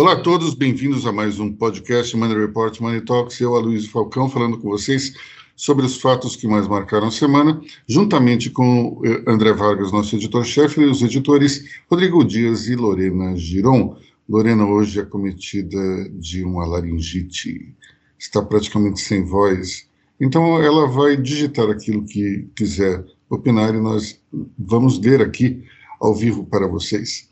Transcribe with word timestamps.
Olá 0.00 0.12
a 0.12 0.22
todos, 0.22 0.54
bem-vindos 0.54 1.04
a 1.04 1.12
mais 1.12 1.38
um 1.38 1.52
podcast 1.52 2.16
Money 2.16 2.34
Report 2.34 2.80
Money 2.80 3.02
Talks. 3.02 3.38
Eu, 3.38 3.54
Aloysio 3.54 3.90
Falcão, 3.90 4.30
falando 4.30 4.56
com 4.56 4.70
vocês 4.70 5.12
sobre 5.54 5.84
os 5.84 6.00
fatos 6.00 6.34
que 6.34 6.48
mais 6.48 6.66
marcaram 6.66 7.08
a 7.08 7.10
semana, 7.10 7.60
juntamente 7.86 8.48
com 8.48 8.98
eh, 9.04 9.22
André 9.26 9.52
Vargas, 9.52 9.92
nosso 9.92 10.16
editor-chefe, 10.16 10.80
e 10.80 10.86
os 10.86 11.02
editores 11.02 11.66
Rodrigo 11.90 12.24
Dias 12.24 12.66
e 12.66 12.76
Lorena 12.76 13.36
Giron. 13.36 13.94
Lorena 14.26 14.64
hoje 14.64 15.00
é 15.00 15.04
cometida 15.04 16.08
de 16.14 16.44
uma 16.44 16.64
laringite, 16.64 17.76
está 18.18 18.40
praticamente 18.40 19.00
sem 19.00 19.22
voz, 19.22 19.86
então 20.18 20.62
ela 20.62 20.86
vai 20.86 21.14
digitar 21.14 21.68
aquilo 21.68 22.06
que 22.06 22.48
quiser 22.56 23.04
opinar 23.28 23.74
e 23.74 23.80
nós 23.80 24.18
vamos 24.58 24.98
ler 24.98 25.20
aqui 25.20 25.62
ao 26.00 26.14
vivo 26.14 26.46
para 26.46 26.66
vocês. 26.66 27.28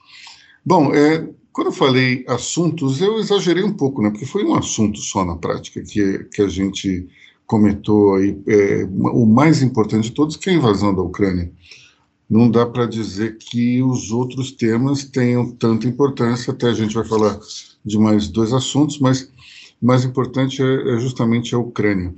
Bom, 0.66 0.95
é, 0.95 1.27
quando 1.58 1.70
eu 1.70 1.72
falei 1.72 2.24
assuntos, 2.28 3.00
eu 3.00 3.18
exagerei 3.18 3.64
um 3.64 3.72
pouco, 3.72 4.00
né? 4.00 4.10
Porque 4.10 4.24
foi 4.24 4.44
um 4.44 4.54
assunto 4.54 5.00
só 5.00 5.24
na 5.24 5.34
prática 5.34 5.82
que, 5.82 6.22
que 6.32 6.40
a 6.40 6.46
gente 6.46 7.08
comentou 7.48 8.14
aí. 8.14 8.40
É, 8.46 8.84
o 8.88 9.26
mais 9.26 9.60
importante 9.60 10.04
de 10.04 10.12
todos, 10.12 10.36
que 10.36 10.50
é 10.50 10.52
a 10.52 10.56
invasão 10.56 10.94
da 10.94 11.02
Ucrânia 11.02 11.50
não 12.30 12.48
dá 12.48 12.64
para 12.64 12.86
dizer 12.86 13.38
que 13.38 13.82
os 13.82 14.12
outros 14.12 14.52
temas 14.52 15.02
tenham 15.02 15.50
tanta 15.50 15.88
importância, 15.88 16.52
até 16.52 16.68
a 16.68 16.74
gente 16.74 16.94
vai 16.94 17.04
falar 17.04 17.40
de 17.84 17.98
mais 17.98 18.28
dois 18.28 18.52
assuntos, 18.52 19.00
mas 19.00 19.22
o 19.82 19.86
mais 19.86 20.04
importante 20.04 20.62
é, 20.62 20.95
é 20.95 21.00
justamente 21.00 21.56
a 21.56 21.59
Ucrânia. 21.59 22.14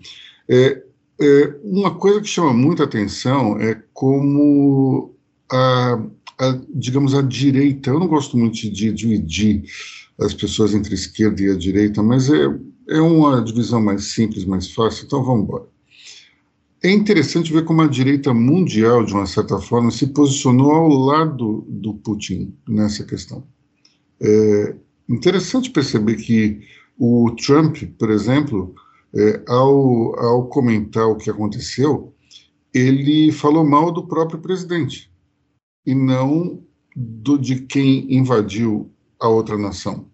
É, 0.47 0.83
é, 1.19 1.55
uma 1.65 1.95
coisa 1.95 2.21
que 2.21 2.29
chama 2.29 2.53
muita 2.53 2.85
atenção 2.85 3.59
é 3.59 3.81
como 3.95 5.15
a, 5.51 5.99
a, 6.41 6.59
digamos, 6.75 7.15
a 7.15 7.21
direita, 7.21 7.91
eu 7.91 8.01
não 8.01 8.09
gosto 8.09 8.37
muito 8.37 8.55
de 8.55 8.91
dividir 8.91 9.63
as 10.19 10.33
pessoas 10.33 10.75
entre 10.75 10.93
a 10.93 10.95
esquerda 10.95 11.43
e 11.43 11.51
a 11.51 11.57
direita, 11.57 12.03
mas 12.03 12.31
é, 12.31 12.47
é 12.89 13.01
uma 13.01 13.43
divisão 13.43 13.81
mais 13.81 14.05
simples, 14.05 14.47
mais 14.47 14.71
fácil, 14.73 15.05
então 15.05 15.23
vamos 15.23 15.45
embora. 15.45 15.65
É 16.83 16.91
interessante 16.91 17.53
ver 17.53 17.67
como 17.67 17.83
a 17.83 17.87
direita 17.87 18.33
mundial, 18.33 19.05
de 19.05 19.13
uma 19.13 19.27
certa 19.27 19.59
forma, 19.59 19.91
se 19.91 20.07
posicionou 20.07 20.73
ao 20.73 20.89
lado 20.89 21.67
do 21.69 21.93
Putin 21.93 22.55
nessa 22.67 23.05
questão. 23.05 23.45
É 24.19 24.75
interessante 25.07 25.71
perceber 25.71 26.17
que 26.17 26.61
o 26.99 27.31
Trump, 27.33 27.77
por 27.99 28.11
exemplo, 28.11 28.75
é, 29.15 29.43
ao, 29.47 30.19
ao 30.19 30.49
comentar 30.49 31.07
o 31.07 31.17
que 31.17 31.29
aconteceu, 31.29 32.15
ele 32.73 33.31
falou 33.31 33.65
mal 33.65 33.93
do 33.93 34.07
próprio 34.07 34.41
presidente 34.41 35.10
e 35.87 35.95
não 35.95 36.63
do, 36.95 37.39
de 37.39 37.57
quem 37.61 38.13
invadiu 38.15 38.91
a 39.19 39.29
outra 39.29 39.57
nação. 39.57 40.07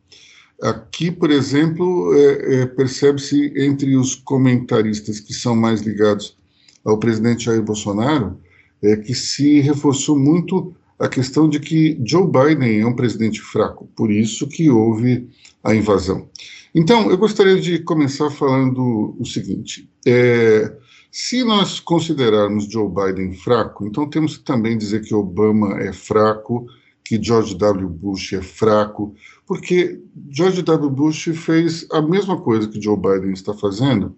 Aqui, 0.63 1.11
por 1.11 1.31
exemplo, 1.31 2.15
é, 2.15 2.63
é, 2.63 2.67
percebe-se 2.67 3.53
entre 3.57 3.95
os 3.97 4.15
comentaristas 4.15 5.21
que 5.21 5.35
são 5.35 5.55
mais 5.55 5.83
ligados 5.83 6.37
ao 6.85 6.99
presidente 6.99 7.45
Jair 7.45 7.63
Bolsonaro 7.63 8.39
é 8.83 8.97
que 8.97 9.15
se 9.15 9.61
reforçou 9.61 10.19
muito 10.19 10.75
a 10.99 11.09
questão 11.09 11.49
de 11.49 11.61
que 11.61 12.01
Joe 12.05 12.27
Biden 12.27 12.81
é 12.81 12.87
um 12.87 12.97
presidente 12.97 13.41
fraco, 13.41 13.87
por 13.95 14.11
isso 14.11 14.49
que 14.49 14.71
houve 14.71 15.29
a 15.63 15.75
invasão. 15.75 16.29
Então, 16.75 17.11
eu 17.11 17.19
gostaria 17.19 17.61
de 17.61 17.79
começar 17.81 18.31
falando 18.31 19.15
o 19.19 19.25
seguinte: 19.25 19.89
é, 20.07 20.73
se 21.19 21.43
nós 21.43 21.81
considerarmos 21.81 22.71
Joe 22.71 22.91
Biden 22.91 23.33
fraco, 23.33 23.87
então 23.87 24.07
temos 24.07 24.37
que 24.37 24.45
também 24.45 24.77
dizer 24.77 25.01
que 25.03 25.15
Obama 25.15 25.81
é 25.81 25.91
fraco, 25.91 26.67
que 27.03 27.19
George 27.19 27.57
W. 27.57 27.89
Bush 27.89 28.35
é 28.35 28.43
fraco, 28.43 29.15
porque 29.47 29.99
George 30.29 30.61
W. 30.61 30.91
Bush 30.91 31.31
fez 31.35 31.87
a 31.91 32.03
mesma 32.03 32.39
coisa 32.39 32.69
que 32.69 32.79
Joe 32.79 32.99
Biden 32.99 33.33
está 33.33 33.55
fazendo 33.55 34.15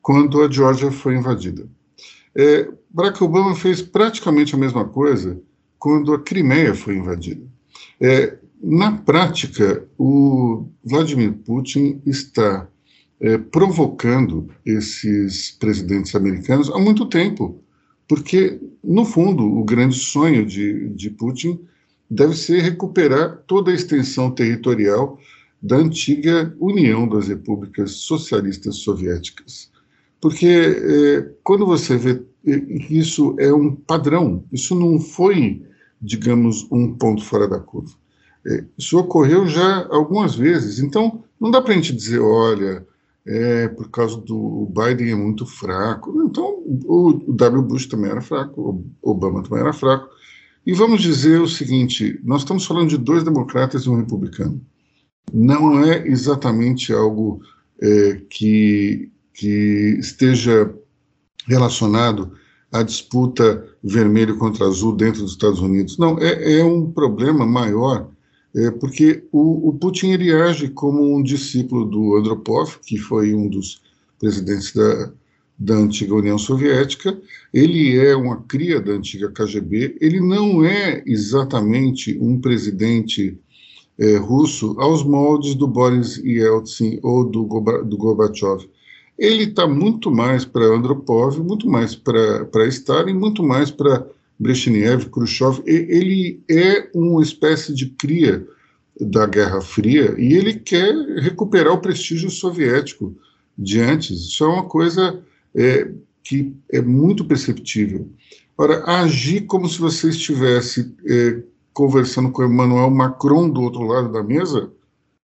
quando 0.00 0.40
a 0.40 0.48
Georgia 0.48 0.92
foi 0.92 1.16
invadida. 1.16 1.68
É, 2.36 2.70
Barack 2.88 3.20
Obama 3.24 3.56
fez 3.56 3.82
praticamente 3.82 4.54
a 4.54 4.58
mesma 4.58 4.84
coisa 4.84 5.42
quando 5.76 6.14
a 6.14 6.20
Crimeia 6.20 6.72
foi 6.72 6.98
invadida. 6.98 7.44
É, 8.00 8.38
na 8.62 8.92
prática, 8.92 9.88
o 9.98 10.68
Vladimir 10.84 11.32
Putin 11.32 12.00
está 12.06 12.68
é, 13.20 13.36
provocando 13.36 14.48
esses 14.64 15.50
presidentes 15.52 16.14
americanos 16.14 16.70
há 16.70 16.78
muito 16.78 17.06
tempo, 17.06 17.60
porque, 18.06 18.58
no 18.82 19.04
fundo, 19.04 19.44
o 19.44 19.64
grande 19.64 19.96
sonho 19.96 20.46
de, 20.46 20.88
de 20.90 21.10
Putin 21.10 21.60
deve 22.10 22.34
ser 22.34 22.62
recuperar 22.62 23.42
toda 23.46 23.70
a 23.70 23.74
extensão 23.74 24.30
territorial 24.30 25.18
da 25.60 25.76
antiga 25.76 26.54
União 26.58 27.06
das 27.08 27.28
Repúblicas 27.28 27.92
Socialistas 27.92 28.76
Soviéticas. 28.76 29.70
Porque 30.20 30.46
é, 30.46 31.30
quando 31.42 31.66
você 31.66 31.96
vê 31.96 32.22
isso 32.88 33.36
é 33.38 33.52
um 33.52 33.74
padrão, 33.74 34.44
isso 34.52 34.74
não 34.74 34.98
foi, 34.98 35.62
digamos, 36.00 36.66
um 36.70 36.94
ponto 36.94 37.22
fora 37.22 37.46
da 37.46 37.58
curva. 37.58 37.92
É, 38.46 38.64
isso 38.78 38.98
ocorreu 38.98 39.46
já 39.46 39.86
algumas 39.90 40.34
vezes, 40.34 40.78
então 40.78 41.22
não 41.38 41.50
dá 41.50 41.60
para 41.60 41.72
a 41.72 41.74
gente 41.74 41.92
dizer, 41.92 42.20
olha, 42.20 42.86
é 43.28 43.68
por 43.68 43.90
causa 43.90 44.16
do 44.16 44.72
Biden 44.72 45.12
é 45.12 45.14
muito 45.14 45.44
fraco. 45.44 46.22
Então 46.24 46.62
o 46.86 47.12
W. 47.28 47.62
Bush 47.62 47.86
também 47.86 48.10
era 48.10 48.22
fraco, 48.22 48.60
o 49.02 49.10
Obama 49.10 49.42
também 49.42 49.60
era 49.60 49.72
fraco. 49.72 50.08
E 50.66 50.72
vamos 50.72 51.02
dizer 51.02 51.40
o 51.40 51.46
seguinte: 51.46 52.18
nós 52.24 52.40
estamos 52.40 52.64
falando 52.64 52.88
de 52.88 52.96
dois 52.96 53.22
democratas 53.22 53.82
e 53.82 53.90
um 53.90 53.96
republicano. 53.96 54.60
Não 55.32 55.84
é 55.84 56.08
exatamente 56.08 56.92
algo 56.92 57.40
é, 57.80 58.22
que 58.30 59.12
que 59.38 59.96
esteja 60.00 60.74
relacionado 61.46 62.32
à 62.72 62.82
disputa 62.82 63.64
vermelho 63.84 64.36
contra 64.36 64.66
azul 64.66 64.96
dentro 64.96 65.22
dos 65.22 65.30
Estados 65.30 65.60
Unidos. 65.60 65.96
Não, 65.96 66.18
é, 66.18 66.58
é 66.58 66.64
um 66.64 66.90
problema 66.90 67.46
maior, 67.46 68.10
é, 68.54 68.70
porque 68.70 69.24
o, 69.30 69.68
o, 69.68 69.72
Putin 69.74 70.08
ele 70.08 70.32
age 70.32 70.68
como 70.68 71.16
um 71.16 71.22
discípulo 71.22 71.84
do 71.84 72.16
Andropov, 72.16 72.78
que 72.84 72.96
foi 72.96 73.34
um 73.34 73.48
dos 73.48 73.82
presidentes 74.18 74.72
da, 74.72 75.12
da 75.58 75.74
antiga 75.74 76.14
União 76.14 76.38
Soviética, 76.38 77.18
ele 77.52 77.98
é 77.98 78.16
uma 78.16 78.42
cria 78.42 78.80
da 78.80 78.92
antiga 78.92 79.30
KGB, 79.30 79.96
ele 80.00 80.20
não 80.20 80.64
é 80.64 81.02
exatamente 81.06 82.18
um 82.20 82.40
presidente 82.40 83.38
é, 83.98 84.16
russo 84.16 84.76
aos 84.78 85.02
moldes 85.02 85.54
do 85.54 85.66
Boris 85.66 86.16
Yeltsin 86.18 87.00
ou 87.02 87.24
do, 87.24 87.42
do 87.84 87.96
Gorbachev. 87.96 88.68
Ele 89.18 89.44
está 89.44 89.66
muito 89.66 90.10
mais 90.12 90.44
para 90.44 90.64
Andropov, 90.64 91.40
muito 91.40 91.68
mais 91.68 91.96
para 91.96 92.66
Stalin, 92.68 93.14
muito 93.14 93.42
mais 93.42 93.70
para 93.70 94.06
Brezhnev, 94.38 95.06
Khrushchev. 95.10 95.62
Ele 95.66 96.42
é 96.48 96.90
uma 96.94 97.22
espécie 97.22 97.74
de 97.74 97.90
cria 97.90 98.46
da 99.00 99.26
Guerra 99.26 99.60
Fria 99.60 100.14
e 100.18 100.34
ele 100.34 100.54
quer 100.54 100.94
recuperar 101.20 101.72
o 101.72 101.80
prestígio 101.80 102.30
soviético 102.30 103.16
de 103.56 103.80
antes. 103.80 104.28
Isso 104.28 104.44
é 104.44 104.48
uma 104.48 104.64
coisa 104.64 105.22
é, 105.54 105.90
que 106.22 106.54
é 106.70 106.80
muito 106.80 107.24
perceptível. 107.24 108.08
Ora, 108.56 108.84
agir 108.84 109.42
como 109.42 109.68
se 109.68 109.78
você 109.78 110.08
estivesse 110.08 110.94
é, 111.06 111.42
conversando 111.72 112.30
com 112.30 112.44
Emmanuel 112.44 112.90
Macron 112.90 113.48
do 113.48 113.62
outro 113.62 113.82
lado 113.82 114.10
da 114.10 114.22
mesa 114.22 114.72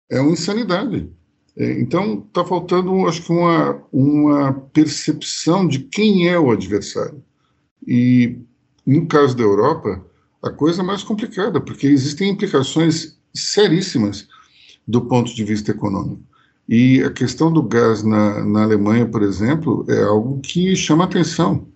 é 0.09 0.19
uma 0.19 0.31
insanidade. 0.31 1.07
É, 1.55 1.79
então, 1.79 2.25
está 2.27 2.43
faltando, 2.43 3.07
acho 3.07 3.23
que, 3.23 3.31
uma, 3.31 3.83
uma 3.91 4.53
percepção 4.73 5.67
de 5.67 5.79
quem 5.79 6.29
é 6.29 6.39
o 6.39 6.51
adversário. 6.51 7.23
E, 7.85 8.37
no 8.85 9.05
caso 9.07 9.35
da 9.35 9.43
Europa, 9.43 10.03
a 10.41 10.49
coisa 10.49 10.81
é 10.81 10.85
mais 10.85 11.03
complicada, 11.03 11.61
porque 11.61 11.87
existem 11.87 12.29
implicações 12.29 13.17
seríssimas 13.33 14.27
do 14.87 15.01
ponto 15.01 15.33
de 15.33 15.43
vista 15.43 15.71
econômico. 15.71 16.23
E 16.67 17.03
a 17.03 17.11
questão 17.11 17.51
do 17.51 17.61
gás 17.61 18.03
na, 18.03 18.43
na 18.43 18.63
Alemanha, 18.63 19.05
por 19.05 19.21
exemplo, 19.21 19.85
é 19.89 20.03
algo 20.03 20.39
que 20.39 20.75
chama 20.75 21.03
atenção. 21.03 21.67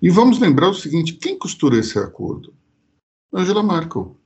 E 0.00 0.08
vamos 0.08 0.38
lembrar 0.38 0.70
o 0.70 0.74
seguinte: 0.74 1.14
quem 1.14 1.38
costurou 1.38 1.78
esse 1.78 1.98
acordo? 1.98 2.52
Angela 3.32 3.62
Merkel. 3.62 4.16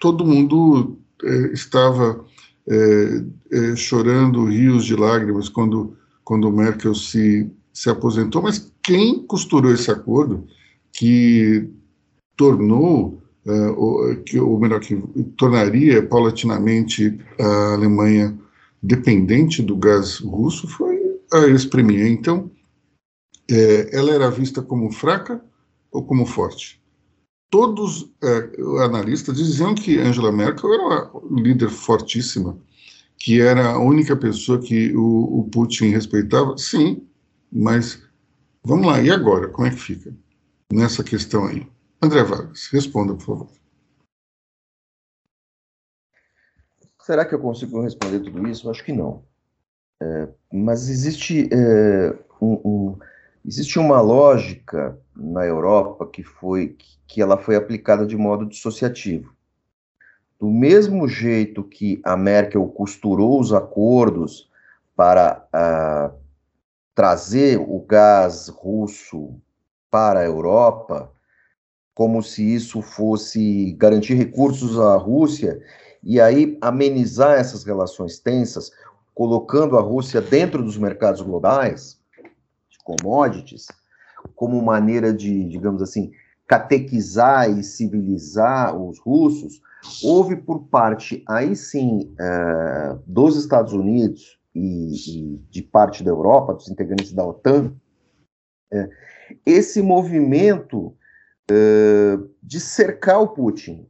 Todo 0.00 0.24
mundo 0.24 0.98
é, 1.22 1.52
estava 1.52 2.24
é, 2.68 3.24
é, 3.50 3.76
chorando 3.76 4.44
rios 4.44 4.84
de 4.84 4.94
lágrimas 4.94 5.48
quando, 5.48 5.96
quando 6.24 6.50
Merkel 6.50 6.94
se, 6.94 7.50
se 7.72 7.90
aposentou, 7.90 8.42
mas 8.42 8.72
quem 8.82 9.24
costurou 9.26 9.72
esse 9.72 9.90
acordo 9.90 10.46
que 10.92 11.68
tornou, 12.36 13.22
é, 13.46 13.52
ou, 13.70 14.16
que, 14.16 14.38
ou 14.40 14.58
melhor, 14.58 14.80
que 14.80 14.96
tornaria 15.36 16.02
paulatinamente 16.06 17.18
a 17.38 17.74
Alemanha 17.74 18.38
dependente 18.82 19.62
do 19.62 19.76
gás 19.76 20.18
russo 20.18 20.66
foi 20.68 21.00
a 21.32 21.46
ex-premier. 21.46 22.06
Então, 22.06 22.50
é, 23.50 23.96
ela 23.96 24.12
era 24.12 24.30
vista 24.30 24.62
como 24.62 24.90
fraca 24.92 25.42
ou 25.90 26.04
como 26.04 26.26
forte? 26.26 26.82
todos 27.52 28.10
é, 28.24 28.82
analistas 28.82 29.36
diziam 29.36 29.74
que 29.74 29.98
Angela 29.98 30.32
Merkel 30.32 30.72
era 30.72 30.82
uma 30.82 31.42
líder 31.42 31.68
fortíssima, 31.68 32.56
que 33.18 33.42
era 33.42 33.72
a 33.72 33.78
única 33.78 34.16
pessoa 34.16 34.58
que 34.58 34.96
o, 34.96 35.40
o 35.40 35.48
Putin 35.52 35.90
respeitava? 35.90 36.56
Sim, 36.56 37.06
mas 37.52 38.02
vamos 38.64 38.86
lá, 38.86 39.02
e 39.02 39.10
agora? 39.10 39.48
Como 39.48 39.68
é 39.68 39.70
que 39.70 39.76
fica 39.76 40.14
nessa 40.72 41.04
questão 41.04 41.44
aí? 41.44 41.66
André 42.02 42.24
Vargas, 42.24 42.66
responda, 42.72 43.14
por 43.14 43.24
favor. 43.24 43.48
Será 47.00 47.24
que 47.24 47.32
eu 47.32 47.38
consigo 47.38 47.80
responder 47.80 48.20
tudo 48.20 48.46
isso? 48.48 48.68
Acho 48.68 48.84
que 48.84 48.92
não. 48.92 49.24
É, 50.00 50.28
mas 50.52 50.88
existe, 50.88 51.48
é, 51.52 52.18
um, 52.40 52.60
um, 52.64 52.98
existe 53.44 53.78
uma 53.78 54.00
lógica 54.00 54.98
na 55.14 55.46
Europa 55.46 56.06
que 56.06 56.24
foi 56.24 56.76
que 57.06 57.22
ela 57.22 57.38
foi 57.38 57.54
aplicada 57.54 58.04
de 58.04 58.16
modo 58.16 58.46
dissociativo. 58.46 59.32
Do 60.40 60.50
mesmo 60.50 61.06
jeito 61.06 61.62
que 61.62 62.00
a 62.04 62.16
Merkel 62.16 62.66
costurou 62.68 63.38
os 63.38 63.52
acordos 63.52 64.50
para 64.96 65.46
trazer 66.94 67.58
o 67.58 67.78
gás 67.80 68.48
russo 68.48 69.40
para 69.90 70.20
a 70.20 70.24
Europa, 70.24 71.12
como 71.94 72.22
se 72.22 72.42
isso 72.42 72.80
fosse 72.80 73.72
garantir 73.72 74.14
recursos 74.14 74.78
à 74.78 74.96
Rússia 74.96 75.60
e 76.02 76.20
aí 76.20 76.58
amenizar 76.60 77.38
essas 77.38 77.64
relações 77.64 78.18
tensas, 78.18 78.70
colocando 79.14 79.76
a 79.76 79.80
Rússia 79.80 80.20
dentro 80.20 80.62
dos 80.62 80.78
mercados 80.78 81.20
globais 81.20 82.00
de 82.70 82.78
commodities, 82.82 83.66
como 84.34 84.60
maneira 84.62 85.12
de, 85.12 85.44
digamos 85.48 85.82
assim, 85.82 86.12
catequizar 86.46 87.50
e 87.50 87.62
civilizar 87.62 88.76
os 88.76 88.98
russos, 88.98 89.60
houve 90.02 90.36
por 90.36 90.64
parte, 90.64 91.22
aí 91.28 91.54
sim, 91.54 92.14
é, 92.18 92.96
dos 93.06 93.36
Estados 93.36 93.72
Unidos 93.72 94.38
e, 94.54 94.92
e, 94.94 95.38
de 95.50 95.62
parte 95.62 96.02
da 96.02 96.10
Europa, 96.10 96.54
dos 96.54 96.68
integrantes 96.68 97.12
da 97.12 97.24
OTAN, 97.24 97.72
é, 98.72 98.88
esse 99.44 99.82
movimento 99.82 100.94
de 102.42 102.60
cercar 102.60 103.20
o 103.20 103.28
Putin, 103.28 103.86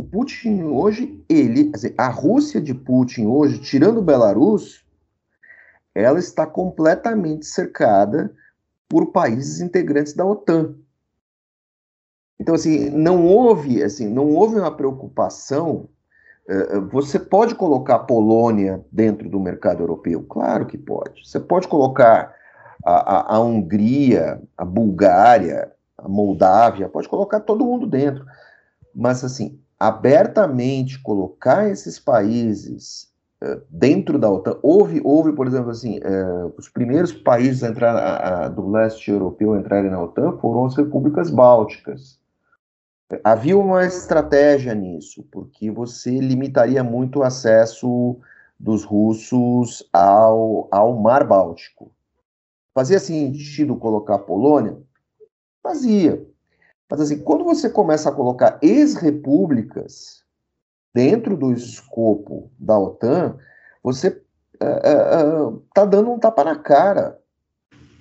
o 0.00 0.04
Putin 0.04 0.62
hoje, 0.64 1.24
ele, 1.28 1.64
dizer, 1.64 1.94
a 1.96 2.08
Rússia 2.08 2.60
de 2.60 2.74
Putin 2.74 3.26
hoje, 3.26 3.58
tirando 3.58 3.98
o 3.98 4.02
Belarus, 4.02 4.84
ela 5.94 6.18
está 6.18 6.46
completamente 6.46 7.46
cercada 7.46 8.32
por 8.88 9.10
países 9.10 9.60
integrantes 9.60 10.12
da 10.12 10.24
OTAN. 10.24 10.74
Então, 12.38 12.54
assim, 12.54 12.90
não 12.90 13.26
houve, 13.26 13.82
assim, 13.82 14.06
não 14.06 14.28
houve 14.34 14.56
uma 14.56 14.76
preocupação. 14.76 15.88
Uh, 16.46 16.82
você 16.92 17.18
pode 17.18 17.54
colocar 17.54 17.96
a 17.96 18.00
Polônia 18.00 18.84
dentro 18.92 19.28
do 19.28 19.40
mercado 19.40 19.82
europeu? 19.82 20.22
Claro 20.28 20.66
que 20.66 20.76
pode. 20.76 21.26
Você 21.26 21.40
pode 21.40 21.66
colocar 21.66 22.34
a, 22.84 23.34
a, 23.34 23.36
a 23.36 23.40
Hungria, 23.40 24.40
a 24.56 24.64
Bulgária, 24.64 25.72
a 25.98 26.08
Moldávia, 26.08 26.88
pode 26.88 27.08
colocar 27.08 27.40
todo 27.40 27.64
mundo 27.64 27.86
dentro. 27.86 28.24
Mas, 28.94 29.24
assim, 29.24 29.58
abertamente 29.78 31.00
colocar 31.02 31.68
esses 31.68 31.98
países 31.98 33.12
uh, 33.42 33.60
dentro 33.68 34.18
da 34.18 34.30
OTAN. 34.30 34.58
Houve, 34.62 35.00
houve 35.04 35.32
por 35.32 35.46
exemplo, 35.46 35.70
assim, 35.70 35.98
uh, 35.98 36.52
os 36.56 36.68
primeiros 36.68 37.12
países 37.12 37.62
a 37.62 37.68
entrar, 37.68 37.94
a, 37.94 38.44
a, 38.44 38.48
do 38.48 38.68
leste 38.68 39.10
europeu 39.10 39.52
a 39.52 39.58
entrarem 39.58 39.90
na 39.90 40.02
OTAN 40.02 40.38
foram 40.38 40.64
as 40.64 40.76
repúblicas 40.76 41.30
bálticas. 41.30 42.18
Havia 43.22 43.56
uma 43.56 43.84
estratégia 43.84 44.74
nisso, 44.74 45.24
porque 45.30 45.70
você 45.70 46.18
limitaria 46.18 46.82
muito 46.82 47.20
o 47.20 47.22
acesso 47.22 48.16
dos 48.58 48.84
russos 48.84 49.88
ao, 49.92 50.66
ao 50.72 50.96
Mar 50.96 51.24
Báltico. 51.24 51.92
Fazia 52.74 52.98
sentido 52.98 53.76
colocar 53.76 54.16
a 54.16 54.18
Polônia? 54.18 54.76
Fazia. 55.66 56.24
Mas 56.88 57.00
assim, 57.00 57.18
quando 57.18 57.42
você 57.42 57.68
começa 57.68 58.08
a 58.08 58.12
colocar 58.12 58.56
ex-repúblicas 58.62 60.22
dentro 60.94 61.36
do 61.36 61.52
escopo 61.52 62.48
da 62.56 62.78
OTAN, 62.78 63.36
você 63.82 64.22
está 64.54 65.50
uh, 65.74 65.80
uh, 65.80 65.82
uh, 65.82 65.86
dando 65.88 66.12
um 66.12 66.20
tapa 66.20 66.44
na 66.44 66.54
cara 66.54 67.18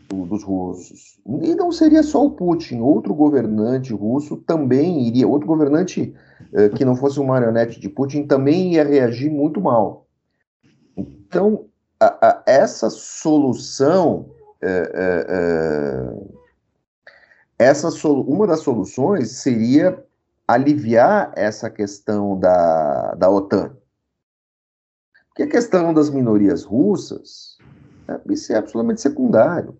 do, 0.08 0.28
dos 0.28 0.44
russos. 0.44 1.20
E 1.42 1.56
não 1.56 1.72
seria 1.72 2.04
só 2.04 2.24
o 2.24 2.32
Putin, 2.32 2.82
outro 2.82 3.16
governante 3.16 3.92
russo 3.94 4.38
também 4.38 5.08
iria, 5.08 5.28
outro 5.28 5.48
governante 5.48 6.14
que 6.78 6.86
não 6.86 6.96
fosse 6.96 7.20
um 7.20 7.26
marionete 7.26 7.80
de 7.80 7.90
Putin 7.90 8.28
também 8.28 8.74
ia 8.74 8.84
reagir 8.84 9.32
muito 9.32 9.60
mal. 9.60 10.06
Então, 10.96 11.66
a, 12.00 12.28
a, 12.28 12.44
essa 12.46 12.90
solução 12.92 14.30
essa 17.58 17.90
uma 18.08 18.46
das 18.46 18.60
soluções 18.60 19.32
seria 19.32 20.04
aliviar 20.48 21.32
essa 21.36 21.70
questão 21.70 22.40
da, 22.40 23.16
da 23.16 23.30
OTAN. 23.30 23.76
Porque 25.30 25.44
a 25.44 25.50
questão 25.50 25.94
das 25.94 26.10
minorias 26.10 26.64
russas, 26.64 27.58
é, 28.08 28.34
isso 28.34 28.54
é 28.54 28.58
absolutamente 28.58 29.02
secundário. 29.02 29.78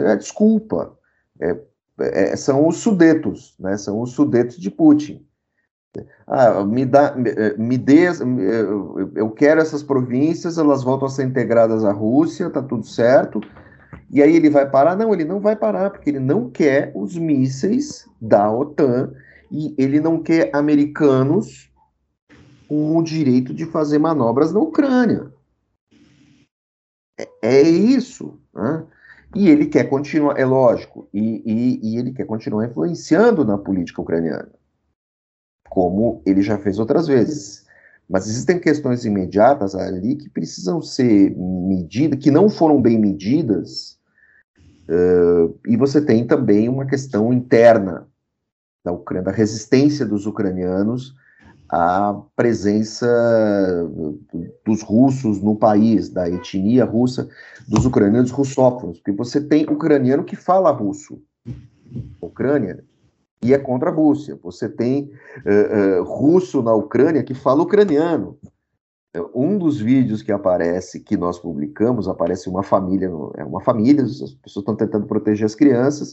É, 0.00 0.16
desculpa, 0.16 0.98
é, 1.40 1.60
é, 2.00 2.36
são 2.36 2.66
os 2.66 2.78
sudetos, 2.78 3.54
né? 3.58 3.76
São 3.76 4.00
os 4.00 4.12
sudetos 4.12 4.56
de 4.56 4.70
Putin. 4.70 5.26
Ah, 6.26 6.64
me 6.64 6.86
dá, 6.86 7.14
me, 7.14 7.28
é, 7.28 7.78
dê, 7.78 8.06
eu 9.14 9.30
quero 9.30 9.60
essas 9.60 9.82
províncias, 9.82 10.56
elas 10.56 10.82
voltam 10.82 11.06
a 11.06 11.10
ser 11.10 11.24
integradas 11.24 11.84
à 11.84 11.92
Rússia, 11.92 12.48
tá 12.48 12.62
tudo 12.62 12.86
certo. 12.86 13.40
E 14.10 14.22
aí 14.22 14.36
ele 14.36 14.50
vai 14.50 14.68
parar? 14.68 14.96
Não, 14.96 15.12
ele 15.12 15.24
não 15.24 15.40
vai 15.40 15.56
parar, 15.56 15.90
porque 15.90 16.10
ele 16.10 16.20
não 16.20 16.50
quer 16.50 16.92
os 16.94 17.16
mísseis 17.16 18.08
da 18.20 18.50
OTAN 18.50 19.12
e 19.50 19.74
ele 19.76 20.00
não 20.00 20.22
quer 20.22 20.50
americanos 20.54 21.70
com 22.68 22.96
o 22.96 23.02
direito 23.02 23.52
de 23.52 23.66
fazer 23.66 23.98
manobras 23.98 24.52
na 24.52 24.60
Ucrânia. 24.60 25.30
É, 27.18 27.28
é 27.42 27.62
isso. 27.62 28.40
Né? 28.54 28.86
E 29.34 29.48
ele 29.48 29.66
quer 29.66 29.88
continuar, 29.88 30.38
é 30.38 30.44
lógico, 30.44 31.08
e, 31.12 31.42
e, 31.44 31.92
e 31.92 31.98
ele 31.98 32.12
quer 32.12 32.26
continuar 32.26 32.66
influenciando 32.66 33.44
na 33.44 33.56
política 33.56 34.02
ucraniana, 34.02 34.50
como 35.70 36.22
ele 36.26 36.42
já 36.42 36.58
fez 36.58 36.78
outras 36.78 37.06
vezes. 37.06 37.66
Mas 38.08 38.26
existem 38.26 38.58
questões 38.58 39.04
imediatas 39.04 39.74
ali 39.74 40.16
que 40.16 40.28
precisam 40.28 40.82
ser 40.82 41.34
medidas, 41.36 42.18
que 42.18 42.30
não 42.30 42.48
foram 42.48 42.80
bem 42.80 42.98
medidas, 42.98 43.98
uh, 44.88 45.58
e 45.66 45.76
você 45.76 46.00
tem 46.00 46.26
também 46.26 46.68
uma 46.68 46.86
questão 46.86 47.32
interna 47.32 48.06
da 48.84 48.92
Ucrânia, 48.92 49.24
da 49.24 49.32
resistência 49.32 50.04
dos 50.04 50.26
ucranianos 50.26 51.14
à 51.68 52.20
presença 52.36 53.08
dos 54.66 54.82
russos 54.82 55.40
no 55.40 55.56
país, 55.56 56.10
da 56.10 56.28
etnia 56.28 56.84
russa, 56.84 57.28
dos 57.66 57.86
ucranianos 57.86 58.30
russófonos, 58.30 58.98
porque 58.98 59.12
você 59.12 59.40
tem 59.40 59.64
ucraniano 59.64 60.24
que 60.24 60.36
fala 60.36 60.70
russo. 60.70 61.22
Ucrânia 62.20 62.84
e 63.42 63.52
é 63.52 63.58
contra 63.58 63.90
a 63.90 63.92
Rússia. 63.92 64.38
Você 64.42 64.68
tem 64.68 65.10
uh, 65.44 66.00
uh, 66.00 66.04
russo 66.04 66.62
na 66.62 66.72
Ucrânia 66.72 67.24
que 67.24 67.34
fala 67.34 67.62
ucraniano. 67.62 68.38
Um 69.34 69.58
dos 69.58 69.78
vídeos 69.78 70.22
que 70.22 70.32
aparece, 70.32 71.00
que 71.00 71.18
nós 71.18 71.38
publicamos, 71.38 72.08
aparece 72.08 72.48
uma 72.48 72.62
família, 72.62 73.10
é 73.36 73.44
uma 73.44 73.60
família, 73.60 74.04
as 74.04 74.32
pessoas 74.34 74.62
estão 74.62 74.74
tentando 74.74 75.06
proteger 75.06 75.44
as 75.44 75.54
crianças, 75.54 76.12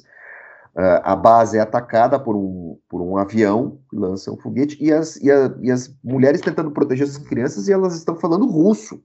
uh, 0.76 1.00
a 1.04 1.16
base 1.16 1.58
é 1.58 1.62
atacada 1.62 2.20
por 2.20 2.36
um, 2.36 2.78
por 2.90 3.00
um 3.00 3.16
avião 3.16 3.80
que 3.90 3.96
lança 3.96 4.30
um 4.30 4.38
foguete, 4.38 4.78
e 4.84 4.92
as, 4.92 5.16
e, 5.18 5.32
a, 5.32 5.56
e 5.62 5.72
as 5.72 5.96
mulheres 6.04 6.42
tentando 6.42 6.72
proteger 6.72 7.08
as 7.08 7.18
crianças 7.18 7.70
e 7.70 7.72
elas 7.72 7.96
estão 7.96 8.18
falando 8.18 8.46
russo. 8.48 9.02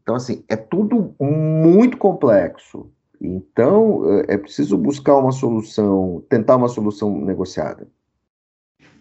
Então, 0.00 0.14
assim, 0.14 0.44
é 0.48 0.56
tudo 0.56 1.14
muito 1.20 1.98
complexo. 1.98 2.90
Então, 3.24 4.04
é, 4.28 4.34
é 4.34 4.38
preciso 4.38 4.76
buscar 4.76 5.16
uma 5.16 5.32
solução, 5.32 6.22
tentar 6.28 6.56
uma 6.56 6.68
solução 6.68 7.18
negociada. 7.20 7.88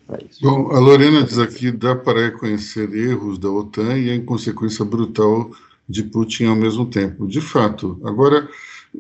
É 0.10 0.18
Bom, 0.42 0.72
a 0.72 0.80
Lorena 0.80 1.24
diz 1.24 1.38
aqui: 1.38 1.72
dá 1.72 1.96
para 1.96 2.26
reconhecer 2.26 2.94
erros 2.94 3.38
da 3.38 3.50
OTAN 3.50 3.98
e 3.98 4.10
a 4.10 4.16
inconsequência 4.16 4.84
brutal 4.84 5.52
de 5.88 6.04
Putin 6.04 6.46
ao 6.46 6.56
mesmo 6.56 6.86
tempo. 6.86 7.28
De 7.28 7.42
fato. 7.42 8.00
Agora, 8.04 8.50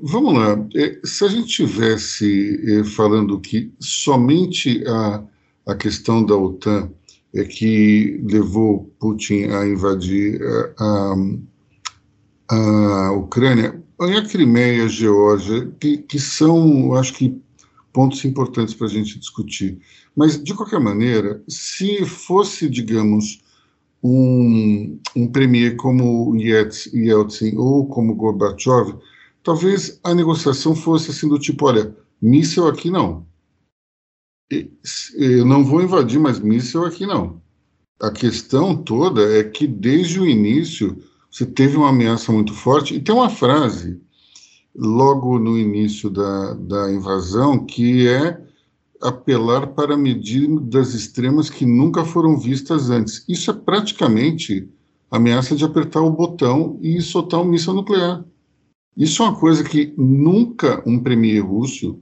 vamos 0.01 0.33
lá. 0.33 0.65
É, 0.75 0.99
se 1.03 1.25
a 1.25 1.27
gente 1.27 1.47
tivesse 1.47 2.79
é, 2.79 2.83
falando 2.83 3.39
que 3.39 3.71
somente 3.79 4.83
a, 4.87 5.23
a 5.67 5.75
questão 5.75 6.23
da 6.25 6.35
OTAN 6.35 6.89
é 7.33 7.43
que 7.43 8.21
levou 8.23 8.91
Putin 8.99 9.45
a 9.45 9.67
invadir 9.67 10.41
a, 10.77 11.15
a, 12.49 12.55
a 12.55 13.11
Ucrânia, 13.13 13.82
a 13.99 14.21
Crimeia, 14.21 14.85
a 14.85 14.87
Geórgia, 14.87 15.71
que, 15.79 15.97
que 15.97 16.19
são, 16.19 16.93
acho 16.93 17.13
que, 17.13 17.41
pontos 17.93 18.25
importantes 18.25 18.73
para 18.73 18.87
a 18.87 18.89
gente 18.89 19.19
discutir. 19.19 19.79
Mas, 20.15 20.43
de 20.43 20.53
qualquer 20.53 20.79
maneira, 20.79 21.41
se 21.47 22.03
fosse, 22.05 22.67
digamos, 22.67 23.41
um, 24.03 24.99
um 25.15 25.27
premier 25.27 25.75
como 25.77 26.35
Yeltsin 26.35 27.55
ou 27.55 27.87
como 27.87 28.15
Gorbachev, 28.15 28.97
talvez 29.43 29.99
a 30.03 30.13
negociação 30.13 30.75
fosse 30.75 31.11
assim 31.11 31.29
do 31.29 31.39
tipo, 31.39 31.65
olha, 31.65 31.95
míssel 32.21 32.67
aqui 32.67 32.89
não. 32.89 33.25
Eu 35.15 35.45
não 35.45 35.63
vou 35.63 35.81
invadir, 35.81 36.19
mas 36.19 36.39
míssel 36.39 36.85
aqui 36.85 37.05
não. 37.05 37.41
A 38.01 38.11
questão 38.11 38.75
toda 38.75 39.21
é 39.37 39.43
que 39.43 39.65
desde 39.65 40.19
o 40.19 40.27
início 40.27 40.97
você 41.33 41.47
teve 41.47 41.75
uma 41.75 41.89
ameaça 41.89 42.31
muito 42.31 42.53
forte, 42.53 42.93
e 42.93 42.99
tem 42.99 43.13
uma 43.13 43.27
frase 43.27 43.99
logo 44.75 45.39
no 45.39 45.57
início 45.57 46.07
da, 46.07 46.53
da 46.53 46.91
invasão 46.91 47.65
que 47.65 48.07
é 48.07 48.39
apelar 49.01 49.65
para 49.67 49.97
medidas 49.97 50.93
extremas 50.93 51.49
que 51.49 51.65
nunca 51.65 52.05
foram 52.05 52.37
vistas 52.37 52.91
antes. 52.91 53.25
Isso 53.27 53.49
é 53.49 53.53
praticamente 53.53 54.69
ameaça 55.09 55.55
de 55.55 55.65
apertar 55.65 56.01
o 56.01 56.11
botão 56.11 56.77
e 56.83 57.01
soltar 57.01 57.41
um 57.41 57.45
míssil 57.45 57.73
nuclear. 57.73 58.23
Isso 58.95 59.23
é 59.23 59.25
uma 59.25 59.35
coisa 59.35 59.63
que 59.63 59.91
nunca 59.97 60.83
um 60.85 60.99
premier 60.99 61.43
russo 61.43 61.99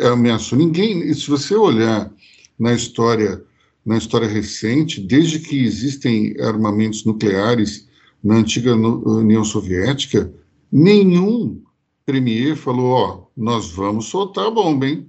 ameaçou 0.00 0.58
ninguém. 0.58 1.14
Se 1.14 1.30
você 1.30 1.54
olhar 1.54 2.12
na 2.58 2.74
história, 2.74 3.40
na 3.86 3.96
história 3.96 4.26
recente, 4.26 5.00
desde 5.00 5.38
que 5.38 5.64
existem 5.64 6.34
armamentos 6.40 7.04
nucleares 7.04 7.86
na 8.24 8.36
antiga 8.36 8.74
União 8.74 9.44
Soviética, 9.44 10.32
nenhum 10.72 11.62
premier 12.06 12.56
falou: 12.56 12.90
ó, 12.90 13.26
nós 13.36 13.70
vamos 13.70 14.06
soltar 14.06 14.46
a 14.46 14.50
bomba, 14.50 14.86
hein? 14.86 15.06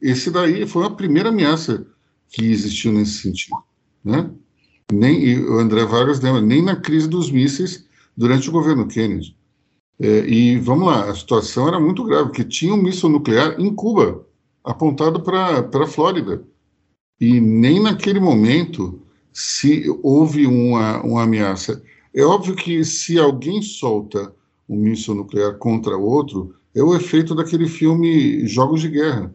Esse 0.00 0.30
daí 0.30 0.66
foi 0.66 0.84
a 0.84 0.90
primeira 0.90 1.30
ameaça 1.30 1.86
que 2.28 2.44
existiu 2.44 2.92
nesse 2.92 3.22
sentido, 3.22 3.56
né? 4.04 4.30
Nem 4.92 5.38
o 5.44 5.58
André 5.58 5.84
Vargas 5.84 6.20
lembra, 6.20 6.40
nem 6.40 6.62
na 6.62 6.76
crise 6.76 7.08
dos 7.08 7.30
mísseis 7.30 7.86
durante 8.16 8.48
o 8.48 8.52
governo 8.52 8.86
Kennedy. 8.86 9.36
É, 10.00 10.26
e 10.28 10.58
vamos 10.58 10.86
lá, 10.86 11.10
a 11.10 11.14
situação 11.14 11.66
era 11.68 11.80
muito 11.80 12.04
grave, 12.04 12.28
porque 12.28 12.44
tinha 12.44 12.72
um 12.72 12.82
míssil 12.82 13.08
nuclear 13.08 13.60
em 13.60 13.74
Cuba, 13.74 14.24
apontado 14.62 15.20
para 15.20 15.58
a 15.58 15.86
Flórida. 15.86 16.42
E 17.20 17.40
nem 17.40 17.82
naquele 17.82 18.20
momento 18.20 19.02
se 19.32 19.84
houve 20.02 20.46
uma, 20.46 21.02
uma 21.02 21.22
ameaça. 21.24 21.82
É 22.18 22.24
óbvio 22.24 22.54
que 22.54 22.84
se 22.84 23.18
alguém 23.18 23.62
solta 23.62 24.34
um 24.68 24.76
míssil 24.76 25.14
nuclear 25.14 25.56
contra 25.56 25.96
outro, 25.96 26.54
é 26.74 26.82
o 26.82 26.94
efeito 26.94 27.34
daquele 27.34 27.68
filme 27.68 28.46
Jogos 28.46 28.82
de 28.82 28.88
Guerra 28.88 29.34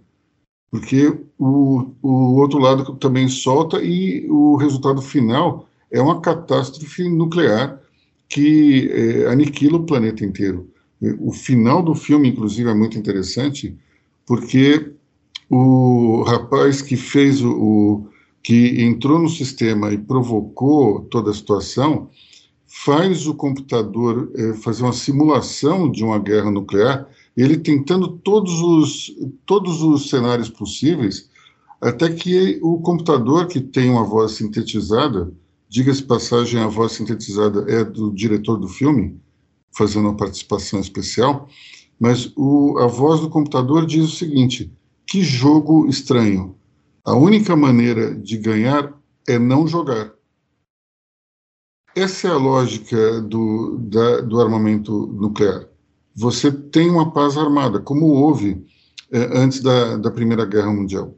porque 0.74 1.16
o, 1.38 1.86
o 2.02 2.40
outro 2.40 2.58
lado 2.58 2.96
também 2.96 3.28
solta 3.28 3.80
e 3.80 4.28
o 4.28 4.56
resultado 4.56 5.04
final 5.04 5.70
é 5.92 6.02
uma 6.02 6.20
catástrofe 6.20 7.08
nuclear 7.08 7.80
que 8.28 8.90
é, 8.92 9.28
aniquila 9.28 9.78
o 9.78 9.86
planeta 9.86 10.26
inteiro. 10.26 10.68
O 11.20 11.32
final 11.32 11.84
do 11.84 11.94
filme, 11.94 12.28
inclusive, 12.28 12.68
é 12.72 12.74
muito 12.74 12.98
interessante, 12.98 13.78
porque 14.26 14.94
o 15.48 16.24
rapaz 16.24 16.82
que 16.82 16.98
fez 16.98 17.40
o, 17.44 17.52
o 17.52 18.08
que 18.42 18.82
entrou 18.82 19.20
no 19.20 19.30
sistema 19.30 19.94
e 19.94 19.98
provocou 20.00 21.02
toda 21.02 21.30
a 21.30 21.36
situação 21.36 22.10
faz 22.76 23.28
o 23.28 23.36
computador 23.36 24.32
é, 24.36 24.54
fazer 24.54 24.84
uma 24.84 24.94
simulação 24.94 25.92
de 25.92 26.04
uma 26.04 26.18
guerra 26.18 26.50
nuclear 26.50 27.08
ele 27.36 27.58
tentando 27.58 28.08
todos 28.08 28.62
os, 28.62 29.16
todos 29.46 29.82
os 29.82 30.10
cenários 30.10 30.50
possíveis, 30.50 31.30
até 31.82 32.10
que 32.10 32.60
o 32.62 32.80
computador, 32.80 33.48
que 33.48 33.60
tem 33.60 33.90
uma 33.90 34.04
voz 34.04 34.34
sintetizada, 34.34 35.32
diga-se 35.68 36.04
passagem, 36.04 36.60
a 36.60 36.68
voz 36.68 36.94
sintetizada 36.94 37.66
é 37.68 37.84
do 37.84 38.12
diretor 38.12 38.58
do 38.58 38.68
filme, 38.68 39.20
fazendo 39.76 40.08
uma 40.08 40.18
participação 40.18 40.80
especial, 40.80 41.50
mas 42.00 42.32
o, 42.36 42.78
a 42.80 42.88
voz 42.88 43.20
do 43.22 43.30
computador 43.30 43.86
diz 43.86 44.06
o 44.06 44.16
seguinte: 44.16 44.72
que 45.08 45.22
jogo 45.24 45.88
estranho. 45.88 46.56
A 47.04 47.16
única 47.16 47.56
maneira 47.56 48.16
de 48.16 48.38
ganhar 48.38 48.94
é 49.28 49.38
não 49.38 49.68
jogar. 49.68 50.14
Essa 51.96 52.28
é 52.28 52.32
a 52.32 52.38
lógica 52.38 53.22
do, 53.22 53.78
da, 53.80 54.22
do 54.22 54.42
armamento 54.42 55.08
nuclear 55.08 55.68
você 56.16 56.52
tem 56.52 56.90
uma 56.90 57.12
paz 57.12 57.38
armada, 57.38 57.80
como 57.80 58.06
houve 58.06 58.64
é, 59.12 59.38
antes 59.38 59.62
da, 59.62 59.98
da 59.98 60.12
Primeira 60.12 60.46
Guerra 60.46 60.72
Mundial, 60.72 61.16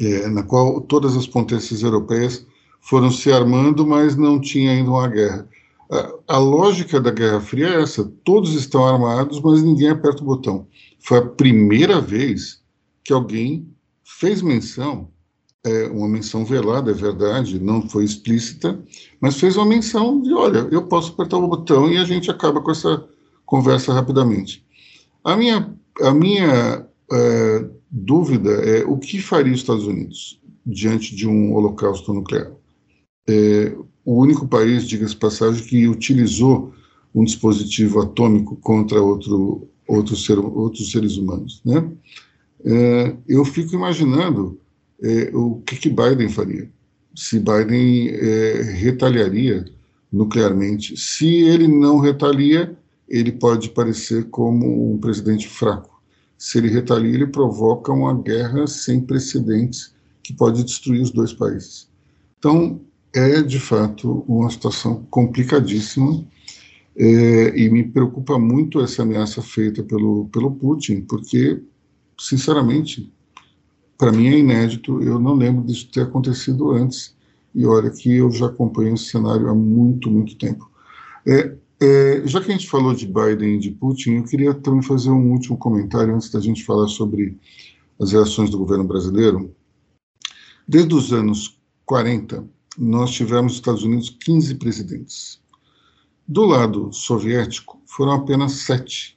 é, 0.00 0.28
na 0.28 0.42
qual 0.42 0.80
todas 0.80 1.16
as 1.16 1.26
potências 1.26 1.82
europeias 1.82 2.46
foram 2.80 3.10
se 3.10 3.30
armando, 3.32 3.86
mas 3.86 4.16
não 4.16 4.40
tinha 4.40 4.72
ainda 4.72 4.90
uma 4.90 5.08
guerra. 5.08 5.48
A, 5.90 6.34
a 6.34 6.38
lógica 6.38 7.00
da 7.00 7.10
Guerra 7.10 7.40
Fria 7.40 7.68
é 7.68 7.82
essa: 7.82 8.04
todos 8.24 8.54
estão 8.54 8.84
armados, 8.84 9.40
mas 9.40 9.62
ninguém 9.62 9.90
aperta 9.90 10.22
o 10.22 10.26
botão. 10.26 10.66
Foi 10.98 11.18
a 11.18 11.26
primeira 11.26 12.00
vez 12.00 12.60
que 13.04 13.12
alguém 13.12 13.68
fez 14.04 14.42
menção 14.42 15.10
é, 15.64 15.86
uma 15.86 16.08
menção 16.08 16.44
velada, 16.44 16.90
é 16.90 16.94
verdade, 16.94 17.60
não 17.60 17.88
foi 17.88 18.04
explícita, 18.04 18.78
mas 19.20 19.38
fez 19.38 19.56
uma 19.56 19.66
menção 19.66 20.20
de, 20.20 20.32
olha, 20.32 20.66
eu 20.70 20.82
posso 20.82 21.12
apertar 21.12 21.38
o 21.38 21.48
botão 21.48 21.90
e 21.90 21.98
a 21.98 22.04
gente 22.04 22.30
acaba 22.30 22.60
com 22.60 22.70
essa 22.70 23.04
conversa 23.46 23.92
rapidamente. 23.92 24.64
A 25.22 25.36
minha, 25.36 25.72
a 26.00 26.12
minha 26.12 26.86
é, 27.12 27.68
dúvida 27.90 28.50
é 28.50 28.84
o 28.84 28.98
que 28.98 29.20
faria 29.20 29.52
os 29.52 29.60
Estados 29.60 29.86
Unidos 29.86 30.40
diante 30.66 31.14
de 31.14 31.28
um 31.28 31.54
holocausto 31.54 32.12
nuclear? 32.12 32.50
É, 33.28 33.76
o 34.04 34.20
único 34.20 34.48
país, 34.48 34.86
diga-se 34.86 35.14
passagem, 35.14 35.64
que 35.64 35.86
utilizou 35.86 36.72
um 37.14 37.24
dispositivo 37.24 38.00
atômico 38.00 38.56
contra 38.56 39.00
outro, 39.00 39.68
outro 39.86 40.16
ser, 40.16 40.38
outros 40.38 40.90
seres 40.90 41.16
humanos. 41.16 41.62
Né? 41.64 41.88
É, 42.64 43.16
eu 43.28 43.44
fico 43.44 43.74
imaginando 43.74 44.58
é, 45.02 45.30
o 45.34 45.56
que, 45.66 45.76
que 45.76 45.88
Biden 45.88 46.28
faria, 46.28 46.70
se 47.14 47.38
Biden 47.38 48.08
é, 48.08 48.62
retaliaria 48.62 49.64
nuclearmente. 50.12 50.96
Se 50.96 51.26
ele 51.26 51.66
não 51.66 51.98
retalia, 51.98 52.76
ele 53.08 53.32
pode 53.32 53.70
parecer 53.70 54.28
como 54.28 54.92
um 54.92 54.98
presidente 54.98 55.48
fraco. 55.48 56.02
Se 56.36 56.58
ele 56.58 56.68
retalia, 56.68 57.14
ele 57.14 57.26
provoca 57.26 57.92
uma 57.92 58.14
guerra 58.20 58.66
sem 58.66 59.00
precedentes 59.00 59.94
que 60.22 60.32
pode 60.32 60.62
destruir 60.62 61.00
os 61.00 61.10
dois 61.10 61.32
países. 61.32 61.88
Então, 62.38 62.80
é 63.14 63.42
de 63.42 63.60
fato 63.60 64.24
uma 64.28 64.50
situação 64.50 65.06
complicadíssima 65.10 66.24
é, 66.96 67.58
e 67.58 67.70
me 67.70 67.84
preocupa 67.84 68.38
muito 68.38 68.80
essa 68.80 69.02
ameaça 69.02 69.40
feita 69.40 69.82
pelo, 69.82 70.26
pelo 70.26 70.50
Putin, 70.50 71.02
porque, 71.02 71.62
sinceramente, 72.18 73.10
para 74.02 74.10
mim 74.10 74.26
é 74.26 74.36
inédito, 74.36 75.00
eu 75.00 75.16
não 75.16 75.34
lembro 75.34 75.64
disso 75.64 75.88
ter 75.88 76.00
acontecido 76.00 76.72
antes, 76.72 77.14
e 77.54 77.64
olha 77.64 77.88
que 77.88 78.16
eu 78.16 78.32
já 78.32 78.46
acompanho 78.46 78.94
esse 78.94 79.04
cenário 79.04 79.48
há 79.48 79.54
muito, 79.54 80.10
muito 80.10 80.34
tempo. 80.34 80.68
É, 81.24 81.54
é, 81.80 82.26
já 82.26 82.40
que 82.40 82.50
a 82.50 82.52
gente 82.52 82.68
falou 82.68 82.92
de 82.94 83.06
Biden 83.06 83.54
e 83.54 83.60
de 83.60 83.70
Putin, 83.70 84.14
eu 84.14 84.24
queria 84.24 84.54
também 84.54 84.82
fazer 84.82 85.10
um 85.10 85.30
último 85.30 85.56
comentário 85.56 86.16
antes 86.16 86.32
da 86.32 86.40
gente 86.40 86.64
falar 86.64 86.88
sobre 86.88 87.38
as 88.00 88.10
reações 88.10 88.50
do 88.50 88.58
governo 88.58 88.82
brasileiro. 88.82 89.54
Desde 90.66 90.92
os 90.92 91.12
anos 91.12 91.60
40, 91.86 92.44
nós 92.76 93.12
tivemos 93.12 93.52
nos 93.52 93.54
Estados 93.54 93.84
Unidos 93.84 94.10
15 94.10 94.56
presidentes. 94.56 95.40
Do 96.26 96.44
lado 96.44 96.92
soviético, 96.92 97.80
foram 97.86 98.14
apenas 98.14 98.50
sete. 98.50 99.16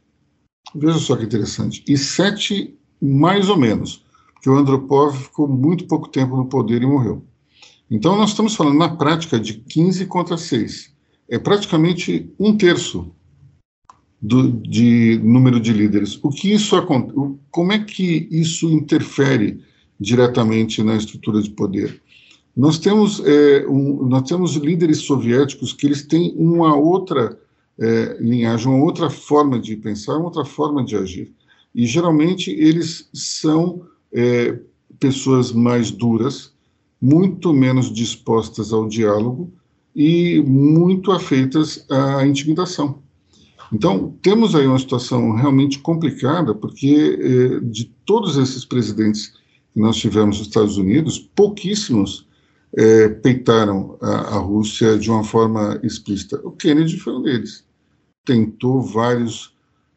Veja 0.75 0.99
só 0.99 1.15
que 1.15 1.23
interessante. 1.23 1.83
E 1.87 1.97
sete, 1.97 2.77
mais 3.01 3.49
ou 3.49 3.57
menos, 3.57 4.04
porque 4.45 4.49
o 4.49 4.57
Andropov 4.57 5.17
ficou 5.17 5.47
muito 5.47 5.87
pouco 5.87 6.07
tempo 6.07 6.37
no 6.37 6.45
poder 6.45 6.83
e 6.83 6.85
morreu. 6.85 7.23
Então, 7.89 8.15
nós 8.15 8.29
estamos 8.29 8.55
falando, 8.55 8.77
na 8.77 8.89
prática, 8.89 9.39
de 9.39 9.55
15 9.55 10.05
contra 10.05 10.37
6 10.37 10.93
é 11.27 11.39
praticamente 11.39 12.31
um 12.39 12.55
terço 12.55 13.11
do, 14.21 14.51
de 14.51 15.19
número 15.23 15.59
de 15.59 15.73
líderes. 15.73 16.19
O 16.21 16.29
que 16.29 16.53
isso 16.53 16.75
como 17.49 17.71
é 17.71 17.79
que 17.79 18.27
isso 18.29 18.69
interfere 18.69 19.63
diretamente 19.99 20.83
na 20.83 20.95
estrutura 20.95 21.41
de 21.41 21.49
poder? 21.49 21.99
Nós 22.55 22.77
temos 22.77 23.23
é, 23.25 23.65
um, 23.67 24.05
nós 24.05 24.29
temos 24.29 24.55
líderes 24.55 24.99
soviéticos 24.99 25.73
que 25.73 25.87
eles 25.87 26.03
têm 26.03 26.35
uma 26.37 26.75
outra 26.75 27.35
é, 27.79 28.17
linhagem, 28.19 28.67
uma 28.67 28.83
outra 28.83 29.09
forma 29.09 29.59
de 29.59 29.75
pensar, 29.75 30.17
uma 30.17 30.25
outra 30.25 30.45
forma 30.45 30.85
de 30.85 30.95
agir. 30.95 31.33
E 31.73 31.87
geralmente 31.87 32.51
eles 32.51 33.09
são 33.11 33.81
é, 34.15 34.57
pessoas 34.99 35.51
mais 35.51 35.91
duras, 35.91 36.53
muito 37.01 37.53
menos 37.53 37.93
dispostas 37.93 38.73
ao 38.73 38.87
diálogo 38.87 39.51
e 39.95 40.41
muito 40.41 41.11
afeitas 41.11 41.85
à 41.89 42.25
intimidação. 42.25 43.03
Então, 43.71 44.15
temos 44.21 44.55
aí 44.55 44.67
uma 44.67 44.79
situação 44.79 45.33
realmente 45.33 45.79
complicada, 45.79 46.53
porque 46.53 47.19
eh, 47.19 47.59
de 47.61 47.85
todos 48.05 48.37
esses 48.37 48.63
presidentes 48.63 49.33
que 49.73 49.79
nós 49.79 49.97
tivemos 49.97 50.37
nos 50.37 50.47
Estados 50.47 50.77
Unidos, 50.77 51.19
pouquíssimos 51.35 52.27
eh, 52.77 53.09
peitaram 53.09 53.97
a, 54.01 54.35
a, 54.35 54.37
Rússia 54.37 54.97
de 54.97 55.09
uma 55.09 55.23
forma 55.23 55.79
explícita. 55.83 56.39
O 56.43 56.51
Kennedy 56.51 56.97
foi 56.97 57.13
um 57.13 57.21
deles. 57.21 57.63
Tentou 58.23 58.81
vários, 58.81 59.53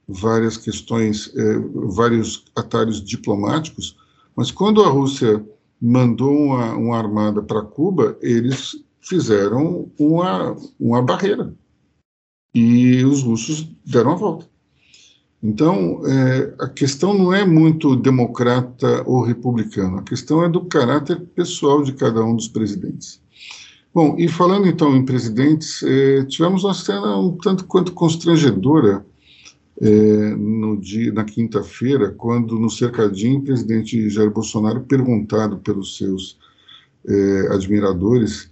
várias 0.08 0.56
questões, 0.56 1.30
eh, 1.36 1.58
vários 1.94 2.44
atalhos 2.56 3.04
diplomáticos, 3.04 3.96
mas 4.38 4.52
quando 4.52 4.84
a 4.84 4.88
Rússia 4.88 5.44
mandou 5.82 6.32
uma, 6.32 6.72
uma 6.76 6.96
armada 6.96 7.42
para 7.42 7.60
Cuba, 7.60 8.16
eles 8.22 8.84
fizeram 9.00 9.90
uma, 9.98 10.56
uma 10.78 11.02
barreira 11.02 11.52
e 12.54 13.04
os 13.04 13.24
russos 13.24 13.68
deram 13.84 14.12
a 14.12 14.14
volta. 14.14 14.48
Então, 15.42 16.02
é, 16.06 16.54
a 16.60 16.68
questão 16.68 17.14
não 17.14 17.34
é 17.34 17.44
muito 17.44 17.96
democrata 17.96 19.02
ou 19.06 19.22
republicana, 19.24 19.98
a 19.98 20.04
questão 20.04 20.44
é 20.44 20.48
do 20.48 20.66
caráter 20.66 21.18
pessoal 21.34 21.82
de 21.82 21.92
cada 21.92 22.24
um 22.24 22.36
dos 22.36 22.46
presidentes. 22.46 23.20
Bom, 23.92 24.14
e 24.16 24.28
falando 24.28 24.68
então 24.68 24.94
em 24.94 25.04
presidentes, 25.04 25.82
é, 25.82 26.24
tivemos 26.26 26.62
uma 26.62 26.74
cena 26.74 27.18
um 27.18 27.36
tanto 27.36 27.64
quanto 27.64 27.90
constrangedora 27.90 29.04
é, 29.80 30.34
no 30.34 30.76
dia, 30.76 31.12
na 31.12 31.24
quinta-feira, 31.24 32.10
quando 32.10 32.58
no 32.58 32.68
cercadinho 32.68 33.38
o 33.38 33.44
presidente 33.44 34.10
Jair 34.10 34.30
Bolsonaro, 34.30 34.80
perguntado 34.80 35.58
pelos 35.58 35.96
seus 35.96 36.38
é, 37.06 37.48
admiradores, 37.52 38.50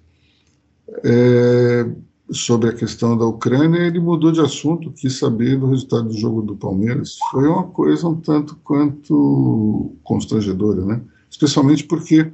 é, 1.05 1.87
sobre 2.31 2.69
a 2.69 2.73
questão 2.73 3.17
da 3.17 3.25
Ucrânia, 3.25 3.79
ele 3.81 4.01
mudou 4.01 4.33
de 4.33 4.41
assunto, 4.41 4.93
quis 4.93 5.19
saber 5.19 5.59
do 5.59 5.67
resultado 5.67 6.09
do 6.09 6.17
jogo 6.17 6.43
do 6.43 6.57
Palmeiras. 6.57 7.17
Foi 7.31 7.47
uma 7.47 7.65
coisa 7.65 8.09
um 8.09 8.21
tanto 8.21 8.57
quanto 8.65 9.95
constrangedora, 10.03 10.85
né? 10.85 11.01
Especialmente 11.31 11.85
porque 11.85 12.23
o 12.23 12.33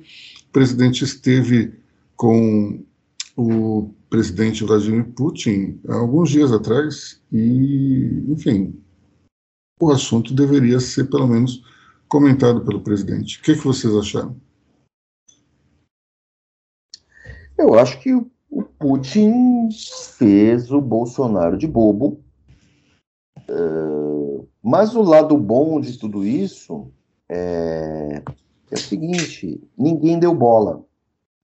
presidente 0.53 1.05
esteve 1.05 1.73
com 2.17 2.83
o 3.37 3.91
presidente 4.09 4.65
Vladimir 4.65 5.05
Putin 5.17 5.79
há 5.89 5.97
alguns 5.97 6.31
dias 6.31 6.53
atrás 6.53 7.21
e, 7.33 8.25
enfim, 8.29 8.75
o 9.83 9.91
assunto 9.91 10.33
deveria 10.33 10.79
ser 10.79 11.11
pelo 11.11 11.27
menos 11.27 11.61
comentado 12.07 12.65
pelo 12.65 12.83
presidente. 12.83 13.41
O 13.41 13.43
que, 13.43 13.55
que 13.55 13.65
vocês 13.65 13.93
acharam? 13.97 14.37
Eu 17.59 17.75
acho 17.75 17.99
que 17.99 18.15
o 18.15 18.63
Putin 18.79 19.69
fez 20.17 20.71
o 20.71 20.81
Bolsonaro 20.81 21.59
de 21.59 21.67
bobo. 21.67 22.21
Uh, 23.51 24.47
mas 24.63 24.95
o 24.95 25.03
lado 25.03 25.37
bom 25.37 25.81
de 25.81 25.99
tudo 25.99 26.25
isso 26.25 26.89
é, 27.29 28.23
é, 28.71 28.75
o 28.75 28.79
seguinte: 28.79 29.61
ninguém 29.77 30.17
deu 30.17 30.33
bola. 30.33 30.85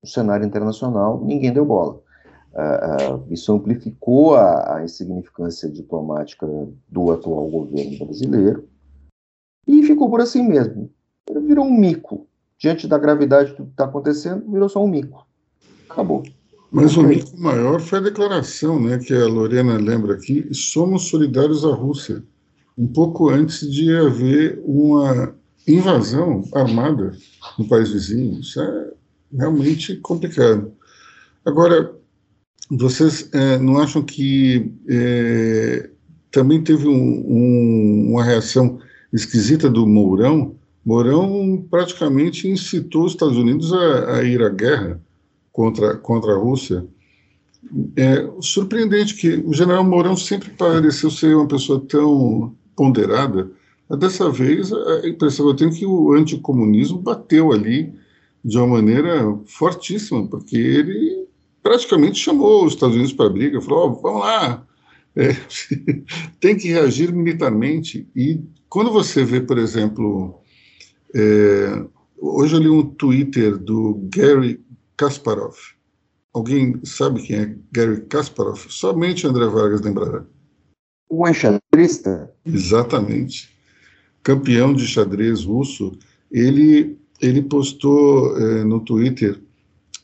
No 0.01 0.09
cenário 0.09 0.47
internacional, 0.47 1.25
ninguém 1.25 1.53
deu 1.53 1.65
bola. 1.65 2.01
Uh, 2.53 3.15
uh, 3.15 3.27
isso 3.33 3.53
amplificou 3.53 4.35
a, 4.35 4.77
a, 4.77 4.85
insignificância 4.85 5.69
diplomática 5.69 6.47
do 6.89 7.13
atual 7.13 7.47
governo 7.49 8.07
brasileiro 8.07 8.69
e 9.67 9.83
ficou 9.83 10.09
por 10.09 10.21
assim 10.21 10.43
mesmo. 10.43 10.91
Ele 11.29 11.41
virou 11.41 11.67
um 11.67 11.79
mico. 11.79 12.27
Diante 12.59 12.89
da 12.89 12.99
gravidade 12.99 13.51
do 13.55 13.65
que 13.65 13.71
está 13.71 13.85
acontecendo, 13.85 14.51
virou 14.51 14.69
só 14.69 14.83
um 14.83 14.89
mico. 14.89 15.27
Acabou. 15.89 16.25
Mas 16.73 16.97
o 16.97 17.03
mico 17.03 17.39
maior 17.39 17.81
foi 17.81 17.99
a 17.99 18.03
declaração, 18.03 18.81
né, 18.81 18.99
que 18.99 19.15
a 19.15 19.27
Lorena 19.27 19.77
lembra 19.77 20.15
aqui, 20.15 20.49
somos 20.53 21.09
solidários 21.09 21.65
à 21.65 21.73
Rússia, 21.73 22.23
um 22.77 22.87
pouco 22.87 23.29
antes 23.29 23.71
de 23.71 23.95
haver 23.95 24.61
uma 24.65 25.35
invasão 25.67 26.43
armada 26.55 27.13
no 27.59 27.69
país 27.69 27.91
vizinho. 27.91 28.41
Isso 28.41 28.61
é 28.61 28.91
realmente 29.33 29.97
complicado. 29.97 30.73
Agora, 31.45 31.98
vocês 32.71 33.29
é, 33.33 33.59
não 33.59 33.79
acham 33.79 34.03
que 34.03 34.73
é, 34.89 35.91
também 36.31 36.63
teve 36.63 36.87
um, 36.87 36.93
um, 36.93 38.11
uma 38.11 38.25
reação 38.25 38.79
esquisita 39.13 39.71
do 39.71 39.87
Mourão? 39.87 40.55
Mourão 40.85 41.65
praticamente 41.71 42.49
incitou 42.49 43.05
os 43.05 43.13
Estados 43.13 43.37
Unidos 43.37 43.73
a, 43.73 44.17
a 44.17 44.23
ir 44.23 44.43
à 44.43 44.49
guerra 44.49 45.01
contra, 45.53 45.97
contra 45.97 46.33
a 46.33 46.39
Rússia. 46.39 46.87
É 47.97 48.29
surpreendente 48.41 49.15
que 49.15 49.37
o 49.45 49.53
general 49.53 49.85
Mourão 49.85 50.17
sempre 50.17 50.51
pareceu 50.51 51.11
ser 51.11 51.35
uma 51.35 51.49
pessoa 51.49 51.81
tão 51.81 52.55
ponderada, 52.77 53.51
mas 53.89 53.99
dessa 53.99 54.31
vez 54.31 54.73
a 54.73 55.09
impressão 55.09 55.47
que 55.47 55.53
eu 55.53 55.57
tenho 55.57 55.71
é 55.71 55.75
que 55.75 55.87
o 55.87 56.13
anticomunismo 56.13 56.99
bateu 56.99 57.51
ali 57.53 57.93
de 58.45 58.57
uma 58.57 58.67
maneira 58.67 59.37
fortíssima, 59.47 60.27
porque 60.27 60.57
ele 60.57 61.18
praticamente 61.69 62.19
chamou 62.19 62.65
os 62.65 62.73
Estados 62.73 62.97
Unidos 62.97 63.13
para 63.13 63.27
a 63.27 63.31
briga, 63.31 63.61
falou: 63.61 63.91
oh, 63.91 64.01
vamos 64.01 64.21
lá, 64.23 64.67
é, 65.15 65.37
tem 66.41 66.57
que 66.57 66.69
reagir 66.69 67.13
militarmente. 67.13 68.09
E 68.17 68.41
quando 68.71 68.91
você 68.91 69.23
vê, 69.23 69.39
por 69.39 69.59
exemplo, 69.59 70.41
é, 71.15 71.85
hoje 72.17 72.55
eu 72.55 72.61
li 72.61 72.71
um 72.71 72.83
Twitter 72.83 73.59
do 73.59 74.09
Gary 74.11 74.65
Kasparov. 74.97 75.57
Alguém 76.33 76.81
sabe 76.85 77.21
quem 77.21 77.37
é 77.37 77.55
Gary 77.71 78.01
Kasparov? 78.07 78.65
Somente 78.71 79.27
André 79.27 79.47
Vargas 79.47 79.83
lembrará. 79.83 80.25
O 81.11 81.29
enxadrista? 81.29 82.33
Exatamente. 82.47 83.55
Campeão 84.23 84.73
de 84.73 84.87
xadrez 84.87 85.45
russo. 85.45 85.99
Ele, 86.31 86.99
ele 87.21 87.43
postou 87.43 88.39
é, 88.39 88.65
no 88.65 88.81
Twitter 88.81 89.39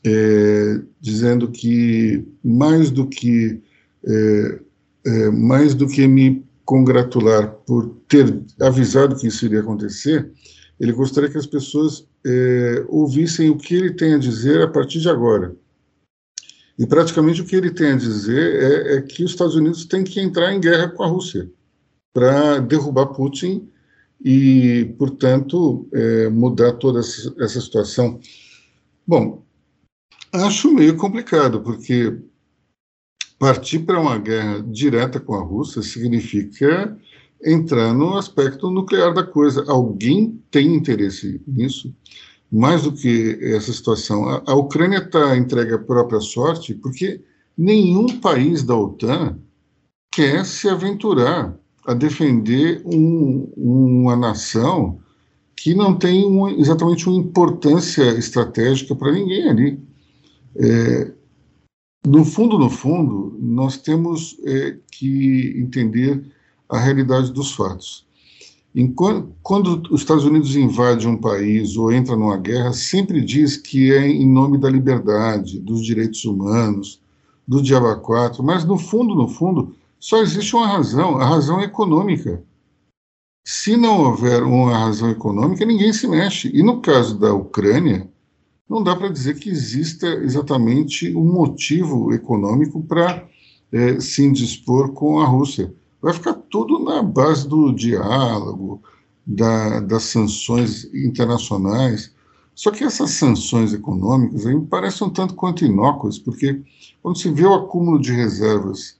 é, 0.09 0.81
dizendo 0.99 1.49
que 1.49 2.25
mais 2.43 2.91
do 2.91 3.07
que 3.07 3.61
é, 4.07 4.59
é, 5.05 5.29
mais 5.29 5.73
do 5.73 5.87
que 5.87 6.07
me 6.07 6.43
congratular 6.63 7.51
por 7.65 7.95
ter 8.07 8.43
avisado 8.59 9.15
que 9.15 9.27
isso 9.27 9.45
iria 9.45 9.59
acontecer, 9.59 10.31
ele 10.79 10.91
gostaria 10.91 11.29
que 11.29 11.37
as 11.37 11.45
pessoas 11.45 12.07
é, 12.25 12.83
ouvissem 12.87 13.49
o 13.49 13.57
que 13.57 13.75
ele 13.75 13.93
tem 13.93 14.13
a 14.13 14.17
dizer 14.17 14.61
a 14.61 14.67
partir 14.67 14.99
de 14.99 15.09
agora. 15.09 15.55
E 16.77 16.85
praticamente 16.85 17.41
o 17.41 17.45
que 17.45 17.55
ele 17.55 17.71
tem 17.71 17.93
a 17.93 17.97
dizer 17.97 18.61
é, 18.61 18.95
é 18.97 19.01
que 19.01 19.23
os 19.23 19.31
Estados 19.31 19.55
Unidos 19.55 19.85
têm 19.85 20.03
que 20.03 20.19
entrar 20.19 20.53
em 20.53 20.59
guerra 20.59 20.89
com 20.89 21.03
a 21.03 21.07
Rússia 21.07 21.49
para 22.13 22.59
derrubar 22.59 23.07
Putin 23.07 23.69
e, 24.23 24.93
portanto, 24.97 25.87
é, 25.93 26.29
mudar 26.29 26.73
toda 26.73 26.99
essa, 26.99 27.33
essa 27.39 27.61
situação. 27.61 28.19
Bom, 29.07 29.44
acho 30.43 30.73
meio 30.73 30.97
complicado, 30.97 31.61
porque 31.61 32.17
partir 33.39 33.79
para 33.79 33.99
uma 33.99 34.17
guerra 34.17 34.63
direta 34.67 35.19
com 35.19 35.35
a 35.35 35.41
Rússia 35.43 35.81
significa 35.81 36.97
entrar 37.43 37.93
no 37.93 38.17
aspecto 38.17 38.71
nuclear 38.71 39.13
da 39.13 39.23
coisa. 39.23 39.63
Alguém 39.67 40.41
tem 40.49 40.75
interesse 40.75 41.41
nisso? 41.47 41.93
Mais 42.51 42.83
do 42.83 42.91
que 42.91 43.37
essa 43.41 43.73
situação. 43.73 44.41
A, 44.45 44.55
Ucrânia 44.55 44.99
está 44.99 45.35
entregue 45.37 45.73
à 45.73 45.79
própria 45.79 46.19
sorte 46.19 46.73
porque 46.73 47.21
nenhum 47.57 48.19
país 48.19 48.63
da 48.63 48.75
OTAN 48.75 49.37
quer 50.11 50.45
se 50.45 50.69
aventurar 50.69 51.57
a 51.85 51.93
defender 51.93 52.81
um, 52.85 53.51
uma 53.55 54.15
nação 54.15 54.99
que 55.55 55.73
não 55.73 55.95
tem 55.95 56.25
exatamente 56.59 57.07
uma 57.07 57.17
importância 57.17 58.03
estratégica 58.17 58.95
para 58.95 59.11
ninguém 59.11 59.49
ali. 59.49 59.79
É, 60.57 61.11
no 62.05 62.23
fundo, 62.23 62.57
no 62.59 62.69
fundo, 62.69 63.35
nós 63.39 63.77
temos 63.77 64.37
é, 64.45 64.77
que 64.91 65.55
entender 65.57 66.23
a 66.69 66.77
realidade 66.77 67.31
dos 67.31 67.51
fatos. 67.51 68.05
Enquanto, 68.73 69.33
quando 69.41 69.81
os 69.89 70.01
Estados 70.01 70.25
Unidos 70.25 70.55
invadem 70.55 71.07
um 71.07 71.17
país 71.17 71.77
ou 71.77 71.91
entra 71.91 72.15
numa 72.15 72.37
guerra, 72.37 72.73
sempre 72.73 73.21
diz 73.21 73.55
que 73.55 73.91
é 73.91 74.05
em 74.07 74.27
nome 74.27 74.57
da 74.57 74.69
liberdade, 74.69 75.59
dos 75.59 75.83
direitos 75.83 76.25
humanos, 76.25 77.01
do 77.47 77.61
diabo 77.61 77.95
4, 78.01 78.43
mas 78.43 78.65
no 78.65 78.77
fundo, 78.77 79.15
no 79.15 79.27
fundo, 79.27 79.75
só 79.99 80.17
existe 80.21 80.55
uma 80.55 80.67
razão, 80.67 81.17
a 81.17 81.25
razão 81.25 81.61
econômica. 81.61 82.43
Se 83.47 83.77
não 83.77 84.01
houver 84.01 84.43
uma 84.43 84.77
razão 84.77 85.09
econômica, 85.09 85.65
ninguém 85.65 85.93
se 85.93 86.07
mexe. 86.07 86.51
E 86.53 86.61
no 86.61 86.81
caso 86.81 87.17
da 87.17 87.33
Ucrânia, 87.33 88.09
não 88.69 88.83
dá 88.83 88.95
para 88.95 89.09
dizer 89.09 89.35
que 89.39 89.49
exista 89.49 90.07
exatamente 90.07 91.15
um 91.15 91.23
motivo 91.23 92.13
econômico 92.13 92.81
para 92.83 93.27
é, 93.71 93.99
se 93.99 94.23
indispor 94.23 94.91
com 94.93 95.19
a 95.19 95.25
Rússia 95.25 95.73
vai 96.05 96.13
ficar 96.13 96.33
tudo 96.33 96.77
na 96.83 97.01
base 97.01 97.47
do 97.47 97.73
diálogo, 97.73 98.79
da, 99.25 99.79
das 99.79 100.03
sanções 100.03 100.85
internacionais. 100.93 102.13
Só 102.53 102.69
que 102.69 102.83
essas 102.83 103.09
sanções 103.09 103.73
econômicas 103.73 104.45
aí 104.45 104.53
me 104.53 104.67
parecem 104.67 105.07
um 105.07 105.09
tanto 105.09 105.33
quanto 105.33 105.65
inócuas, 105.65 106.19
porque 106.19 106.61
quando 107.01 107.17
se 107.17 107.31
vê 107.31 107.43
o 107.43 107.55
acúmulo 107.55 107.99
de 107.99 108.11
reservas 108.11 108.99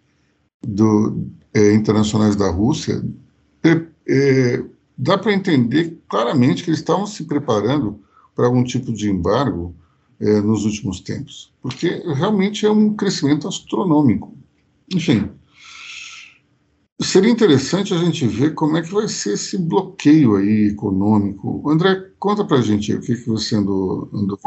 do, 0.65 1.27
é, 1.53 1.75
internacionais 1.75 2.35
da 2.35 2.49
Rússia, 2.49 3.05
é, 3.63 3.85
é, 4.07 4.63
dá 4.97 5.15
para 5.15 5.31
entender 5.31 5.99
claramente 6.09 6.63
que 6.63 6.71
eles 6.71 6.79
estavam 6.79 7.05
se 7.05 7.23
preparando 7.25 7.99
para 8.35 8.45
algum 8.45 8.63
tipo 8.63 8.91
de 8.93 9.09
embargo 9.09 9.73
é, 10.19 10.41
nos 10.41 10.65
últimos 10.65 10.99
tempos, 10.99 11.53
porque 11.61 11.87
realmente 12.13 12.65
é 12.65 12.71
um 12.71 12.93
crescimento 12.93 13.47
astronômico. 13.47 14.37
Enfim, 14.93 15.31
seria 17.01 17.31
interessante 17.31 17.93
a 17.93 17.97
gente 17.97 18.27
ver 18.27 18.53
como 18.53 18.77
é 18.77 18.81
que 18.81 18.93
vai 18.93 19.07
ser 19.07 19.33
esse 19.33 19.57
bloqueio 19.57 20.35
aí 20.35 20.67
econômico. 20.67 21.69
André, 21.69 22.11
conta 22.19 22.45
para 22.45 22.57
a 22.57 22.61
gente 22.61 22.93
o 22.93 23.01
que, 23.01 23.15
que 23.15 23.27
você 23.27 23.55
andou, 23.55 24.09
andou. 24.13 24.37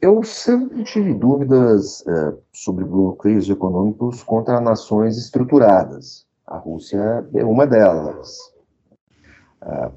Eu 0.00 0.22
sempre 0.22 0.84
tive 0.84 1.12
dúvidas 1.12 2.06
é, 2.06 2.36
sobre 2.52 2.84
bloqueios 2.84 3.50
econômicos 3.50 4.22
contra 4.22 4.60
nações 4.60 5.16
estruturadas. 5.16 6.24
A 6.46 6.56
Rússia 6.56 7.28
é 7.34 7.44
uma 7.44 7.66
delas. 7.66 8.38
É, 9.62 9.90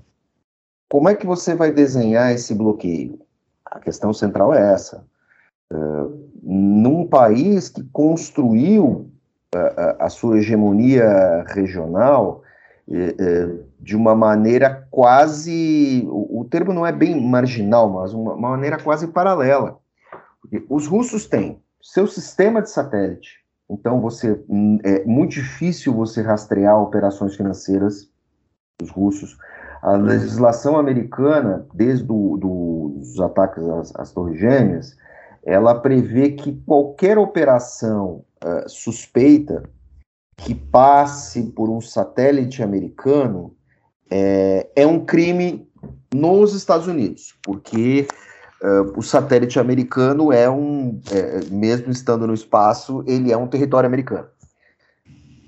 como 0.89 1.10
é 1.10 1.15
que 1.15 1.26
você 1.26 1.56
vai 1.56 1.71
desenhar 1.71 2.34
esse 2.34 2.54
bloqueio? 2.54 3.19
A 3.65 3.80
questão 3.80 4.13
central 4.13 4.54
é 4.54 4.74
essa. 4.74 5.06
É, 5.71 5.76
num 6.43 7.08
país 7.08 7.69
que 7.69 7.84
construiu 7.91 9.10
a, 9.54 10.06
a 10.06 10.10
sua 10.10 10.38
hegemonia 10.38 11.43
regional 11.47 12.43
de 13.80 13.95
uma 13.95 14.15
maneira 14.15 14.88
quase. 14.91 16.06
O, 16.10 16.45
termo 16.50 16.74
não 16.74 16.86
é 16.86 16.91
bem 16.91 17.19
marginal, 17.21 17.89
mas 17.89 18.13
uma, 18.13 18.36
maneira 18.36 18.78
quase 18.78 19.08
paralela. 19.08 19.80
Os 20.69 20.88
russos 20.88 21.26
têm 21.26 21.62
seu 21.82 22.08
sistema 22.08 22.62
de 22.62 22.69
satélite, 22.69 23.39
então 23.69 24.02
você 24.02 24.39
é 24.84 25.04
muito 25.06 25.32
difícil 25.32 25.93
você 25.93 26.21
rastrear 26.21 26.80
operações 26.80 27.36
financeiras 27.36 28.11
russos. 28.89 29.37
A 29.81 29.93
legislação 29.93 30.77
americana, 30.77 31.65
desde 31.73 32.05
os 32.11 33.19
ataques 33.19 33.63
às, 33.63 33.95
às, 33.95 34.11
Torres 34.11 34.39
Gêmeas, 34.39 34.95
ela 35.43 35.75
prevê 35.75 36.31
que 36.31 36.53
qualquer 36.67 37.17
operação 37.17 38.23
uh, 38.43 38.69
suspeita 38.69 39.63
que 40.37 40.53
passe 40.53 41.43
por 41.43 41.69
um 41.69 41.81
satélite 41.81 42.61
americano 42.61 43.53
é, 44.09 44.67
é 44.75 44.85
um 44.85 45.03
crime 45.03 45.67
nos 46.13 46.53
Estados 46.53 46.87
Unidos, 46.87 47.35
porque 47.43 48.07
Uh, 48.63 48.93
o 48.95 49.01
satélite 49.01 49.59
americano 49.59 50.31
é 50.31 50.47
um, 50.47 51.01
é, 51.11 51.45
mesmo 51.49 51.91
estando 51.91 52.27
no 52.27 52.33
espaço, 52.35 53.03
ele 53.07 53.31
é 53.31 53.35
um 53.35 53.47
território 53.47 53.87
americano. 53.87 54.27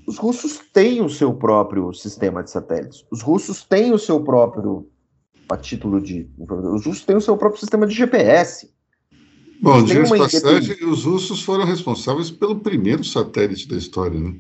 Os 0.06 0.18
russos 0.18 0.60
têm 0.74 1.02
o 1.02 1.10
seu 1.10 1.34
próprio 1.34 1.94
sistema 1.94 2.44
de 2.44 2.52
satélites. 2.52 3.06
Os 3.10 3.22
russos 3.22 3.64
têm 3.64 3.94
o 3.94 4.00
seu 4.00 4.22
próprio, 4.24 4.90
a 5.50 5.58
título 5.58 6.02
de, 6.02 6.30
os 6.38 6.86
russos 6.86 7.06
têm 7.06 7.16
o 7.16 7.22
seu 7.22 7.38
próprio 7.38 7.60
sistema 7.60 7.88
de 7.88 7.94
GPS. 7.94 8.72
Bom, 9.62 9.82
de 9.82 9.96
passagem, 10.10 10.84
os 10.86 11.06
russos 11.06 11.42
foram 11.42 11.64
responsáveis 11.64 12.30
pelo 12.30 12.60
primeiro 12.60 13.04
satélite 13.04 13.68
da 13.68 13.78
história, 13.78 14.20
né? 14.20 14.36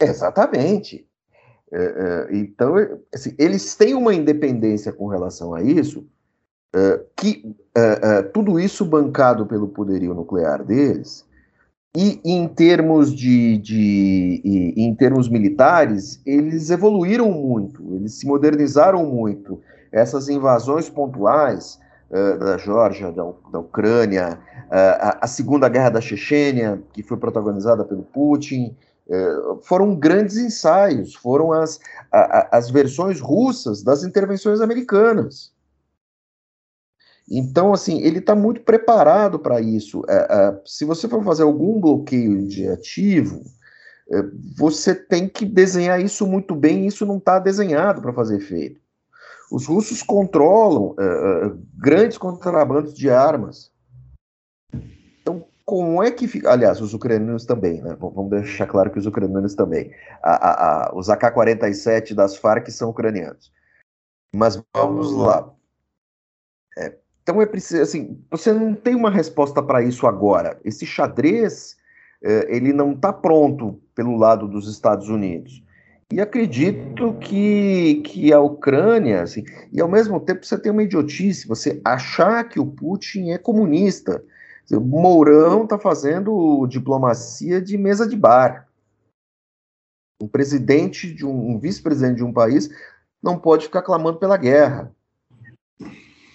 Exatamente. 0.00 1.06
É, 1.72 1.78
é, 2.32 2.36
então, 2.36 2.74
assim, 3.14 3.34
eles 3.38 3.76
têm 3.76 3.94
uma 3.94 4.14
independência 4.14 4.92
com 4.92 5.06
relação 5.06 5.54
a 5.54 5.62
isso, 5.62 6.06
é, 6.74 7.04
que 7.16 7.54
é, 7.74 8.00
é, 8.02 8.22
tudo 8.22 8.58
isso 8.58 8.84
bancado 8.84 9.46
pelo 9.46 9.68
poderio 9.68 10.14
nuclear 10.14 10.64
deles, 10.64 11.24
e 12.00 12.20
em 12.24 12.46
termos 12.46 13.12
de, 13.12 13.58
de 13.58 14.72
em 14.76 14.94
termos 14.94 15.28
militares, 15.28 16.22
eles 16.24 16.70
evoluíram 16.70 17.28
muito, 17.32 17.82
eles 17.96 18.14
se 18.14 18.24
modernizaram 18.24 19.04
muito. 19.04 19.60
Essas 19.90 20.28
invasões 20.28 20.88
pontuais 20.88 21.76
uh, 22.08 22.38
da 22.38 22.56
Geórgia, 22.56 23.10
da, 23.10 23.24
da 23.50 23.58
Ucrânia, 23.58 24.38
uh, 24.66 24.70
a, 24.70 25.18
a, 25.22 25.26
Segunda 25.26 25.68
Guerra 25.68 25.90
da 25.90 26.00
Chechênia, 26.00 26.80
que 26.92 27.02
foi 27.02 27.16
protagonizada 27.16 27.84
pelo 27.84 28.04
Putin, 28.04 28.76
uh, 29.08 29.58
foram 29.64 29.96
grandes 29.96 30.36
ensaios, 30.36 31.16
foram 31.16 31.50
as, 31.50 31.80
a, 32.12 32.56
as 32.56 32.70
versões 32.70 33.18
russas 33.18 33.82
das 33.82 34.04
intervenções 34.04 34.60
americanas. 34.60 35.50
Então, 37.30 37.72
assim, 37.72 38.00
ele 38.00 38.18
está 38.20 38.34
muito 38.34 38.62
preparado 38.62 39.38
para 39.38 39.60
isso. 39.60 40.02
É, 40.08 40.14
é, 40.14 40.60
se 40.64 40.84
você 40.84 41.08
for 41.08 41.22
fazer 41.22 41.42
algum 41.42 41.80
bloqueio 41.80 42.46
de 42.46 42.66
ativo, 42.68 43.42
é, 44.10 44.22
você 44.56 44.94
tem 44.94 45.28
que 45.28 45.44
desenhar 45.44 46.00
isso 46.00 46.26
muito 46.26 46.54
bem, 46.54 46.86
isso 46.86 47.04
não 47.04 47.18
está 47.18 47.38
desenhado 47.38 48.00
para 48.00 48.12
fazer 48.12 48.36
efeito. 48.36 48.80
Os 49.50 49.66
russos 49.66 50.02
controlam 50.02 50.94
é, 50.98 51.04
é, 51.04 51.52
grandes 51.74 52.16
contrabandos 52.16 52.94
de 52.94 53.10
armas. 53.10 53.70
Então, 55.20 55.46
como 55.64 56.02
é 56.02 56.10
que 56.10 56.26
fica. 56.26 56.50
Aliás, 56.50 56.80
os 56.80 56.94
ucranianos 56.94 57.44
também, 57.44 57.82
né? 57.82 57.96
Vamos 57.98 58.30
deixar 58.30 58.66
claro 58.66 58.90
que 58.90 58.98
os 58.98 59.06
ucranianos 59.06 59.54
também. 59.54 59.92
A, 60.22 60.32
a, 60.32 60.88
a, 60.88 60.94
os 60.94 61.08
AK-47 61.08 62.14
das 62.14 62.36
Farc 62.36 62.70
são 62.70 62.90
ucranianos. 62.90 63.52
Mas 64.34 64.62
vamos 64.74 65.12
lá. 65.12 65.50
É, 66.76 66.96
então 67.28 67.42
é 67.42 67.46
preciso, 67.46 67.82
assim, 67.82 68.18
você 68.30 68.54
não 68.54 68.74
tem 68.74 68.94
uma 68.94 69.10
resposta 69.10 69.62
para 69.62 69.82
isso 69.82 70.06
agora. 70.06 70.58
Esse 70.64 70.86
xadrez, 70.86 71.76
é, 72.24 72.56
ele 72.56 72.72
não 72.72 72.92
está 72.92 73.12
pronto 73.12 73.78
pelo 73.94 74.16
lado 74.16 74.48
dos 74.48 74.66
Estados 74.66 75.10
Unidos. 75.10 75.62
E 76.10 76.22
acredito 76.22 77.12
que, 77.20 77.96
que 77.96 78.32
a 78.32 78.40
Ucrânia, 78.40 79.20
assim, 79.20 79.44
e 79.70 79.78
ao 79.78 79.88
mesmo 79.90 80.18
tempo 80.18 80.46
você 80.46 80.58
tem 80.58 80.72
uma 80.72 80.82
idiotice, 80.82 81.46
você 81.46 81.82
achar 81.84 82.48
que 82.48 82.58
o 82.58 82.64
Putin 82.64 83.28
é 83.28 83.36
comunista. 83.36 84.24
O 84.72 84.80
Mourão 84.80 85.64
está 85.64 85.78
fazendo 85.78 86.66
diplomacia 86.66 87.60
de 87.60 87.76
mesa 87.76 88.08
de 88.08 88.16
bar. 88.16 88.66
Um 90.18 90.26
presidente 90.26 91.12
de 91.12 91.26
um, 91.26 91.50
um 91.50 91.58
vice-presidente 91.58 92.16
de 92.16 92.24
um 92.24 92.32
país 92.32 92.70
não 93.22 93.38
pode 93.38 93.66
ficar 93.66 93.82
clamando 93.82 94.18
pela 94.18 94.38
guerra. 94.38 94.90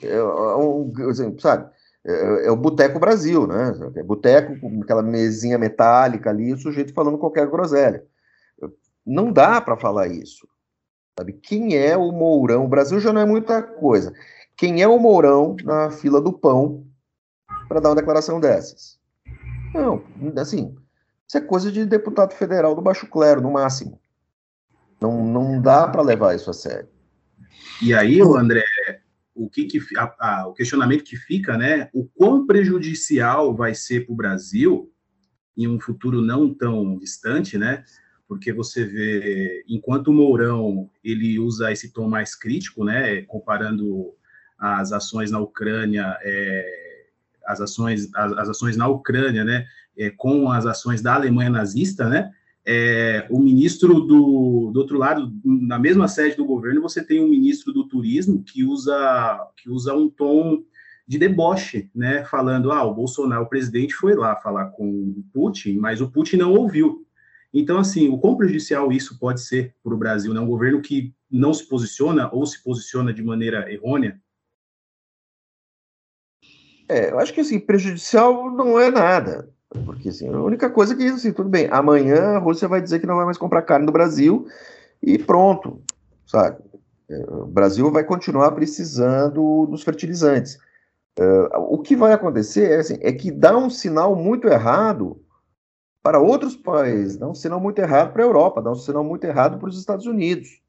É, 0.07 0.15
é 0.15 1.39
sabe, 1.39 1.69
é, 2.05 2.47
é, 2.47 2.51
o 2.51 2.55
Boteco 2.55 2.99
Brasil, 2.99 3.47
né? 3.47 3.73
É 3.95 4.03
boteco 4.03 4.59
com 4.59 4.81
aquela 4.81 5.01
mesinha 5.01 5.57
metálica 5.57 6.29
ali, 6.29 6.53
o 6.53 6.57
sujeito 6.57 6.93
falando 6.93 7.17
qualquer 7.17 7.47
groselha. 7.47 8.03
Não 9.05 9.31
dá 9.31 9.61
para 9.61 9.77
falar 9.77 10.07
isso. 10.07 10.47
Sabe? 11.17 11.33
Quem 11.33 11.77
é 11.77 11.95
o 11.95 12.11
Mourão? 12.11 12.65
O 12.65 12.69
Brasil 12.69 12.99
já 12.99 13.13
não 13.13 13.21
é 13.21 13.25
muita 13.25 13.61
coisa. 13.61 14.13
Quem 14.57 14.81
é 14.81 14.87
o 14.87 14.99
Mourão 14.99 15.55
na 15.63 15.89
fila 15.89 16.21
do 16.21 16.33
pão 16.33 16.85
para 17.67 17.79
dar 17.79 17.89
uma 17.89 17.95
declaração 17.95 18.39
dessas? 18.39 18.99
Não, 19.73 20.03
assim, 20.37 20.75
isso 21.27 21.37
é 21.37 21.41
coisa 21.41 21.71
de 21.71 21.85
deputado 21.85 22.33
federal 22.33 22.75
do 22.75 22.81
baixo 22.81 23.07
clero, 23.07 23.41
no 23.41 23.51
máximo. 23.51 23.99
Não, 25.01 25.23
não 25.23 25.61
dá 25.61 25.87
para 25.87 26.01
levar 26.01 26.35
isso 26.35 26.49
a 26.49 26.53
sério. 26.53 26.87
E 27.81 27.93
aí, 27.93 28.21
André, 28.21 28.63
o, 29.35 29.49
que, 29.49 29.65
que 29.65 29.79
a, 29.97 30.15
a, 30.19 30.47
o 30.47 30.53
questionamento 30.53 31.03
que 31.03 31.15
fica, 31.15 31.57
né? 31.57 31.89
O 31.93 32.05
quão 32.05 32.45
prejudicial 32.45 33.55
vai 33.55 33.73
ser 33.73 34.05
para 34.05 34.13
o 34.13 34.15
Brasil 34.15 34.91
em 35.57 35.67
um 35.67 35.79
futuro 35.79 36.21
não 36.21 36.53
tão 36.53 36.97
distante, 36.97 37.57
né? 37.57 37.83
Porque 38.27 38.53
você 38.53 38.85
vê, 38.85 39.63
enquanto 39.67 40.07
o 40.07 40.13
Mourão 40.13 40.89
ele 41.03 41.37
usa 41.39 41.71
esse 41.71 41.91
tom 41.91 42.07
mais 42.07 42.35
crítico, 42.35 42.83
né? 42.83 43.21
Comparando 43.23 44.13
as 44.57 44.91
ações 44.91 45.31
na 45.31 45.39
Ucrânia, 45.39 46.17
é, 46.21 47.05
as 47.45 47.59
ações 47.59 48.09
as, 48.15 48.31
as, 48.33 48.49
ações 48.49 48.77
na 48.77 48.87
Ucrânia, 48.87 49.43
né? 49.43 49.65
É, 49.97 50.09
com 50.09 50.51
as 50.51 50.65
ações 50.65 51.01
da 51.01 51.15
Alemanha 51.15 51.49
nazista, 51.49 52.07
né? 52.07 52.31
É, 52.65 53.27
o 53.29 53.39
ministro 53.39 53.99
do, 54.01 54.71
do 54.71 54.79
outro 54.79 54.97
lado, 54.97 55.31
na 55.43 55.77
mesma 55.77 56.07
sede 56.07 56.37
do 56.37 56.45
governo, 56.45 56.81
você 56.81 57.03
tem 57.03 57.21
um 57.21 57.27
ministro 57.27 57.73
do 57.73 57.87
turismo 57.87 58.43
que 58.43 58.63
usa, 58.63 59.51
que 59.57 59.69
usa 59.69 59.93
um 59.93 60.09
tom 60.09 60.63
de 61.05 61.17
deboche, 61.17 61.89
né, 61.93 62.23
falando, 62.23 62.71
ah, 62.71 62.83
o 62.83 62.93
Bolsonaro, 62.93 63.43
o 63.43 63.49
presidente, 63.49 63.93
foi 63.93 64.15
lá 64.15 64.37
falar 64.37 64.67
com 64.67 64.87
o 64.87 65.25
Putin, 65.33 65.77
mas 65.77 65.99
o 65.99 66.09
Putin 66.09 66.37
não 66.37 66.53
ouviu. 66.53 67.05
Então, 67.53 67.77
assim, 67.77 68.07
o 68.09 68.17
quão 68.17 68.37
prejudicial 68.37 68.91
isso 68.91 69.19
pode 69.19 69.41
ser 69.41 69.75
para 69.83 69.93
o 69.93 69.97
Brasil, 69.97 70.33
né, 70.33 70.39
um 70.39 70.47
governo 70.47 70.81
que 70.81 71.13
não 71.29 71.53
se 71.53 71.67
posiciona 71.67 72.29
ou 72.33 72.45
se 72.45 72.63
posiciona 72.63 73.13
de 73.13 73.21
maneira 73.21 73.71
errônea? 73.71 74.19
É, 76.87 77.11
eu 77.11 77.19
acho 77.19 77.33
que, 77.33 77.41
assim, 77.41 77.59
prejudicial 77.59 78.49
não 78.51 78.79
é 78.79 78.89
nada. 78.89 79.53
Porque, 79.85 80.09
assim, 80.09 80.27
a 80.27 80.41
única 80.41 80.69
coisa 80.69 80.95
que, 80.95 81.03
assim, 81.03 81.33
tudo 81.33 81.49
bem, 81.49 81.67
amanhã 81.71 82.35
a 82.35 82.37
Rússia 82.37 82.67
vai 82.67 82.81
dizer 82.81 82.99
que 82.99 83.07
não 83.07 83.15
vai 83.15 83.25
mais 83.25 83.37
comprar 83.37 83.61
carne 83.63 83.85
do 83.85 83.91
Brasil 83.91 84.45
e 85.01 85.17
pronto, 85.17 85.81
sabe? 86.25 86.57
É, 87.09 87.25
o 87.29 87.45
Brasil 87.45 87.91
vai 87.91 88.03
continuar 88.03 88.51
precisando 88.51 89.65
dos 89.65 89.83
fertilizantes. 89.83 90.57
Uh, 91.19 91.59
o 91.69 91.77
que 91.79 91.95
vai 91.95 92.13
acontecer 92.13 92.71
é, 92.71 92.75
assim, 92.77 92.97
é 93.01 93.11
que 93.11 93.31
dá 93.31 93.55
um 93.55 93.69
sinal 93.69 94.15
muito 94.15 94.47
errado 94.47 95.21
para 96.01 96.19
outros 96.19 96.55
países, 96.55 97.17
dá 97.17 97.27
um 97.27 97.35
sinal 97.35 97.59
muito 97.59 97.79
errado 97.79 98.11
para 98.11 98.23
a 98.23 98.25
Europa, 98.25 98.61
dá 98.61 98.71
um 98.71 98.75
sinal 98.75 99.03
muito 99.03 99.23
errado 99.23 99.57
para 99.57 99.69
os 99.69 99.77
Estados 99.77 100.05
Unidos. 100.05 100.59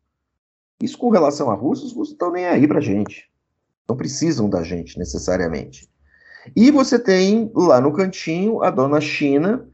Isso 0.80 0.98
com 0.98 1.08
relação 1.08 1.50
à 1.50 1.54
Rússia, 1.54 1.86
os 1.86 1.92
russos 1.92 2.12
estão 2.12 2.30
nem 2.30 2.46
aí 2.46 2.68
para 2.68 2.78
a 2.78 2.82
gente. 2.82 3.30
Não 3.88 3.96
precisam 3.96 4.48
da 4.48 4.62
gente 4.62 4.98
necessariamente. 4.98 5.88
E 6.54 6.70
você 6.70 6.98
tem 6.98 7.50
lá 7.54 7.80
no 7.80 7.92
cantinho 7.92 8.62
a 8.62 8.70
dona 8.70 9.00
China 9.00 9.66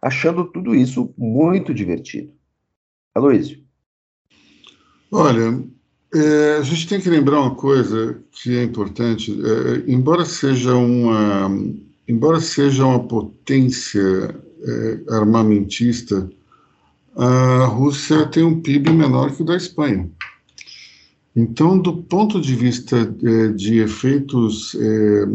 achando 0.00 0.44
tudo 0.44 0.74
isso 0.74 1.12
muito 1.16 1.74
divertido. 1.74 2.32
Aloysio. 3.14 3.58
Olha, 5.10 5.64
é, 6.14 6.56
a 6.58 6.62
gente 6.62 6.88
tem 6.88 7.00
que 7.00 7.10
lembrar 7.10 7.40
uma 7.40 7.54
coisa 7.54 8.22
que 8.30 8.56
é 8.56 8.62
importante. 8.62 9.32
É, 9.32 9.90
embora 9.90 10.24
seja 10.24 10.74
uma, 10.74 11.50
embora 12.06 12.40
seja 12.40 12.84
uma 12.84 13.06
potência 13.06 14.34
é, 14.62 15.00
armamentista, 15.14 16.30
a 17.16 17.64
Rússia 17.64 18.26
tem 18.26 18.44
um 18.44 18.60
PIB 18.60 18.92
menor 18.92 19.34
que 19.34 19.42
o 19.42 19.44
da 19.44 19.56
Espanha. 19.56 20.08
Então, 21.34 21.78
do 21.78 22.02
ponto 22.02 22.40
de 22.40 22.54
vista 22.54 22.96
é, 22.96 23.48
de 23.48 23.78
efeitos 23.78 24.74
é, 24.74 25.26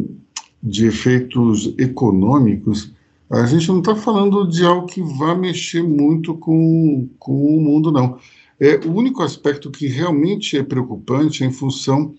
de 0.63 0.87
efeitos 0.87 1.75
econômicos, 1.77 2.93
a 3.29 3.45
gente 3.45 3.67
não 3.67 3.79
está 3.79 3.95
falando 3.95 4.47
de 4.47 4.63
algo 4.63 4.87
que 4.87 5.01
vá 5.01 5.35
mexer 5.35 5.83
muito 5.83 6.35
com, 6.35 7.09
com 7.19 7.57
o 7.57 7.61
mundo, 7.61 7.91
não. 7.91 8.17
É, 8.59 8.75
o 8.85 8.93
único 8.93 9.21
aspecto 9.21 9.69
que 9.69 9.87
realmente 9.87 10.57
é 10.57 10.63
preocupante 10.63 11.43
é 11.43 11.47
em 11.47 11.51
função 11.51 12.13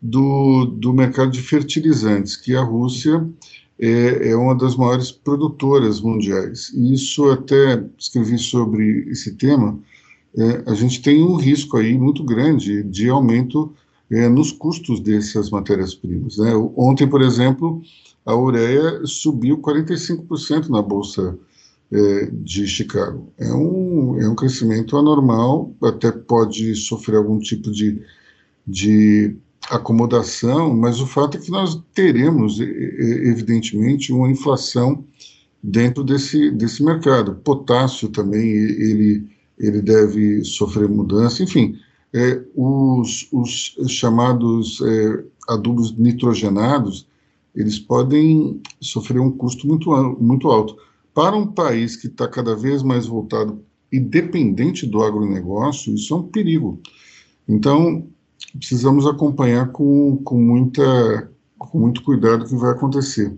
do, 0.00 0.66
do 0.66 0.92
mercado 0.92 1.32
de 1.32 1.42
fertilizantes, 1.42 2.36
que 2.36 2.54
a 2.54 2.62
Rússia 2.62 3.26
é, 3.80 4.30
é, 4.30 4.36
uma 4.36 4.54
das 4.54 4.76
maiores 4.76 5.10
produtoras 5.10 6.00
mundiais. 6.00 6.70
E 6.74 6.94
isso 6.94 7.30
até 7.30 7.82
escrevi 7.98 8.38
sobre 8.38 9.08
esse 9.10 9.34
tema. 9.34 9.78
É, 10.36 10.70
a 10.70 10.74
gente 10.74 11.00
tem 11.00 11.22
um 11.22 11.34
risco 11.34 11.76
aí 11.76 11.96
muito 11.96 12.22
grande 12.22 12.82
de 12.84 13.08
aumento 13.08 13.72
é, 14.10 14.28
nos 14.28 14.52
custos 14.52 15.00
dessas 15.00 15.50
matérias-primas. 15.50 16.38
Né? 16.38 16.52
Ontem, 16.76 17.06
por 17.06 17.20
exemplo, 17.20 17.82
a 18.24 18.34
ureia 18.34 19.04
subiu 19.04 19.58
45% 19.58 20.68
na 20.68 20.80
Bolsa 20.80 21.38
é, 21.90 22.28
de 22.32 22.66
Chicago. 22.66 23.32
É 23.38 23.52
um, 23.52 24.20
é 24.20 24.28
um 24.28 24.34
crescimento 24.34 24.96
anormal, 24.96 25.72
até 25.82 26.10
pode 26.10 26.74
sofrer 26.74 27.16
algum 27.16 27.38
tipo 27.38 27.70
de, 27.70 28.02
de 28.66 29.36
acomodação, 29.70 30.74
mas 30.74 31.00
o 31.00 31.06
fato 31.06 31.36
é 31.36 31.40
que 31.40 31.50
nós 31.50 31.80
teremos, 31.94 32.58
evidentemente, 32.60 34.12
uma 34.12 34.30
inflação 34.30 35.04
dentro 35.62 36.02
desse, 36.02 36.50
desse 36.50 36.82
mercado. 36.82 37.34
Potássio 37.36 38.08
também, 38.08 38.48
ele, 38.48 39.26
ele 39.58 39.82
deve 39.82 40.44
sofrer 40.44 40.88
mudança, 40.88 41.42
enfim 41.42 41.78
é, 42.12 42.42
os, 42.54 43.28
os, 43.32 43.76
chamados 43.88 44.80
é, 44.80 45.24
adubos 45.48 45.96
nitrogenados, 45.96 47.06
eles 47.54 47.78
podem 47.78 48.60
sofrer 48.80 49.20
um 49.20 49.30
custo 49.30 49.66
muito, 49.66 49.90
muito 50.20 50.48
alto. 50.48 50.76
Para 51.14 51.36
um 51.36 51.46
país 51.46 51.96
que 51.96 52.06
está 52.06 52.28
cada 52.28 52.54
vez 52.54 52.82
mais 52.82 53.06
voltado 53.06 53.62
e 53.90 53.98
dependente 53.98 54.86
do 54.86 55.02
agronegócio, 55.02 55.94
isso 55.94 56.14
é 56.14 56.16
um 56.16 56.22
perigo. 56.22 56.80
Então, 57.48 58.06
precisamos 58.56 59.06
acompanhar 59.06 59.72
com, 59.72 60.18
com, 60.18 60.40
muita, 60.40 61.30
com 61.58 61.78
muito 61.78 62.02
cuidado 62.02 62.44
o 62.44 62.48
que 62.48 62.54
vai 62.54 62.72
acontecer. 62.72 63.36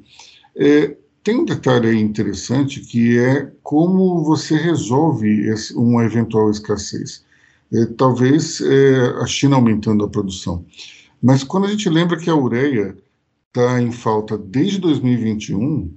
É, 0.56 0.96
tem 1.22 1.38
um 1.38 1.44
detalhe 1.44 1.98
interessante 1.98 2.80
que 2.80 3.18
é 3.18 3.50
como 3.62 4.24
você 4.24 4.56
resolve 4.56 5.48
esse, 5.48 5.74
uma 5.74 6.04
eventual 6.04 6.50
escassez 6.50 7.24
é, 7.72 7.86
talvez 7.86 8.60
é, 8.60 9.22
a 9.22 9.26
China 9.26 9.56
aumentando 9.56 10.04
a 10.04 10.08
produção. 10.08 10.64
Mas 11.22 11.44
quando 11.44 11.66
a 11.66 11.70
gente 11.70 11.88
lembra 11.88 12.18
que 12.18 12.30
a 12.30 12.36
ureia 12.36 12.96
está 13.48 13.80
em 13.80 13.92
falta 13.92 14.38
desde 14.38 14.78
2021, 14.78 15.92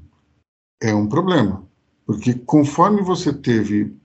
é 0.82 0.94
um 0.94 1.08
problema. 1.08 1.64
Porque 2.06 2.34
conforme 2.34 3.02
você 3.02 3.32
teve 3.32 3.96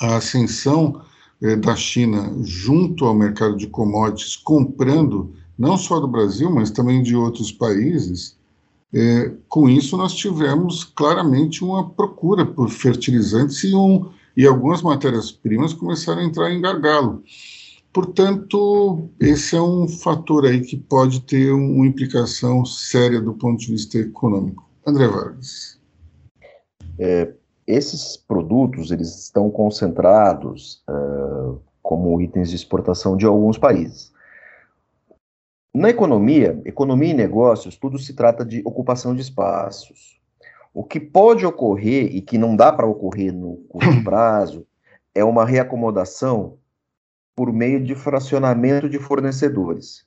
a 0.00 0.16
ascensão 0.16 1.02
é, 1.42 1.56
da 1.56 1.74
China 1.74 2.32
junto 2.42 3.04
ao 3.04 3.14
mercado 3.14 3.56
de 3.56 3.66
commodities, 3.66 4.36
comprando 4.36 5.34
não 5.58 5.76
só 5.76 5.98
do 5.98 6.06
Brasil, 6.06 6.50
mas 6.50 6.70
também 6.70 7.02
de 7.02 7.16
outros 7.16 7.50
países, 7.50 8.36
é, 8.92 9.32
com 9.48 9.68
isso 9.68 9.96
nós 9.96 10.14
tivemos 10.14 10.84
claramente 10.84 11.62
uma 11.62 11.90
procura 11.90 12.46
por 12.46 12.70
fertilizantes 12.70 13.64
e 13.64 13.74
um, 13.74 14.08
e 14.38 14.46
algumas 14.46 14.82
matérias-primas 14.82 15.74
começaram 15.74 16.20
a 16.20 16.24
entrar 16.24 16.48
em 16.52 16.60
gargalo. 16.60 17.24
Portanto, 17.92 19.10
esse 19.18 19.56
é 19.56 19.60
um 19.60 19.88
fator 19.88 20.46
aí 20.46 20.60
que 20.60 20.76
pode 20.76 21.22
ter 21.22 21.50
uma 21.50 21.84
implicação 21.84 22.64
séria 22.64 23.20
do 23.20 23.34
ponto 23.34 23.58
de 23.58 23.72
vista 23.72 23.98
econômico. 23.98 24.64
André 24.86 25.08
Vargas. 25.08 25.80
É, 26.96 27.32
esses 27.66 28.16
produtos 28.16 28.92
eles 28.92 29.24
estão 29.24 29.50
concentrados 29.50 30.84
uh, 30.88 31.60
como 31.82 32.20
itens 32.20 32.50
de 32.50 32.54
exportação 32.54 33.16
de 33.16 33.26
alguns 33.26 33.58
países. 33.58 34.12
Na 35.74 35.90
economia, 35.90 36.62
economia 36.64 37.10
e 37.10 37.14
negócios, 37.14 37.76
tudo 37.76 37.98
se 37.98 38.14
trata 38.14 38.44
de 38.44 38.62
ocupação 38.64 39.16
de 39.16 39.22
espaços. 39.22 40.17
O 40.78 40.84
que 40.84 41.00
pode 41.00 41.44
ocorrer 41.44 42.14
e 42.14 42.22
que 42.22 42.38
não 42.38 42.54
dá 42.54 42.72
para 42.72 42.86
ocorrer 42.86 43.34
no 43.34 43.56
curto 43.68 44.00
prazo 44.04 44.64
é 45.12 45.24
uma 45.24 45.44
reacomodação 45.44 46.56
por 47.34 47.52
meio 47.52 47.82
de 47.82 47.96
fracionamento 47.96 48.88
de 48.88 48.96
fornecedores. 48.96 50.06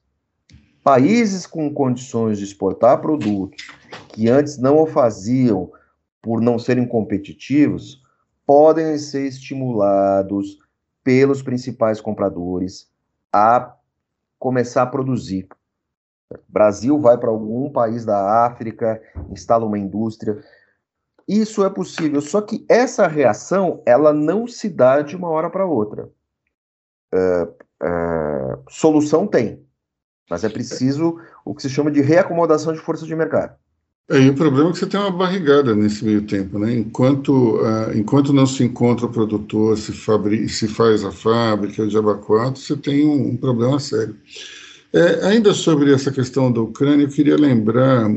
Países 0.82 1.46
com 1.46 1.74
condições 1.74 2.38
de 2.38 2.46
exportar 2.46 3.02
produtos 3.02 3.68
que 4.08 4.30
antes 4.30 4.58
não 4.58 4.80
o 4.80 4.86
faziam 4.86 5.70
por 6.22 6.40
não 6.40 6.58
serem 6.58 6.88
competitivos 6.88 8.02
podem 8.48 8.98
ser 8.98 9.28
estimulados 9.28 10.58
pelos 11.04 11.42
principais 11.42 12.00
compradores 12.00 12.90
a 13.34 13.76
começar 14.40 14.84
a 14.84 14.88
produzir. 14.88 15.50
O 16.32 16.40
Brasil 16.48 16.98
vai 16.98 17.18
para 17.18 17.30
algum 17.30 17.70
país 17.70 18.06
da 18.06 18.46
África, 18.46 19.02
instala 19.30 19.66
uma 19.66 19.78
indústria. 19.78 20.42
Isso 21.32 21.64
é 21.64 21.70
possível, 21.70 22.20
só 22.20 22.42
que 22.42 22.66
essa 22.68 23.08
reação 23.08 23.82
ela 23.86 24.12
não 24.12 24.46
se 24.46 24.68
dá 24.68 25.02
de 25.02 25.16
uma 25.16 25.30
hora 25.30 25.50
para 25.50 25.66
outra. 25.66 26.10
Uh, 27.14 27.46
uh, 27.82 28.64
solução 28.70 29.26
tem, 29.26 29.62
mas 30.30 30.44
é 30.44 30.50
preciso 30.50 31.22
o 31.46 31.56
que 31.56 31.62
se 31.62 31.70
chama 31.70 31.90
de 31.90 32.02
reacomodação 32.02 32.74
de 32.74 32.80
forças 32.80 33.08
de 33.08 33.16
mercado. 33.16 33.56
É, 34.10 34.20
e 34.20 34.30
o 34.30 34.36
problema 34.36 34.72
é 34.72 34.74
que 34.74 34.80
você 34.80 34.86
tem 34.86 35.00
uma 35.00 35.10
barrigada 35.10 35.74
nesse 35.74 36.04
meio 36.04 36.22
tempo, 36.24 36.60
né? 36.60 36.74
Enquanto, 36.74 37.62
uh, 37.62 37.96
enquanto 37.98 38.34
não 38.34 38.46
se 38.46 38.66
encontra 38.66 39.06
o 39.06 39.10
produtor, 39.10 39.78
se, 39.78 39.94
se 40.50 40.68
faz 40.68 41.06
a 41.06 41.14
fábrica 41.14 41.88
de 41.88 41.98
abacuado, 41.98 42.60
você 42.60 42.76
tem 42.76 43.08
um, 43.08 43.30
um 43.30 43.38
problema 43.38 43.80
sério. 43.80 44.18
É, 44.92 45.28
ainda 45.28 45.54
sobre 45.54 45.94
essa 45.94 46.12
questão 46.12 46.52
da 46.52 46.60
Ucrânia, 46.60 47.06
eu 47.06 47.10
queria 47.10 47.38
lembrar 47.38 48.14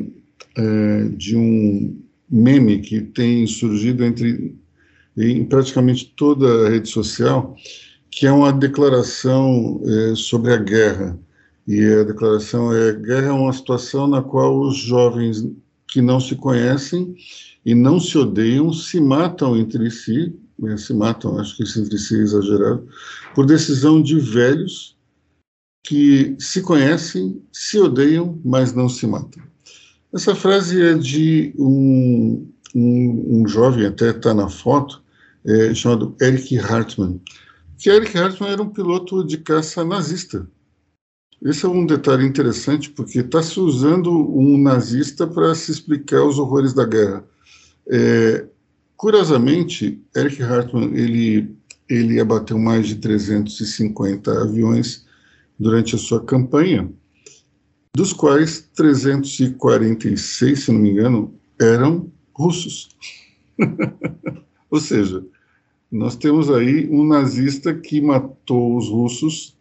é, 0.57 1.05
de 1.11 1.37
um 1.37 2.04
meme 2.31 2.81
que 2.81 3.01
tem 3.01 3.47
surgido 3.47 4.05
entre 4.05 4.57
em 5.17 5.45
praticamente 5.45 6.13
toda 6.17 6.67
a 6.67 6.71
rede 6.71 6.89
social, 6.89 7.57
que 8.11 8.27
é 8.27 8.33
uma 8.33 8.53
declaração 8.53 9.81
é, 9.85 10.15
sobre 10.15 10.53
a 10.53 10.57
guerra. 10.57 11.19
E 11.67 11.85
a 11.85 12.03
declaração 12.03 12.73
é: 12.73 12.93
guerra 12.93 13.29
é 13.29 13.33
uma 13.33 13.53
situação 13.53 14.07
na 14.07 14.23
qual 14.23 14.61
os 14.61 14.77
jovens 14.77 15.47
que 15.87 16.01
não 16.01 16.21
se 16.21 16.35
conhecem 16.35 17.15
e 17.65 17.75
não 17.75 18.01
se 18.01 18.19
odeiam 18.19 18.73
se 18.73 19.01
matam 19.01 19.57
entre 19.57 19.91
si, 19.91 20.35
né, 20.59 20.77
se 20.77 20.93
matam, 20.93 21.39
acho 21.39 21.57
que 21.57 21.63
isso 21.63 21.81
entre 21.81 21.99
si 21.99 22.17
é 22.17 22.23
exagerado, 22.23 22.87
por 23.35 23.47
decisão 23.47 24.03
de 24.03 24.19
velhos 24.19 24.97
que 25.83 26.37
se 26.39 26.63
conhecem, 26.63 27.43
se 27.53 27.79
odeiam, 27.79 28.41
mas 28.45 28.73
não 28.73 28.89
se 28.89 29.07
matam. 29.07 29.43
Essa 30.15 30.33
frase 30.33 30.81
é 30.81 30.95
de 30.95 31.53
um, 31.59 32.49
um, 32.73 33.41
um 33.41 33.49
jovem, 33.49 33.85
até 33.85 34.11
está 34.11 34.33
na 34.33 34.49
foto, 34.49 35.03
é, 35.45 35.75
chamado 35.75 36.15
Eric 36.21 36.57
Hartmann, 36.57 37.21
que 37.77 37.91
Eric 37.91 38.17
Hartmann 38.17 38.53
era 38.53 38.63
um 38.63 38.71
piloto 38.71 39.25
de 39.25 39.39
caça 39.39 39.85
nazista. 39.85 40.49
Esse 41.43 41.67
é 41.67 41.69
um 41.69 41.85
detalhe 41.85 42.25
interessante, 42.25 42.91
porque 42.91 43.19
está 43.19 43.43
se 43.43 43.59
usando 43.59 44.11
um 44.11 44.57
nazista 44.57 45.27
para 45.27 45.53
se 45.55 45.73
explicar 45.73 46.23
os 46.25 46.39
horrores 46.39 46.73
da 46.73 46.87
guerra. 46.87 47.25
É, 47.91 48.47
curiosamente, 48.97 50.01
Eric 50.17 50.41
Hartmann 50.41 50.95
ele, 50.95 51.57
ele 51.89 52.21
abateu 52.21 52.57
mais 52.57 52.87
de 52.87 52.95
350 52.95 54.43
aviões 54.43 55.05
durante 55.59 55.97
a 55.97 55.99
sua 55.99 56.25
campanha, 56.25 56.89
dos 57.95 58.13
quais 58.13 58.61
346, 58.75 60.65
se 60.65 60.73
não 60.73 60.81
me 60.81 60.91
engano, 60.91 61.39
eram 61.61 62.11
russos. 62.35 62.89
Ou 64.71 64.81
seja, 64.81 65.25
nós 65.91 66.17
temos 66.17 66.51
aí 66.51 66.89
um 66.91 67.07
nazista 67.07 67.73
que 67.73 68.01
matou 68.01 68.77
os 68.77 68.89
russos 68.89 69.57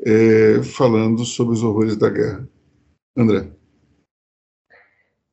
é, 0.00 0.62
falando 0.62 1.24
sobre 1.24 1.52
os 1.52 1.62
horrores 1.62 1.96
da 1.96 2.08
guerra. 2.08 2.48
André. 3.16 3.50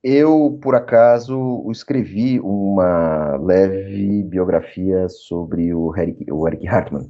Eu, 0.04 0.60
por 0.62 0.76
acaso, 0.76 1.66
escrevi 1.72 2.40
uma 2.40 3.38
leve 3.38 4.24
biografia 4.24 5.08
sobre 5.10 5.74
o 5.74 5.96
Eric, 5.96 6.32
o 6.32 6.48
Eric 6.48 6.68
Hartmann 6.68 7.10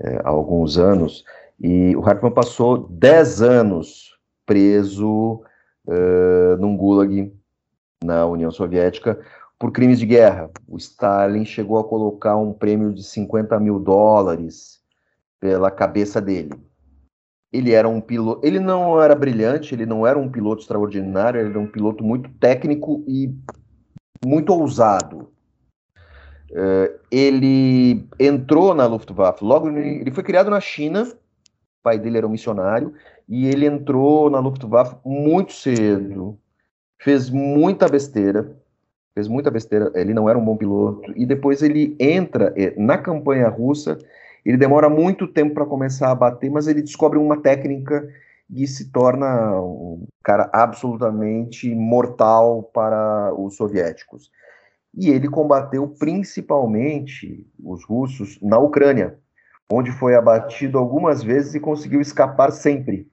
é, 0.00 0.16
há 0.24 0.28
alguns 0.28 0.76
anos, 0.78 1.24
e 1.60 1.96
o 1.96 2.04
Hartmann 2.06 2.32
passou 2.32 2.86
10 2.88 3.42
anos 3.42 4.16
preso 4.44 5.42
uh, 5.86 6.56
num 6.58 6.76
gulag 6.76 7.32
na 8.04 8.26
União 8.26 8.50
Soviética 8.50 9.18
por 9.58 9.72
crimes 9.72 9.98
de 9.98 10.06
guerra. 10.06 10.50
O 10.68 10.76
Stalin 10.76 11.44
chegou 11.44 11.78
a 11.78 11.84
colocar 11.84 12.36
um 12.36 12.52
prêmio 12.52 12.92
de 12.92 13.02
50 13.02 13.58
mil 13.58 13.78
dólares 13.78 14.80
pela 15.40 15.70
cabeça 15.70 16.20
dele. 16.20 16.52
Ele 17.52 17.72
era 17.72 17.88
um 17.88 18.00
piloto, 18.00 18.46
ele 18.46 18.60
não 18.60 19.00
era 19.00 19.14
brilhante, 19.14 19.74
ele 19.74 19.86
não 19.86 20.06
era 20.06 20.18
um 20.18 20.30
piloto 20.30 20.62
extraordinário, 20.62 21.40
ele 21.40 21.50
era 21.50 21.58
um 21.58 21.66
piloto 21.66 22.04
muito 22.04 22.28
técnico 22.38 23.02
e 23.08 23.34
muito 24.24 24.52
ousado. 24.52 25.30
Uh, 26.50 26.98
ele 27.10 28.06
entrou 28.20 28.74
na 28.74 28.86
Luftwaffe, 28.86 29.44
logo 29.44 29.68
ele 29.68 30.10
foi 30.10 30.22
criado 30.22 30.50
na 30.50 30.60
China, 30.60 31.06
pai 31.86 32.00
dele 32.00 32.18
era 32.18 32.26
um 32.26 32.30
missionário, 32.30 32.92
e 33.28 33.46
ele 33.46 33.64
entrou 33.64 34.28
na 34.28 34.40
Luftwaffe 34.40 34.96
muito 35.04 35.52
cedo, 35.52 36.36
fez 36.98 37.30
muita 37.30 37.88
besteira, 37.88 38.56
fez 39.14 39.28
muita 39.28 39.52
besteira, 39.52 39.92
ele 39.94 40.12
não 40.12 40.28
era 40.28 40.36
um 40.36 40.44
bom 40.44 40.56
piloto, 40.56 41.12
e 41.14 41.24
depois 41.24 41.62
ele 41.62 41.94
entra 42.00 42.52
eh, 42.56 42.74
na 42.76 42.98
campanha 42.98 43.48
russa, 43.48 43.96
ele 44.44 44.56
demora 44.56 44.88
muito 44.88 45.28
tempo 45.28 45.54
para 45.54 45.64
começar 45.64 46.10
a 46.10 46.14
bater, 46.16 46.50
mas 46.50 46.66
ele 46.66 46.82
descobre 46.82 47.20
uma 47.20 47.36
técnica 47.36 48.08
e 48.50 48.66
se 48.66 48.90
torna 48.90 49.60
um 49.60 50.08
cara 50.24 50.50
absolutamente 50.52 51.72
mortal 51.72 52.64
para 52.74 53.32
os 53.38 53.54
soviéticos. 53.54 54.28
E 54.92 55.08
ele 55.08 55.28
combateu 55.28 55.86
principalmente 55.86 57.46
os 57.62 57.84
russos 57.84 58.40
na 58.42 58.58
Ucrânia, 58.58 59.16
onde 59.70 59.90
foi 59.90 60.14
abatido 60.14 60.78
algumas 60.78 61.22
vezes 61.22 61.54
e 61.54 61.60
conseguiu 61.60 62.00
escapar 62.00 62.52
sempre. 62.52 63.08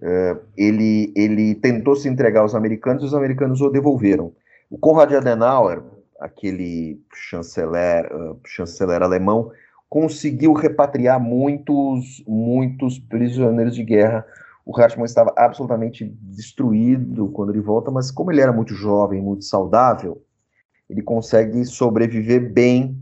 Uh, 0.00 0.40
ele, 0.56 1.12
ele 1.16 1.54
tentou 1.56 1.96
se 1.96 2.08
entregar 2.08 2.40
aos 2.40 2.54
americanos 2.54 3.02
e 3.02 3.06
os 3.06 3.14
americanos 3.14 3.60
o 3.60 3.68
devolveram. 3.68 4.32
O 4.70 4.78
Konrad 4.78 5.12
Adenauer, 5.12 5.82
aquele 6.20 7.02
chanceler, 7.14 8.06
uh, 8.14 8.38
chanceler 8.46 9.02
alemão, 9.02 9.50
conseguiu 9.88 10.52
repatriar 10.52 11.20
muitos, 11.20 12.22
muitos 12.26 12.98
prisioneiros 12.98 13.74
de 13.74 13.82
guerra. 13.82 14.24
O 14.64 14.78
Hartmann 14.78 15.06
estava 15.06 15.32
absolutamente 15.36 16.04
destruído 16.04 17.28
quando 17.30 17.50
ele 17.50 17.60
volta, 17.60 17.90
mas 17.90 18.10
como 18.10 18.30
ele 18.30 18.40
era 18.40 18.52
muito 18.52 18.74
jovem, 18.74 19.20
muito 19.20 19.44
saudável, 19.44 20.22
ele 20.88 21.02
consegue 21.02 21.64
sobreviver 21.64 22.52
bem 22.52 22.96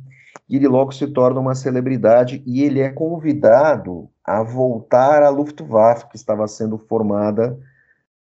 e 0.48 0.56
ele 0.56 0.68
logo 0.68 0.92
se 0.92 1.06
torna 1.06 1.40
uma 1.40 1.54
celebridade 1.54 2.42
e 2.46 2.62
ele 2.62 2.80
é 2.80 2.90
convidado 2.90 4.08
a 4.24 4.42
voltar 4.42 5.22
à 5.22 5.28
Luftwaffe, 5.28 6.08
que 6.08 6.16
estava 6.16 6.46
sendo 6.48 6.78
formada 6.78 7.58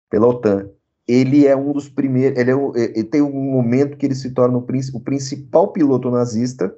pela 0.09 0.27
OTAN 0.27 0.69
ele 1.13 1.47
é 1.47 1.57
um 1.57 1.73
dos 1.73 1.89
primeiros, 1.89 2.39
ele, 2.39 2.51
é 2.53 2.57
um, 2.57 2.77
ele 2.77 3.05
tem 3.05 3.21
um 3.21 3.33
momento 3.33 3.97
que 3.97 4.07
ele 4.07 4.15
se 4.15 4.31
torna 4.31 4.57
o, 4.57 4.65
o 4.95 5.01
principal 5.01 5.73
piloto 5.73 6.11
nazista 6.11 6.73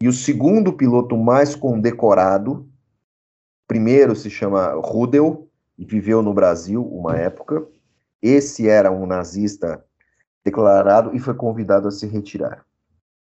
e 0.00 0.06
o 0.06 0.12
segundo 0.12 0.72
piloto 0.72 1.16
mais 1.16 1.56
condecorado. 1.56 2.68
Primeiro 3.66 4.14
se 4.14 4.30
chama 4.30 4.74
Rudel 4.74 5.48
e 5.76 5.84
viveu 5.84 6.22
no 6.22 6.32
Brasil 6.32 6.84
uma 6.86 7.16
época. 7.16 7.66
Esse 8.22 8.68
era 8.68 8.92
um 8.92 9.06
nazista 9.06 9.84
declarado 10.44 11.14
e 11.14 11.18
foi 11.18 11.34
convidado 11.34 11.88
a 11.88 11.90
se 11.90 12.06
retirar 12.06 12.65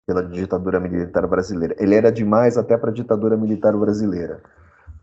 pela 0.07 0.23
ditadura 0.23 0.79
militar 0.79 1.27
brasileira. 1.27 1.75
Ele 1.79 1.95
era 1.95 2.12
demais 2.12 2.57
até 2.57 2.77
para 2.77 2.90
a 2.90 2.95
ditadura 2.95 3.37
militar 3.37 3.77
brasileira. 3.77 4.40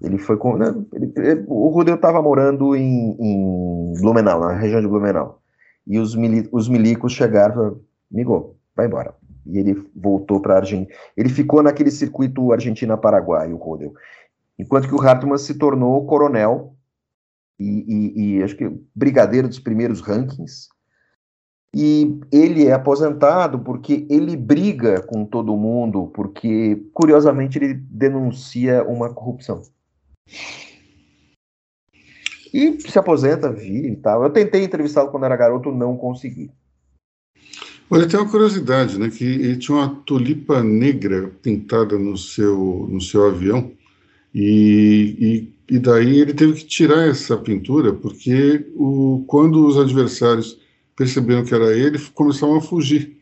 Ele 0.01 0.17
foi 0.17 0.37
com. 0.37 0.57
Né, 0.57 0.73
ele, 0.93 1.13
ele, 1.15 1.43
o 1.47 1.69
Rudel 1.69 1.95
estava 1.95 2.21
morando 2.21 2.75
em, 2.75 3.15
em, 3.19 3.93
Blumenau, 3.99 4.39
na 4.39 4.53
região 4.53 4.81
de 4.81 4.87
Blumenau. 4.87 5.39
E 5.85 5.99
os, 5.99 6.15
mili, 6.15 6.47
os 6.51 6.67
milicos 6.67 7.13
chegaram 7.13 7.79
e 8.11 8.23
vai 8.75 8.87
embora. 8.87 9.13
E 9.45 9.57
ele 9.57 9.89
voltou 9.95 10.39
para 10.39 10.55
a 10.55 10.57
Argentina. 10.57 10.91
Ele 11.17 11.29
ficou 11.29 11.63
naquele 11.63 11.91
circuito 11.91 12.51
Argentina-Paraguai, 12.51 13.51
o 13.51 13.57
Rudel. 13.57 13.93
Enquanto 14.57 14.87
que 14.87 14.95
o 14.95 15.01
Hartmann 15.01 15.37
se 15.37 15.55
tornou 15.55 16.05
coronel 16.05 16.75
e, 17.59 17.85
e, 17.87 18.37
e 18.37 18.43
acho 18.43 18.55
que 18.55 18.71
brigadeiro 18.95 19.47
dos 19.47 19.59
primeiros 19.59 20.01
rankings. 20.01 20.69
E 21.73 22.19
ele 22.31 22.65
é 22.65 22.73
aposentado 22.73 23.59
porque 23.59 24.05
ele 24.09 24.35
briga 24.35 25.01
com 25.01 25.25
todo 25.25 25.55
mundo, 25.55 26.11
porque, 26.13 26.83
curiosamente, 26.93 27.57
ele 27.57 27.73
denuncia 27.73 28.83
uma 28.83 29.13
corrupção. 29.13 29.61
E 32.53 32.77
se 32.81 32.99
aposenta, 32.99 33.51
vi 33.51 33.87
e 33.87 33.95
tal. 33.95 34.23
Eu 34.23 34.29
tentei 34.29 34.63
entrevistá-lo 34.63 35.09
quando 35.09 35.25
era 35.25 35.37
garoto, 35.37 35.71
não 35.71 35.95
consegui. 35.95 36.51
Olha, 37.89 38.07
tem 38.07 38.19
uma 38.19 38.29
curiosidade, 38.29 38.99
né? 38.99 39.09
Que 39.09 39.23
ele 39.23 39.57
tinha 39.57 39.77
uma 39.77 39.95
tulipa 40.05 40.61
negra 40.61 41.31
pintada 41.41 41.97
no 41.97 42.17
seu, 42.17 42.87
no 42.89 42.99
seu 42.99 43.27
avião. 43.27 43.71
E, 44.33 45.53
e, 45.69 45.75
e 45.75 45.79
daí 45.79 46.19
ele 46.19 46.33
teve 46.33 46.53
que 46.53 46.65
tirar 46.65 47.07
essa 47.07 47.37
pintura, 47.37 47.93
porque 47.93 48.65
o, 48.75 49.23
quando 49.27 49.65
os 49.65 49.77
adversários 49.77 50.60
perceberam 51.01 51.43
que 51.43 51.55
era 51.55 51.75
ele, 51.75 51.97
começaram 52.13 52.55
a 52.55 52.61
fugir 52.61 53.17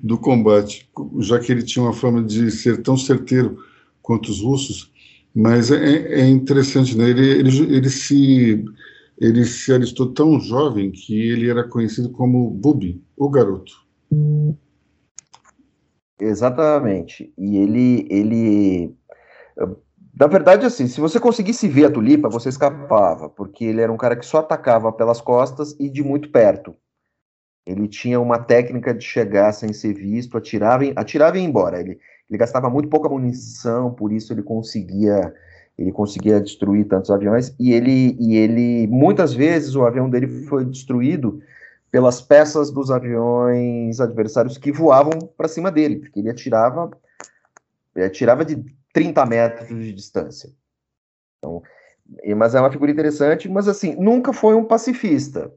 do 0.00 0.16
combate, 0.16 0.88
já 1.18 1.40
que 1.40 1.50
ele 1.50 1.64
tinha 1.64 1.84
uma 1.84 1.92
fama 1.92 2.22
de 2.22 2.48
ser 2.52 2.80
tão 2.80 2.96
certeiro 2.96 3.58
quanto 4.00 4.30
os 4.30 4.40
russos. 4.40 4.92
Mas 5.34 5.72
é, 5.72 6.20
é 6.20 6.28
interessante, 6.28 6.96
né? 6.96 7.10
Ele, 7.10 7.28
ele, 7.28 7.76
ele, 7.76 7.90
se, 7.90 8.64
ele 9.18 9.44
se 9.44 9.72
alistou 9.72 10.12
tão 10.12 10.38
jovem 10.38 10.92
que 10.92 11.18
ele 11.20 11.50
era 11.50 11.66
conhecido 11.68 12.10
como 12.10 12.48
Bubi, 12.50 13.02
o 13.16 13.28
garoto. 13.28 13.72
Exatamente. 16.20 17.32
E 17.36 17.56
ele, 17.56 18.06
ele, 18.08 18.94
na 20.16 20.28
verdade, 20.28 20.64
assim, 20.64 20.86
se 20.86 21.00
você 21.00 21.18
conseguisse 21.18 21.66
ver 21.66 21.86
a 21.86 21.90
tulipa, 21.90 22.28
você 22.28 22.48
escapava, 22.48 23.28
porque 23.28 23.64
ele 23.64 23.80
era 23.80 23.92
um 23.92 23.96
cara 23.96 24.14
que 24.14 24.24
só 24.24 24.38
atacava 24.38 24.92
pelas 24.92 25.20
costas 25.20 25.74
e 25.80 25.88
de 25.88 26.04
muito 26.04 26.30
perto. 26.30 26.76
Ele 27.66 27.86
tinha 27.86 28.20
uma 28.20 28.38
técnica 28.38 28.92
de 28.92 29.04
chegar 29.04 29.52
sem 29.52 29.72
ser 29.72 29.94
visto, 29.94 30.36
atirava, 30.36 30.84
atirava 30.96 31.38
e 31.38 31.40
ia 31.40 31.46
embora. 31.46 31.80
Ele, 31.80 31.98
ele 32.28 32.38
gastava 32.38 32.68
muito 32.68 32.88
pouca 32.88 33.08
munição, 33.08 33.92
por 33.92 34.12
isso 34.12 34.32
ele 34.32 34.42
conseguia 34.42 35.32
ele 35.78 35.90
conseguia 35.90 36.38
destruir 36.38 36.84
tantos 36.86 37.10
aviões 37.10 37.54
e 37.58 37.72
ele 37.72 38.14
e 38.20 38.36
ele 38.36 38.86
muitas 38.88 39.32
vezes 39.32 39.74
o 39.74 39.84
avião 39.84 40.08
dele 40.08 40.26
foi 40.46 40.66
destruído 40.66 41.40
pelas 41.90 42.20
peças 42.20 42.70
dos 42.70 42.90
aviões 42.90 43.98
adversários 44.00 44.58
que 44.58 44.70
voavam 44.70 45.12
para 45.36 45.48
cima 45.48 45.70
dele, 45.70 45.96
porque 45.96 46.20
ele 46.20 46.30
atirava 46.30 46.90
ele 47.94 48.04
atirava 48.04 48.44
de 48.44 48.62
30 48.92 49.24
metros 49.26 49.68
de 49.68 49.92
distância. 49.92 50.50
Então, 51.38 51.62
mas 52.36 52.54
é 52.54 52.60
uma 52.60 52.70
figura 52.70 52.90
interessante, 52.90 53.48
mas 53.48 53.68
assim, 53.68 53.96
nunca 53.96 54.32
foi 54.32 54.54
um 54.54 54.64
pacifista. 54.64 55.52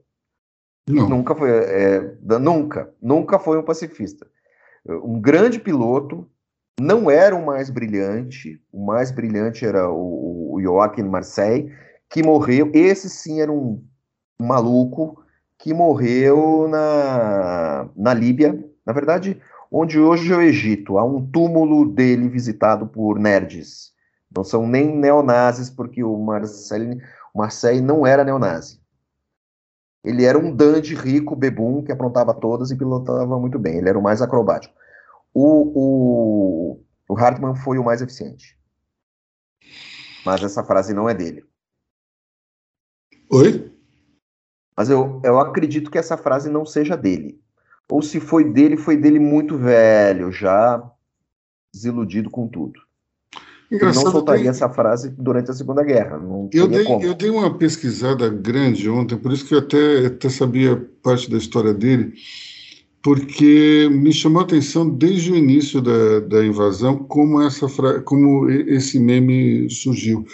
Não. 0.87 1.09
Nunca 1.09 1.33
foi, 1.33 1.49
é, 1.49 2.15
nunca, 2.39 2.93
nunca 3.01 3.39
foi 3.39 3.57
um 3.57 3.63
pacifista. 3.63 4.27
Um 4.87 5.19
grande 5.19 5.59
piloto, 5.59 6.29
não 6.79 7.09
era 7.09 7.35
o 7.35 7.43
mais 7.43 7.69
brilhante, 7.69 8.61
o 8.71 8.85
mais 8.85 9.09
brilhante 9.09 9.65
era 9.65 9.89
o, 9.89 10.53
o 10.53 10.61
Joaquim 10.61 11.03
Marseille, 11.03 11.71
que 12.09 12.21
morreu. 12.21 12.69
Esse 12.73 13.09
sim 13.09 13.41
era 13.41 13.51
um 13.51 13.83
maluco 14.39 15.23
que 15.57 15.73
morreu 15.73 16.67
na, 16.67 17.89
na 17.95 18.13
Líbia, 18.13 18.63
na 18.85 18.93
verdade, 18.93 19.41
onde 19.71 19.99
hoje 19.99 20.31
é 20.31 20.35
o 20.35 20.41
Egito. 20.41 20.99
Há 20.99 21.03
um 21.03 21.25
túmulo 21.25 21.85
dele 21.85 22.29
visitado 22.29 22.85
por 22.85 23.17
nerds. 23.17 23.91
Não 24.35 24.43
são 24.43 24.67
nem 24.67 24.95
neonazis, 24.95 25.69
porque 25.69 26.03
o 26.03 26.17
Marseille, 26.17 27.01
o 27.33 27.39
Marseille 27.39 27.81
não 27.81 28.05
era 28.05 28.23
neonazi. 28.23 28.79
Ele 30.05 30.23
era 30.23 30.37
um 30.37 30.55
dandy 30.55 30.93
rico, 30.93 31.35
bebum, 31.35 31.83
que 31.83 31.91
aprontava 31.91 32.33
todas 32.33 32.69
e 32.69 32.77
pilotava 32.77 33.39
muito 33.39 33.57
bem. 33.57 33.77
Ele 33.77 33.89
era 33.89 33.97
o 33.97 34.03
mais 34.03 34.21
acrobático. 34.21 34.73
O, 35.33 35.71
o, 35.75 36.83
o 37.09 37.17
Hartmann 37.17 37.55
foi 37.55 37.79
o 37.79 37.83
mais 37.83 38.01
eficiente. 38.01 38.57
Mas 40.23 40.43
essa 40.43 40.63
frase 40.63 40.93
não 40.93 41.09
é 41.09 41.13
dele. 41.13 41.43
Oi? 43.31 43.71
Mas 44.77 44.89
eu, 44.89 45.21
eu 45.23 45.39
acredito 45.39 45.89
que 45.89 45.97
essa 45.97 46.15
frase 46.15 46.49
não 46.49 46.65
seja 46.65 46.95
dele. 46.95 47.41
Ou 47.89 48.01
se 48.01 48.19
foi 48.19 48.43
dele, 48.43 48.77
foi 48.77 48.95
dele 48.95 49.19
muito 49.19 49.57
velho, 49.57 50.31
já 50.31 50.81
desiludido 51.73 52.29
com 52.29 52.47
tudo. 52.47 52.79
Engraçado, 53.71 53.97
Ele 53.97 54.05
não 54.05 54.11
soltaria 54.11 54.41
tem... 54.43 54.49
essa 54.49 54.69
frase 54.69 55.09
durante 55.17 55.49
a 55.49 55.53
Segunda 55.53 55.83
Guerra. 55.83 56.21
eu, 56.53 56.67
dei, 56.67 56.85
eu 56.85 57.13
dei 57.13 57.29
uma 57.29 57.57
pesquisada 57.57 58.29
grande 58.29 58.89
ontem, 58.89 59.17
por 59.17 59.31
isso 59.31 59.45
que 59.45 59.55
eu 59.55 59.59
até, 59.59 60.05
até 60.05 60.29
sabia 60.29 60.87
parte 61.01 61.29
da 61.29 61.37
história 61.37 61.73
dele, 61.73 62.13
porque 63.01 63.89
me 63.91 64.13
chamou 64.13 64.41
a 64.41 64.45
atenção 64.45 64.87
desde 64.89 65.31
o 65.31 65.35
início 65.35 65.81
da, 65.81 66.19
da 66.19 66.45
invasão 66.45 66.97
como, 66.97 67.41
essa 67.41 67.67
fra... 67.67 68.01
como 68.01 68.49
esse 68.49 68.99
meme 68.99 69.69
surgiu. 69.69 70.25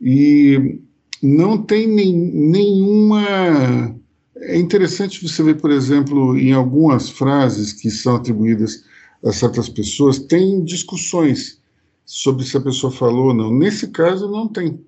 E 0.00 0.80
não 1.22 1.58
tem 1.58 1.86
nem, 1.86 2.12
nenhuma. 2.12 3.94
É 4.36 4.56
interessante 4.56 5.22
você 5.22 5.42
ver, 5.42 5.60
por 5.60 5.70
exemplo, 5.70 6.36
em 6.36 6.52
algumas 6.52 7.10
frases 7.10 7.72
que 7.72 7.90
são 7.90 8.16
atribuídas 8.16 8.84
a 9.24 9.32
certas 9.32 9.68
pessoas, 9.68 10.18
tem 10.18 10.64
discussões 10.64 11.59
sobre 12.10 12.44
se 12.44 12.56
a 12.56 12.60
pessoa 12.60 12.92
falou 12.92 13.28
ou 13.28 13.34
não. 13.34 13.54
Nesse 13.54 13.86
caso, 13.86 14.28
não 14.28 14.48
tem. 14.48 14.84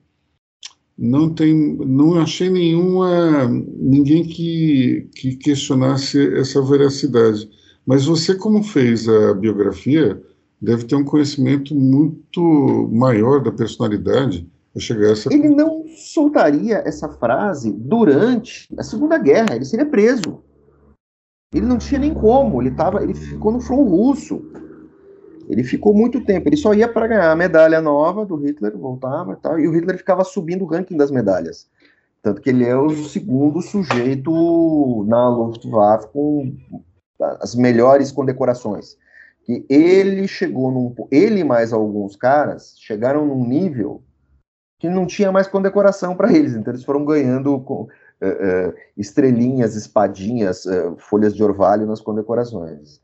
Não 0.98 1.32
tem, 1.32 1.54
não 1.76 2.20
achei 2.20 2.50
nenhuma, 2.50 3.48
ninguém 3.48 4.24
que, 4.24 5.08
que 5.14 5.36
questionasse 5.36 6.34
essa 6.36 6.60
veracidade. 6.60 7.48
Mas 7.86 8.04
você, 8.06 8.34
como 8.34 8.62
fez 8.62 9.08
a 9.08 9.34
biografia, 9.34 10.20
deve 10.60 10.84
ter 10.84 10.96
um 10.96 11.04
conhecimento 11.04 11.74
muito 11.74 12.88
maior 12.92 13.40
da 13.40 13.52
personalidade 13.52 14.46
a 14.76 14.80
chegar 14.80 15.08
a 15.08 15.12
essa. 15.12 15.32
Ele 15.32 15.48
não 15.48 15.86
soltaria 15.96 16.82
essa 16.84 17.08
frase 17.08 17.72
durante 17.72 18.68
a 18.76 18.82
Segunda 18.82 19.16
Guerra, 19.16 19.54
ele 19.54 19.64
seria 19.64 19.86
preso. 19.86 20.42
Ele 21.54 21.66
não 21.66 21.78
tinha 21.78 22.00
nem 22.00 22.12
como, 22.12 22.60
ele, 22.60 22.72
tava, 22.72 23.02
ele 23.02 23.14
ficou 23.14 23.52
no 23.52 23.60
front 23.60 23.88
russo. 23.88 24.42
Ele 25.52 25.62
ficou 25.62 25.92
muito 25.92 26.24
tempo, 26.24 26.48
ele 26.48 26.56
só 26.56 26.72
ia 26.72 26.88
para 26.88 27.06
ganhar 27.06 27.30
a 27.30 27.36
medalha 27.36 27.78
nova 27.82 28.24
do 28.24 28.36
Hitler, 28.36 28.74
voltava 28.74 29.34
e 29.34 29.36
tal, 29.36 29.60
e 29.60 29.68
o 29.68 29.70
Hitler 29.70 29.98
ficava 29.98 30.24
subindo 30.24 30.64
o 30.64 30.66
ranking 30.66 30.96
das 30.96 31.10
medalhas. 31.10 31.68
Tanto 32.22 32.40
que 32.40 32.48
ele 32.48 32.64
é 32.64 32.74
o 32.74 32.88
segundo 33.04 33.60
sujeito 33.60 35.04
na 35.06 35.28
Luftwaffe 35.28 36.08
com 36.08 36.56
as 37.38 37.54
melhores 37.54 38.10
condecorações. 38.10 38.96
Que 39.44 39.66
ele 39.68 40.26
chegou 40.26 40.70
num. 40.70 40.94
Ele 41.10 41.44
mais 41.44 41.70
alguns 41.70 42.16
caras 42.16 42.74
chegaram 42.78 43.26
num 43.26 43.46
nível 43.46 44.02
que 44.78 44.88
não 44.88 45.04
tinha 45.04 45.30
mais 45.30 45.46
condecoração 45.46 46.16
para 46.16 46.32
eles, 46.32 46.54
então 46.54 46.72
eles 46.72 46.84
foram 46.84 47.04
ganhando 47.04 47.60
com, 47.60 47.82
uh, 47.82 47.88
uh, 47.88 48.74
estrelinhas, 48.96 49.76
espadinhas, 49.76 50.64
uh, 50.64 50.96
folhas 50.96 51.34
de 51.34 51.44
orvalho 51.44 51.86
nas 51.86 52.00
condecorações. 52.00 53.00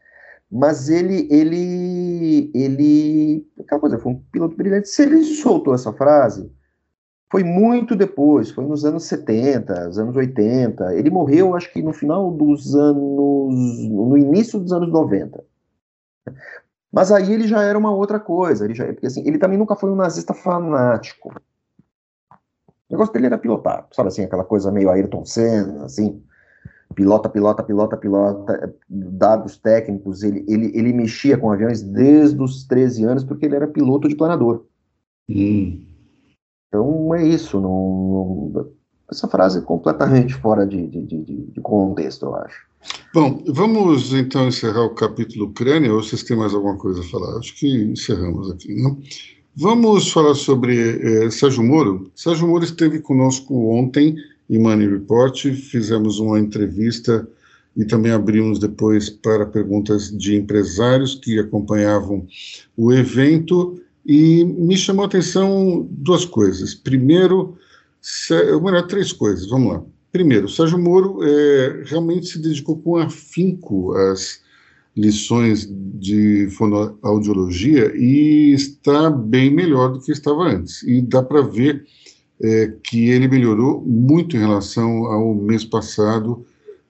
Mas 0.51 0.88
ele, 0.88 1.28
ele, 1.30 2.51
ele, 2.55 3.46
aquela 3.61 3.80
coisa, 3.80 3.99
foi 3.99 4.12
um 4.12 4.22
piloto 4.32 4.57
brilhante. 4.57 4.88
Se 4.88 5.03
ele 5.03 5.22
soltou 5.22 5.74
essa 5.74 5.92
frase, 5.92 6.51
foi 7.30 7.44
muito 7.44 7.94
depois, 7.94 8.51
foi 8.51 8.64
nos 8.64 8.84
anos 8.84 9.05
70, 9.05 9.86
nos 9.86 9.99
anos 9.99 10.16
80. 10.16 10.94
Ele 10.94 11.11
morreu, 11.11 11.55
acho 11.55 11.70
que 11.70 11.82
no 11.82 11.92
final 11.92 12.30
dos 12.30 12.74
anos, 12.74 12.99
no 13.90 14.16
início 14.16 14.59
dos 14.59 14.72
anos 14.72 14.90
90. 14.90 15.44
Mas 16.90 17.12
aí 17.12 17.30
ele 17.32 17.46
já 17.46 17.62
era 17.62 17.78
uma 17.78 17.94
outra 17.94 18.18
coisa, 18.18 18.64
ele 18.64 18.74
já, 18.74 18.86
porque 18.86 19.07
assim, 19.07 19.22
ele 19.26 19.38
também 19.38 19.59
nunca 19.59 19.76
foi 19.76 19.90
um 19.90 19.96
nazista 19.96 20.32
fanático. 20.32 21.30
O 22.88 22.92
negócio 22.94 23.12
dele 23.12 23.26
era 23.26 23.36
pilotar, 23.36 23.86
sabe 23.92 24.09
assim, 24.09 24.24
aquela 24.24 24.44
coisa 24.44 24.72
meio 24.72 24.90
Ayrton 24.90 25.26
Senna, 25.26 25.84
assim, 25.84 26.24
pilota, 26.95 27.28
pilota, 27.28 27.62
pilota, 27.62 27.97
pilota, 27.97 28.74
dados 28.89 29.57
técnicos, 29.57 30.22
ele, 30.22 30.45
ele, 30.49 30.72
ele 30.74 30.93
mexia 30.93 31.36
com 31.36 31.51
aviões 31.51 31.82
desde 31.82 32.41
os 32.43 32.64
13 32.64 33.05
anos, 33.05 33.24
porque 33.24 33.47
ele 33.47 33.57
era 33.57 33.66
piloto 33.66 34.09
de 34.09 34.16
planador. 34.16 34.64
Hum. 35.28 35.84
Então 36.68 37.14
é 37.14 37.26
isso, 37.26 37.61
não, 37.61 38.51
não, 38.53 38.70
essa 39.11 39.26
frase 39.26 39.59
é 39.59 39.62
completamente 39.62 40.34
fora 40.34 40.66
de, 40.66 40.86
de, 40.86 41.03
de, 41.03 41.24
de, 41.24 41.61
contexto, 41.61 42.26
eu 42.26 42.34
acho. 42.36 42.68
Bom, 43.14 43.43
vamos 43.49 44.12
então 44.12 44.47
encerrar 44.47 44.84
o 44.84 44.95
capítulo 44.95 45.47
Ucrânia, 45.47 45.93
ou 45.93 46.03
vocês 46.03 46.22
têm 46.22 46.36
mais 46.36 46.55
alguma 46.55 46.76
coisa 46.76 47.01
a 47.01 47.05
falar? 47.05 47.39
Acho 47.39 47.55
que 47.57 47.84
encerramos 47.84 48.51
aqui, 48.51 48.74
né? 48.74 48.97
Vamos 49.57 50.12
falar 50.12 50.34
sobre 50.34 51.24
eh, 51.24 51.30
Sérgio 51.30 51.64
Moro. 51.64 52.12
Sérgio 52.14 52.47
Moro 52.47 52.62
esteve 52.62 53.01
conosco 53.01 53.72
ontem 53.72 54.14
em 54.49 54.59
Money 54.59 54.88
Report, 54.88 55.36
fizemos 55.55 56.18
uma 56.18 56.38
entrevista 56.38 57.28
e 57.76 57.84
também 57.84 58.11
abrimos 58.11 58.59
depois 58.59 59.09
para 59.09 59.46
perguntas 59.46 60.11
de 60.11 60.36
empresários 60.36 61.14
que 61.14 61.38
acompanhavam 61.38 62.26
o 62.76 62.92
evento 62.92 63.80
e 64.05 64.44
me 64.44 64.76
chamou 64.76 65.05
a 65.05 65.07
atenção 65.07 65.86
duas 65.90 66.24
coisas. 66.24 66.74
Primeiro, 66.74 67.57
melhor, 68.61 68.82
três 68.82 69.12
coisas, 69.12 69.49
vamos 69.49 69.72
lá. 69.72 69.82
Primeiro, 70.11 70.49
Sérgio 70.49 70.78
Moro 70.78 71.22
é, 71.22 71.82
realmente 71.84 72.26
se 72.26 72.38
dedicou 72.38 72.78
com 72.78 72.96
afinco 72.96 73.92
às 73.92 74.40
lições 74.96 75.68
de 75.70 76.49
fonoaudiologia 76.51 77.92
e 77.94 78.53
está 78.53 79.11
bem 79.11 79.55
melhor 79.55 79.92
do 79.92 80.01
que 80.01 80.11
estava 80.11 80.49
antes. 80.49 80.82
E 80.82 81.03
dá 81.03 81.22
para 81.22 81.42
ver 81.42 81.86
é, 82.43 82.72
que 82.82 83.09
ele 83.09 83.28
melhorou 83.28 83.82
muito 83.84 84.36
em 84.36 84.41
relação 84.41 85.07
ao 85.07 85.34
mês 85.34 85.64
passado. 85.64 86.45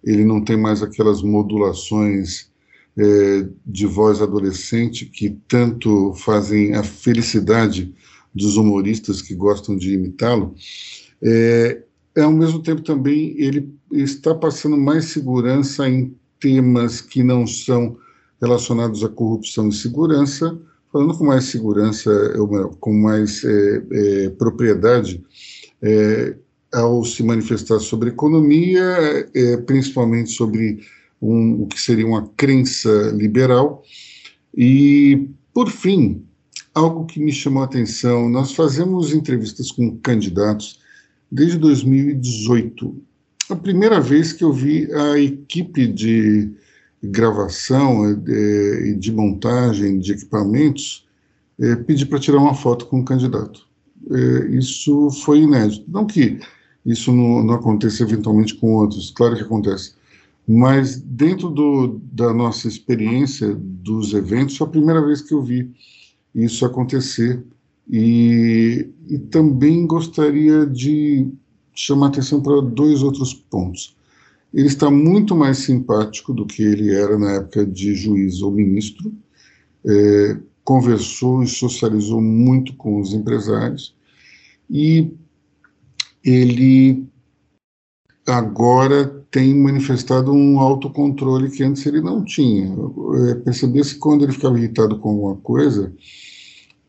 Ele 0.05 0.25
não 0.25 0.43
tem 0.43 0.57
mais 0.57 0.83
aquelas 0.83 1.23
modulações 1.23 2.51
é, 2.97 3.47
de 3.67 3.87
voz 3.87 4.21
adolescente 4.21 5.07
que 5.07 5.39
tanto 5.49 6.13
fazem 6.15 6.75
a 6.75 6.83
felicidade 6.83 7.95
dos 8.35 8.57
humoristas 8.57 9.23
que 9.23 9.35
gostam 9.35 9.77
de 9.77 9.95
imitá-lo. 9.95 10.55
É, 11.23 11.83
ao 12.17 12.33
mesmo 12.33 12.63
tempo 12.63 12.83
também 12.83 13.35
ele 13.39 13.73
está 13.93 14.35
passando 14.35 14.77
mais 14.77 15.07
segurança 15.07 15.89
em 15.89 16.15
temas 16.41 17.01
que 17.01 17.23
não 17.23 17.47
são 17.47 17.97
relacionados 18.41 19.03
à 19.05 19.09
corrupção 19.09 19.69
e 19.69 19.73
segurança, 19.73 20.59
falando 20.93 21.17
com 21.17 21.25
mais 21.25 21.45
segurança, 21.45 22.11
com 22.81 22.93
mais 22.93 23.45
é, 23.45 23.83
é, 23.91 24.31
propriedade, 24.31 25.23
é, 25.83 26.35
ao 26.73 27.05
se 27.05 27.23
manifestar 27.23 27.79
sobre 27.81 28.11
economia, 28.11 29.29
é, 29.35 29.57
principalmente 29.59 30.31
sobre 30.31 30.81
um, 31.21 31.63
o 31.63 31.67
que 31.67 31.81
seria 31.81 32.07
uma 32.07 32.29
crença 32.37 32.91
liberal. 33.15 33.83
E, 34.57 35.29
por 35.55 35.71
fim, 35.71 36.25
algo 36.75 37.07
que 37.07 37.21
me 37.21 37.33
chamou 37.33 37.63
a 37.63 37.67
atenção: 37.67 38.29
nós 38.29 38.53
fazemos 38.53 39.13
entrevistas 39.13 39.71
com 39.71 39.97
candidatos 39.99 40.81
desde 41.31 41.59
2018 41.59 43.09
a 43.49 43.57
primeira 43.57 44.01
vez 44.01 44.33
que 44.33 44.45
eu 44.45 44.53
vi 44.53 44.93
a 44.93 45.19
equipe 45.19 45.87
de 45.87 46.51
gravação 47.03 48.11
e 48.11 48.95
de, 48.95 49.13
montagem 49.13 49.99
de 49.99 50.13
equipamentos 50.13 51.07
é, 51.59 51.77
pedir 51.77 52.07
para 52.07 52.19
tirar 52.19 52.39
uma 52.39 52.55
foto 52.55 52.87
com 52.87 53.01
o 53.01 53.05
candidato. 53.05 53.67
É, 54.11 54.47
isso 54.57 55.11
foi 55.11 55.41
inédito. 55.41 55.85
Não 55.89 56.07
que 56.07 56.41
isso 56.85 57.13
não, 57.13 57.43
não 57.43 57.55
aconteça 57.55 58.03
eventualmente 58.03 58.55
com 58.55 58.75
outros, 58.75 59.11
claro 59.11 59.37
que 59.37 59.43
acontece, 59.43 59.95
mas 60.47 60.99
dentro 60.99 61.51
do, 61.51 62.01
da 62.11 62.33
nossa 62.33 62.67
experiência 62.67 63.55
dos 63.55 64.15
eventos, 64.15 64.57
foi 64.57 64.67
a 64.67 64.71
primeira 64.71 65.05
vez 65.05 65.21
que 65.21 65.35
eu 65.35 65.43
vi 65.43 65.71
isso 66.35 66.65
acontecer 66.65 67.45
e, 67.91 68.89
e 69.07 69.19
também 69.19 69.87
gostaria 69.87 70.65
de 70.65 71.29
chamar 71.75 72.09
atenção 72.09 72.41
para 72.41 72.63
dois 72.63 73.03
outros 73.03 73.35
pontos. 73.35 73.95
Ele 74.53 74.67
está 74.67 74.91
muito 74.91 75.37
mais 75.37 75.59
simpático 75.59 76.33
do 76.33 76.47
que 76.47 76.63
ele 76.63 76.95
era 76.95 77.19
na 77.19 77.33
época 77.33 77.67
de 77.67 77.95
juiz 77.95 78.41
ou 78.41 78.51
ministro, 78.51 79.13
é, 79.85 80.39
conversou 80.65 81.43
e 81.43 81.47
socializou 81.47 82.21
muito 82.21 82.75
com 82.77 83.01
os 83.01 83.13
empresários, 83.13 83.95
e 84.71 85.13
ele 86.25 87.07
agora 88.27 89.07
tem 89.31 89.55
manifestado 89.55 90.33
um 90.33 90.59
autocontrole 90.59 91.51
que 91.51 91.63
antes 91.63 91.85
ele 91.87 92.01
não 92.01 92.25
tinha. 92.25 92.75
É, 93.31 93.35
percebia 93.37 93.83
que 93.83 93.97
quando 93.97 94.25
ele 94.25 94.33
ficava 94.33 94.59
irritado 94.59 94.99
com 94.99 95.11
alguma 95.11 95.37
coisa, 95.37 95.93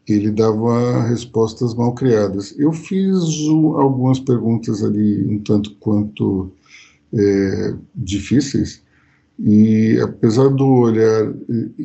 ele 0.08 0.32
dava 0.32 1.04
respostas 1.04 1.74
mal 1.74 1.94
criadas. 1.94 2.58
Eu 2.58 2.72
fiz 2.72 3.18
algumas 3.78 4.20
perguntas 4.20 4.84
ali, 4.84 5.26
um 5.26 5.40
tanto 5.40 5.76
quanto 5.76 6.52
é, 7.14 7.74
difíceis, 7.96 8.84
e 9.40 9.98
apesar 10.02 10.50
do 10.50 10.66
olhar 10.66 11.34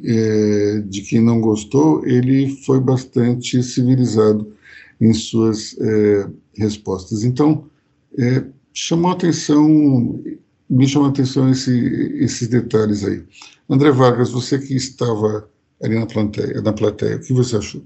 é, 0.04 0.82
de 0.86 1.02
quem 1.02 1.20
não 1.20 1.40
gostou, 1.40 2.04
ele 2.04 2.48
foi 2.64 2.80
bastante 2.80 3.62
civilizado 3.62 4.52
em 5.00 5.12
suas 5.12 5.76
é, 5.78 6.28
respostas. 6.56 7.22
Então, 7.22 7.70
é, 8.18 8.44
chamou 8.72 9.12
atenção, 9.12 10.20
me 10.68 10.88
chamou 10.88 11.08
atenção 11.08 11.48
esse, 11.48 11.72
esses 12.16 12.48
detalhes 12.48 13.04
aí. 13.04 13.22
André 13.70 13.92
Vargas, 13.92 14.32
você 14.32 14.58
que 14.58 14.74
estava 14.74 15.48
ali 15.80 15.96
na 15.96 16.06
plateia, 16.06 16.60
na 16.60 16.72
plateia, 16.72 17.16
o 17.16 17.20
que 17.20 17.32
você 17.32 17.56
achou? 17.56 17.82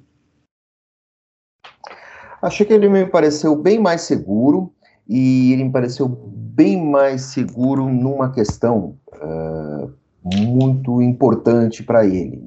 Achei 2.40 2.64
que 2.64 2.72
ele 2.72 2.88
me 2.88 3.04
pareceu 3.04 3.54
bem 3.56 3.78
mais 3.78 4.02
seguro 4.02 4.72
e 5.08 5.52
ele 5.52 5.64
me 5.64 5.72
pareceu 5.72 6.08
bem 6.08 6.84
mais 6.84 7.22
seguro 7.22 7.88
numa 7.88 8.30
questão 8.30 8.98
uh, 9.14 9.92
muito 10.22 11.00
importante 11.00 11.82
para 11.82 12.04
ele. 12.04 12.42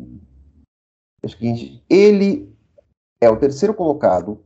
Acho 1.24 1.38
que 1.38 1.82
ele 1.90 2.52
é 3.20 3.30
o 3.30 3.38
terceiro 3.38 3.74
colocado 3.74 4.40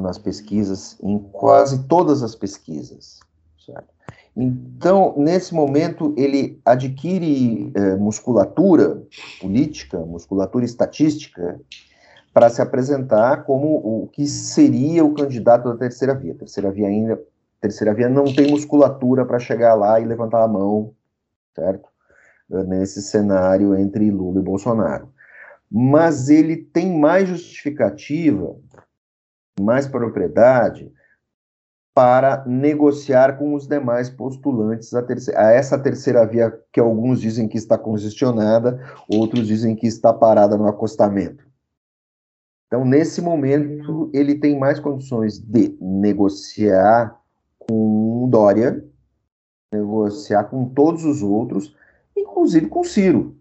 nas 0.00 0.18
pesquisas, 0.18 0.96
em 1.02 1.18
quase 1.18 1.84
todas 1.84 2.22
as 2.22 2.34
pesquisas. 2.34 3.20
Certo? 3.64 3.88
Então, 4.36 5.14
nesse 5.16 5.52
momento, 5.52 6.14
ele 6.16 6.60
adquire 6.64 7.72
eh, 7.74 7.96
musculatura 7.96 9.02
política, 9.40 9.98
musculatura 9.98 10.64
estatística, 10.64 11.60
para 12.32 12.48
se 12.48 12.62
apresentar 12.62 13.44
como 13.44 13.66
o 13.76 14.08
que 14.12 14.28
seria 14.28 15.04
o 15.04 15.12
candidato 15.12 15.64
da 15.64 15.76
terceira 15.76 16.14
via. 16.14 16.32
A 16.32 16.36
terceira 16.36 16.70
via 16.70 16.86
ainda, 16.86 17.20
terceira 17.60 17.94
via 17.94 18.08
não 18.08 18.24
tem 18.24 18.50
musculatura 18.50 19.24
para 19.24 19.38
chegar 19.38 19.74
lá 19.74 20.00
e 20.00 20.04
levantar 20.04 20.42
a 20.42 20.48
mão, 20.48 20.94
certo? 21.54 21.88
Nesse 22.48 23.02
cenário 23.02 23.74
entre 23.74 24.10
Lula 24.10 24.40
e 24.40 24.44
Bolsonaro. 24.44 25.12
Mas 25.70 26.28
ele 26.28 26.56
tem 26.56 26.98
mais 26.98 27.28
justificativa, 27.28 28.56
mais 29.60 29.86
propriedade 29.86 30.90
para 31.98 32.44
negociar 32.46 33.36
com 33.38 33.54
os 33.54 33.66
demais 33.66 34.08
postulantes 34.08 34.94
a, 34.94 35.02
terceira, 35.02 35.48
a, 35.48 35.50
essa 35.50 35.76
terceira 35.76 36.24
via 36.24 36.56
que 36.72 36.78
alguns 36.78 37.20
dizem 37.20 37.48
que 37.48 37.58
está 37.58 37.76
congestionada, 37.76 38.80
outros 39.12 39.48
dizem 39.48 39.74
que 39.74 39.86
está 39.86 40.12
parada 40.12 40.56
no 40.56 40.68
acostamento. 40.68 41.44
Então, 42.68 42.84
nesse 42.84 43.20
momento, 43.20 44.10
ele 44.14 44.36
tem 44.36 44.56
mais 44.56 44.78
condições 44.78 45.40
de 45.40 45.76
negociar 45.80 47.17
com 47.68 48.28
Dória, 48.30 48.84
negociar 49.72 50.44
com 50.44 50.68
todos 50.68 51.04
os 51.04 51.22
outros, 51.22 51.76
inclusive 52.16 52.68
com 52.68 52.82
Ciro. 52.82 53.36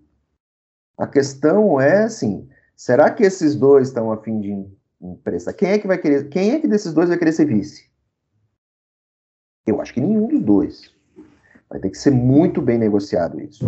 A 0.98 1.08
questão 1.08 1.80
é 1.80 2.04
assim: 2.04 2.50
será 2.76 3.12
que 3.12 3.24
esses 3.24 3.56
dois 3.56 3.88
estão 3.88 4.12
a 4.12 4.18
fim 4.18 4.40
de 4.40 4.68
emprestar? 5.02 5.54
Quem 5.54 5.70
é 5.70 5.80
que 5.80 5.88
vai 5.88 5.98
querer? 5.98 6.30
Quem 6.30 6.52
é 6.52 6.60
que 6.60 6.68
desses 6.68 6.94
dois 6.94 7.10
vai 7.10 7.18
querer 7.18 7.32
ser 7.32 7.46
vice? 7.46 7.90
Eu 9.66 9.82
acho 9.82 9.94
que 9.94 10.02
nenhum 10.02 10.28
dos 10.28 10.42
dois. 10.42 10.96
Vai 11.70 11.80
ter 11.80 11.90
que 11.90 11.98
ser 11.98 12.12
muito 12.12 12.62
bem 12.62 12.78
negociado 12.78 13.42
isso. 13.42 13.68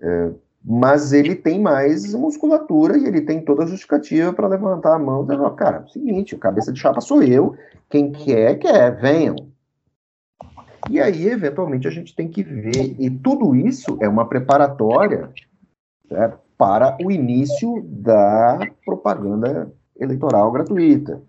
É, 0.00 0.32
mas 0.64 1.12
ele 1.12 1.34
tem 1.34 1.60
mais 1.60 2.14
musculatura 2.14 2.96
e 2.96 3.04
ele 3.04 3.20
tem 3.22 3.40
toda 3.40 3.64
a 3.64 3.66
justificativa 3.66 4.32
para 4.32 4.46
levantar 4.46 4.94
a 4.94 4.98
mão 4.98 5.24
e 5.24 5.26
dizer, 5.26 5.54
cara, 5.54 5.78
é 5.78 5.80
o 5.80 5.88
seguinte, 5.88 6.34
o 6.34 6.38
cabeça 6.38 6.72
de 6.72 6.78
chapa 6.78 7.00
sou 7.00 7.22
eu, 7.22 7.56
quem 7.90 8.12
quer, 8.12 8.58
quer, 8.58 9.00
venham. 9.00 9.36
E 10.90 11.00
aí, 11.00 11.28
eventualmente, 11.28 11.86
a 11.86 11.90
gente 11.90 12.14
tem 12.14 12.28
que 12.28 12.42
ver, 12.42 12.96
e 12.98 13.10
tudo 13.10 13.54
isso 13.54 13.98
é 14.00 14.08
uma 14.08 14.28
preparatória 14.28 15.30
certo? 16.08 16.38
para 16.56 16.96
o 17.02 17.10
início 17.10 17.82
da 17.88 18.58
propaganda 18.84 19.72
eleitoral 19.98 20.50
gratuita, 20.52 21.20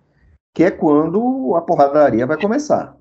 que 0.53 0.63
é 0.63 0.71
quando 0.71 1.55
a 1.55 1.61
porradaria 1.61 2.25
vai 2.25 2.39
começar. 2.39 2.95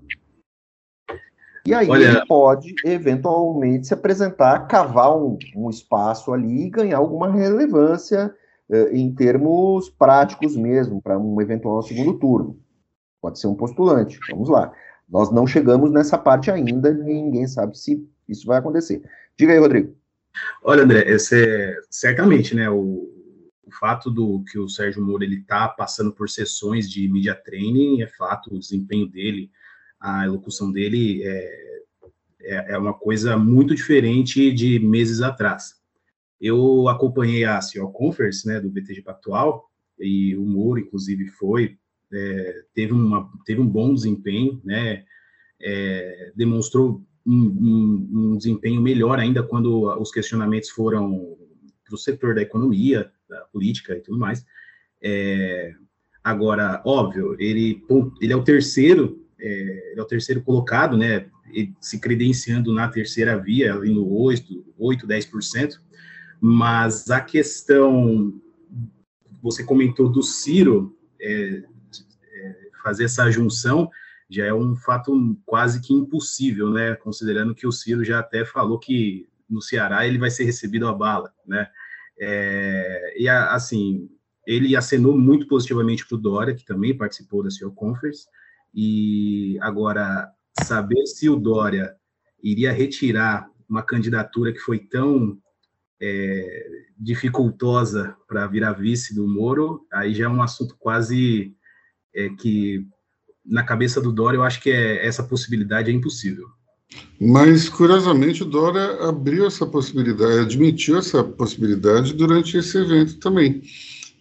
E 1.65 1.73
aí 1.73 1.89
Olha... 1.89 2.05
ele 2.05 2.27
pode, 2.27 2.75
eventualmente, 2.85 3.87
se 3.87 3.95
apresentar, 3.95 4.67
cavar 4.67 5.17
um, 5.17 5.39
um 5.55 5.71
espaço 5.71 6.33
ali 6.33 6.67
e 6.67 6.71
ganhar 6.71 6.99
alguma 6.99 7.31
relevância 7.31 8.35
eh, 8.71 8.91
em 8.93 9.13
termos 9.15 9.89
práticos 9.89 10.57
mesmo, 10.57 11.01
para 11.01 11.19
um 11.19 11.41
eventual 11.41 11.83
segundo 11.83 12.19
turno. 12.19 12.59
Pode 13.21 13.39
ser 13.39 13.47
um 13.47 13.55
postulante, 13.55 14.19
vamos 14.31 14.49
lá. 14.49 14.73
Nós 15.09 15.31
não 15.31 15.47
chegamos 15.47 15.93
nessa 15.93 16.19
parte 16.19 16.51
ainda, 16.51 16.93
ninguém 16.93 17.47
sabe 17.47 17.79
se 17.79 18.05
isso 18.29 18.47
vai 18.47 18.59
acontecer. 18.59 19.03
Diga 19.37 19.53
aí, 19.53 19.59
Rodrigo. 19.59 19.95
Olha, 20.65 20.83
André, 20.83 21.09
esse 21.09 21.45
é, 21.45 21.77
certamente, 21.91 22.57
né, 22.57 22.69
o, 22.71 23.09
o 23.65 23.71
fato 23.79 24.11
do 24.11 24.43
que 24.51 24.59
o 24.59 24.69
Sérgio 24.69 25.05
Moro 25.05 25.23
ele 25.23 25.41
está 25.41 25.69
passando 25.69 26.13
por 26.13 26.29
sessões 26.29 26.91
de 26.91 27.09
media 27.09 27.35
training 27.35 28.03
é 28.03 28.09
fato, 28.09 28.53
o 28.53 28.59
desempenho 28.59 29.07
dele 29.07 29.51
a 30.03 30.25
elocução 30.25 30.73
dele 30.73 31.23
é, 31.23 31.83
é, 32.41 32.73
é, 32.73 32.79
uma 32.79 32.93
coisa 32.93 33.39
muito 33.39 33.73
diferente 33.73 34.53
de 34.53 34.81
meses 34.81 35.23
atrás. 35.23 35.81
Eu 36.41 36.89
acompanhei 36.89 37.45
a 37.45 37.61
CEO 37.61 37.91
Conference, 37.93 38.47
né, 38.47 38.61
do 38.61 38.69
BTG 38.69 39.03
Pactual, 39.03 39.71
e 39.99 40.37
o 40.37 40.43
Moro, 40.45 40.81
inclusive, 40.81 41.29
foi, 41.29 41.79
é, 42.13 42.65
teve, 42.75 42.93
uma, 42.93 43.31
teve 43.47 43.61
um 43.61 43.67
bom 43.67 43.95
desempenho, 43.95 44.61
né, 44.65 45.05
é, 45.61 46.33
demonstrou 46.35 47.01
um, 47.25 47.33
um, 47.33 48.09
um, 48.13 48.37
desempenho 48.37 48.83
melhor 48.83 49.21
ainda 49.21 49.45
quando 49.45 49.85
os 50.01 50.11
questionamentos 50.11 50.71
foram 50.71 51.39
para 51.85 51.95
o 51.95 51.99
setor 51.99 52.35
da 52.35 52.43
economia, 52.43 53.13
da 53.29 53.43
política 53.53 53.95
e 53.95 54.01
tudo 54.01 54.19
mais. 54.19 54.45
É, 55.01 55.73
agora, 56.25 56.83
óbvio, 56.85 57.37
ele, 57.39 57.85
ele 58.21 58.33
é 58.33 58.37
o 58.37 58.43
terceiro 58.43 59.22
é, 59.43 59.95
é 59.97 60.01
o 60.01 60.05
terceiro 60.05 60.41
colocado, 60.41 60.97
né, 60.97 61.27
se 61.81 61.99
credenciando 61.99 62.73
na 62.73 62.89
terceira 62.89 63.37
via, 63.37 63.75
ali 63.75 63.93
no 63.93 64.09
8, 64.09 64.65
8 64.79 65.07
10%, 65.07 65.81
mas 66.41 67.11
a 67.11 67.21
questão, 67.21 68.41
você 69.43 69.65
comentou 69.65 70.09
do 70.09 70.23
Ciro, 70.23 70.97
é, 71.21 71.63
é, 72.33 72.57
fazer 72.83 73.05
essa 73.05 73.31
junção 73.31 73.91
já 74.31 74.47
é 74.47 74.55
um 74.55 74.75
fato 74.75 75.37
quase 75.45 75.83
que 75.83 75.93
impossível, 75.93 76.71
né, 76.71 76.95
considerando 76.95 77.55
que 77.55 77.67
o 77.67 77.73
Ciro 77.73 78.05
já 78.05 78.21
até 78.21 78.45
falou 78.45 78.79
que 78.79 79.29
no 79.51 79.61
Ceará 79.61 80.07
ele 80.07 80.17
vai 80.17 80.31
ser 80.31 80.45
recebido 80.45 80.87
a 80.87 80.93
bala, 80.95 81.33
né, 81.47 81.69
é, 82.19 83.15
e 83.19 83.29
assim, 83.29 84.09
ele 84.47 84.75
acenou 84.77 85.19
muito 85.19 85.47
positivamente 85.47 86.07
para 86.07 86.17
o 86.17 86.21
Dória, 86.21 86.55
que 86.55 86.65
também 86.65 86.97
participou 86.97 87.43
da 87.43 87.51
CEO 87.51 87.73
Conference, 87.73 88.27
e 88.75 89.59
agora, 89.61 90.29
saber 90.63 91.07
se 91.07 91.29
o 91.29 91.37
Dória 91.37 91.95
iria 92.43 92.73
retirar 92.73 93.49
uma 93.69 93.83
candidatura 93.83 94.53
que 94.53 94.59
foi 94.59 94.79
tão 94.79 95.39
é, 96.01 96.67
dificultosa 96.99 98.17
para 98.27 98.47
virar 98.47 98.73
vice 98.73 99.15
do 99.15 99.27
Moro, 99.27 99.87
aí 99.93 100.15
já 100.15 100.25
é 100.25 100.29
um 100.29 100.43
assunto 100.43 100.77
quase 100.79 101.55
é, 102.15 102.29
que, 102.31 102.87
na 103.45 103.63
cabeça 103.63 104.01
do 104.01 104.13
Dória, 104.13 104.37
eu 104.37 104.43
acho 104.43 104.61
que 104.61 104.71
é, 104.71 105.07
essa 105.07 105.23
possibilidade 105.23 105.91
é 105.91 105.95
impossível. 105.95 106.49
Mas, 107.21 107.69
curiosamente, 107.69 108.43
o 108.43 108.47
Dória 108.47 109.09
abriu 109.09 109.47
essa 109.47 109.67
possibilidade, 109.67 110.41
admitiu 110.41 110.99
essa 110.99 111.23
possibilidade 111.25 112.13
durante 112.13 112.57
esse 112.57 112.77
evento 112.77 113.19
também. 113.19 113.63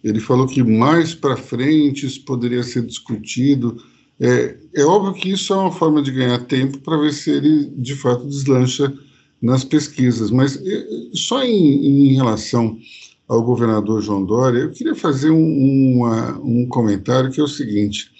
Ele 0.02 0.20
falou 0.20 0.46
que 0.46 0.62
mais 0.62 1.14
para 1.14 1.36
frente 1.36 2.06
isso 2.06 2.24
poderia 2.24 2.62
ser 2.62 2.82
discutido 2.82 3.76
é, 4.22 4.56
é 4.74 4.84
óbvio 4.84 5.14
que 5.14 5.30
isso 5.30 5.52
é 5.52 5.56
uma 5.56 5.72
forma 5.72 6.00
de 6.00 6.12
ganhar 6.12 6.38
tempo 6.44 6.78
para 6.78 6.96
ver 6.96 7.12
se 7.12 7.30
ele 7.30 7.66
de 7.76 7.96
fato 7.96 8.24
deslancha 8.24 8.92
nas 9.40 9.64
pesquisas, 9.64 10.30
mas 10.30 10.56
é, 10.64 10.86
só 11.12 11.42
em, 11.42 12.10
em 12.10 12.14
relação 12.14 12.78
ao 13.26 13.42
governador 13.42 14.00
João 14.00 14.24
Dória, 14.24 14.60
eu 14.60 14.70
queria 14.70 14.94
fazer 14.94 15.30
um, 15.30 15.96
uma, 15.96 16.38
um 16.38 16.66
comentário 16.68 17.32
que 17.32 17.40
é 17.40 17.42
o 17.42 17.48
seguinte. 17.48 18.10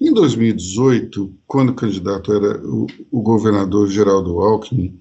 Em 0.00 0.12
2018, 0.12 1.30
quando 1.46 1.70
o 1.70 1.74
candidato 1.74 2.32
era 2.32 2.66
o, 2.66 2.86
o 3.10 3.20
governador 3.20 3.88
Geraldo 3.88 4.40
Alckmin, 4.40 4.98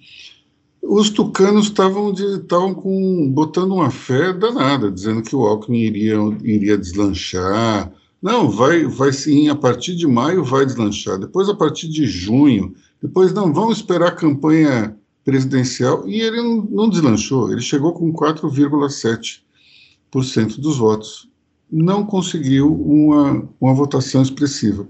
os 0.81 1.09
tucanos 1.09 1.67
estavam 1.67 2.73
com 2.73 3.31
botando 3.31 3.73
uma 3.73 3.89
fé 3.89 4.33
danada, 4.33 4.91
dizendo 4.91 5.21
que 5.21 5.35
o 5.35 5.45
Alckmin 5.45 5.79
iria 5.79 6.17
iria 6.43 6.77
deslanchar, 6.77 7.89
não, 8.23 8.49
vai, 8.49 8.85
vai 8.85 9.11
sim, 9.11 9.49
a 9.49 9.55
partir 9.55 9.97
de 9.97 10.07
maio 10.07 10.45
vai 10.45 10.65
deslanchar, 10.65 11.19
depois 11.19 11.49
a 11.49 11.53
partir 11.53 11.89
de 11.89 12.05
junho, 12.05 12.73
depois 13.01 13.33
não, 13.33 13.53
vamos 13.53 13.79
esperar 13.79 14.07
a 14.07 14.15
campanha 14.15 14.97
presidencial, 15.25 16.07
e 16.07 16.21
ele 16.21 16.37
não, 16.37 16.61
não 16.63 16.89
deslanchou, 16.89 17.51
ele 17.51 17.59
chegou 17.59 17.91
com 17.91 18.13
4,7% 18.13 20.57
dos 20.57 20.77
votos. 20.77 21.29
Não 21.69 22.05
conseguiu 22.05 22.73
uma, 22.73 23.45
uma 23.59 23.73
votação 23.73 24.21
expressiva. 24.21 24.87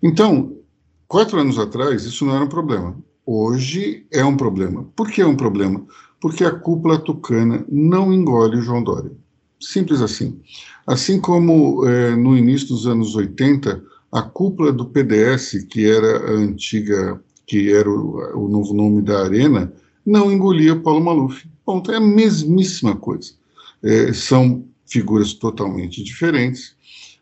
Então, 0.00 0.56
quatro 1.08 1.40
anos 1.40 1.58
atrás, 1.58 2.04
isso 2.04 2.24
não 2.24 2.36
era 2.36 2.44
um 2.44 2.48
problema. 2.48 2.96
Hoje 3.26 4.06
é 4.12 4.24
um 4.24 4.36
problema. 4.36 4.88
Por 4.94 5.10
que 5.10 5.20
é 5.20 5.26
um 5.26 5.36
problema? 5.36 5.84
Porque 6.20 6.44
a 6.44 6.52
cúpula 6.52 6.96
tucana 6.96 7.64
não 7.68 8.12
engole 8.12 8.58
o 8.58 8.62
João 8.62 8.84
Dória. 8.84 9.10
Simples 9.60 10.00
assim. 10.00 10.40
Assim 10.88 11.20
como 11.20 11.86
é, 11.86 12.16
no 12.16 12.34
início 12.34 12.68
dos 12.68 12.86
anos 12.86 13.14
80, 13.14 13.84
a 14.10 14.22
cúpula 14.22 14.72
do 14.72 14.86
PDS, 14.86 15.66
que 15.68 15.86
era 15.86 16.30
a 16.30 16.30
antiga 16.30 17.22
que 17.46 17.70
era 17.70 17.90
o, 17.90 18.46
o 18.46 18.48
novo 18.48 18.72
nome 18.72 19.02
da 19.02 19.22
Arena, 19.22 19.70
não 20.04 20.32
engolia 20.32 20.74
Paulo 20.74 21.04
Maluf. 21.04 21.46
Ponto. 21.62 21.92
É 21.92 21.96
a 21.96 22.00
mesmíssima 22.00 22.96
coisa. 22.96 23.32
É, 23.82 24.14
são 24.14 24.64
figuras 24.86 25.34
totalmente 25.34 26.02
diferentes, 26.02 26.74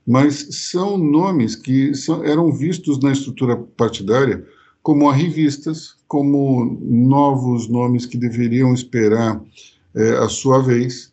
mas 0.07 0.47
são 0.71 0.97
nomes 0.97 1.57
que 1.57 1.93
são, 1.93 2.25
eram 2.25 2.53
vistos 2.53 3.01
na 3.01 3.11
estrutura 3.11 3.57
partidária 3.57 4.47
como 4.81 5.11
arrivistas, 5.11 5.97
como 6.07 6.79
novos 6.81 7.67
nomes 7.67 8.07
que 8.07 8.17
deveriam 8.17 8.73
esperar 8.73 9.43
é, 9.93 10.11
a 10.19 10.29
sua 10.29 10.63
vez, 10.63 11.13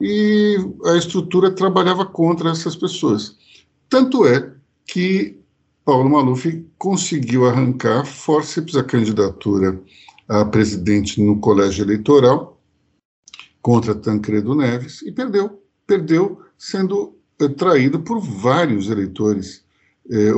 e 0.00 0.56
a 0.86 0.96
estrutura 0.96 1.50
trabalhava 1.50 2.06
contra 2.06 2.50
essas 2.50 2.74
pessoas. 2.74 3.36
Tanto 3.88 4.26
é 4.26 4.52
que 4.86 5.38
Paulo 5.84 6.08
Maluf 6.08 6.64
conseguiu 6.78 7.46
arrancar 7.46 8.06
forceps 8.06 8.76
a 8.76 8.84
candidatura 8.84 9.80
a 10.28 10.44
presidente 10.44 11.20
no 11.20 11.40
colégio 11.40 11.84
eleitoral 11.84 12.60
contra 13.60 13.94
Tancredo 13.94 14.54
Neves 14.54 15.02
e 15.02 15.10
perdeu. 15.10 15.60
Perdeu 15.86 16.40
sendo 16.56 17.16
é, 17.40 17.48
traído 17.48 18.00
por 18.00 18.20
vários 18.20 18.88
eleitores 18.88 19.64
é, 20.08 20.30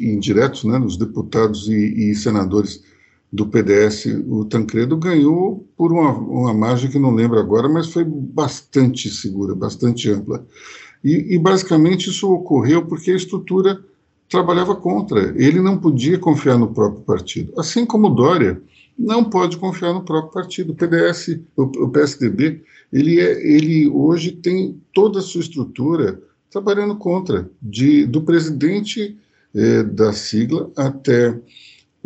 indiretos, 0.00 0.62
né, 0.64 0.78
os 0.78 0.96
deputados 0.96 1.68
e, 1.68 2.10
e, 2.10 2.14
senadores 2.14 2.84
do 3.32 3.46
PDS. 3.46 4.06
O 4.28 4.44
Tancredo 4.44 4.96
ganhou 4.96 5.66
por 5.76 5.92
uma, 5.92 6.12
uma 6.12 6.54
margem 6.54 6.90
que 6.90 6.98
não 6.98 7.14
lembro 7.14 7.38
agora, 7.38 7.68
mas 7.68 7.88
foi 7.88 8.04
bastante 8.04 9.10
segura, 9.10 9.54
bastante 9.54 10.10
ampla. 10.10 10.46
E, 11.04 11.34
e 11.34 11.38
basicamente 11.38 12.10
isso 12.10 12.32
ocorreu 12.32 12.84
porque 12.86 13.10
a 13.10 13.16
estrutura 13.16 13.80
trabalhava 14.28 14.74
contra. 14.74 15.34
Ele 15.36 15.60
não 15.60 15.78
podia 15.78 16.18
confiar 16.18 16.58
no 16.58 16.72
próprio 16.72 17.02
partido. 17.02 17.52
Assim 17.58 17.84
como 17.84 18.10
Dória 18.10 18.60
não 18.98 19.22
pode 19.24 19.56
confiar 19.56 19.92
no 19.92 20.02
próprio 20.02 20.32
partido. 20.32 20.72
O 20.72 20.74
PDS, 20.74 21.38
o, 21.56 21.88
PSDB, 21.88 22.62
ele, 22.92 23.20
é, 23.20 23.46
ele 23.46 23.88
hoje 23.88 24.32
tem 24.32 24.80
toda 24.92 25.18
a 25.18 25.22
sua 25.22 25.42
estrutura 25.42 26.20
trabalhando 26.50 26.96
contra, 26.96 27.50
de, 27.60 28.06
do 28.06 28.22
presidente 28.22 29.16
eh, 29.54 29.82
da 29.82 30.12
sigla 30.12 30.70
até 30.76 31.38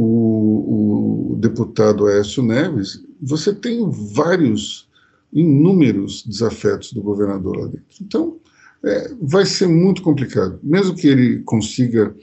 o, 0.03 1.33
o, 1.33 1.37
deputado 1.37 2.07
Aécio 2.07 2.43
Neves, 2.43 3.05
você 3.21 3.55
tem 3.55 3.87
vários, 4.15 4.89
inúmeros 5.31 6.25
desafetos 6.27 6.95
do 6.95 7.03
governador 7.03 7.57
lá 7.57 7.67
dentro. 7.67 7.85
Então, 8.01 8.39
é, 8.83 9.11
vai 9.21 9.45
ser 9.45 9.67
muito 9.67 10.01
complicado. 10.01 10.59
Mesmo 10.63 10.95
que 10.95 11.07
ele 11.07 11.41
consiga 11.41 12.15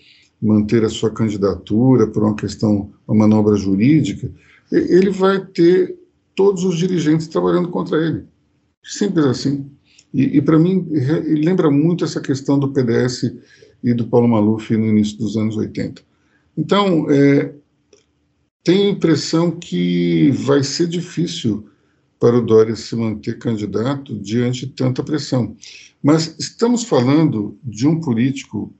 manter 0.41 0.83
a 0.83 0.89
sua 0.89 1.11
candidatura 1.11 2.07
por 2.07 2.23
uma 2.23 2.35
questão, 2.35 2.91
uma 3.07 3.27
manobra 3.27 3.55
jurídica, 3.55 4.31
ele 4.71 5.11
vai 5.11 5.45
ter 5.45 5.95
todos 6.35 6.63
os 6.63 6.77
dirigentes 6.79 7.27
trabalhando 7.27 7.69
contra 7.69 8.03
ele. 8.03 8.23
Simples 8.83 9.25
assim. 9.25 9.69
E, 10.11 10.37
e 10.37 10.41
para 10.41 10.57
mim, 10.57 10.87
lembra 11.43 11.69
muito 11.69 12.03
essa 12.03 12.19
questão 12.19 12.57
do 12.57 12.73
PDS 12.73 13.31
e 13.83 13.93
do 13.93 14.07
Paulo 14.07 14.27
Maluf 14.27 14.75
no 14.75 14.87
início 14.87 15.17
dos 15.19 15.37
anos 15.37 15.55
80. 15.55 16.01
Então, 16.57 17.09
é, 17.11 17.53
tenho 18.67 18.89
a 18.89 18.91
impressão 18.91 19.49
que 19.49 20.29
vai 20.31 20.61
ser 20.61 20.89
difícil 20.89 21.69
para 22.19 22.37
o 22.37 22.45
Dória 22.45 22.75
se 22.75 22.97
manter 22.97 23.39
candidato 23.39 24.19
diante 24.19 24.65
de 24.65 24.73
tanta 24.73 25.01
pressão. 25.01 25.55
Mas 26.03 26.35
estamos 26.37 26.83
falando 26.83 27.57
de 27.63 27.87
um 27.87 28.01
político 28.01 28.75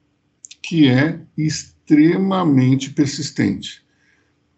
que 0.61 0.89
é 0.89 1.21
extremamente 1.37 2.89
persistente. 2.89 3.81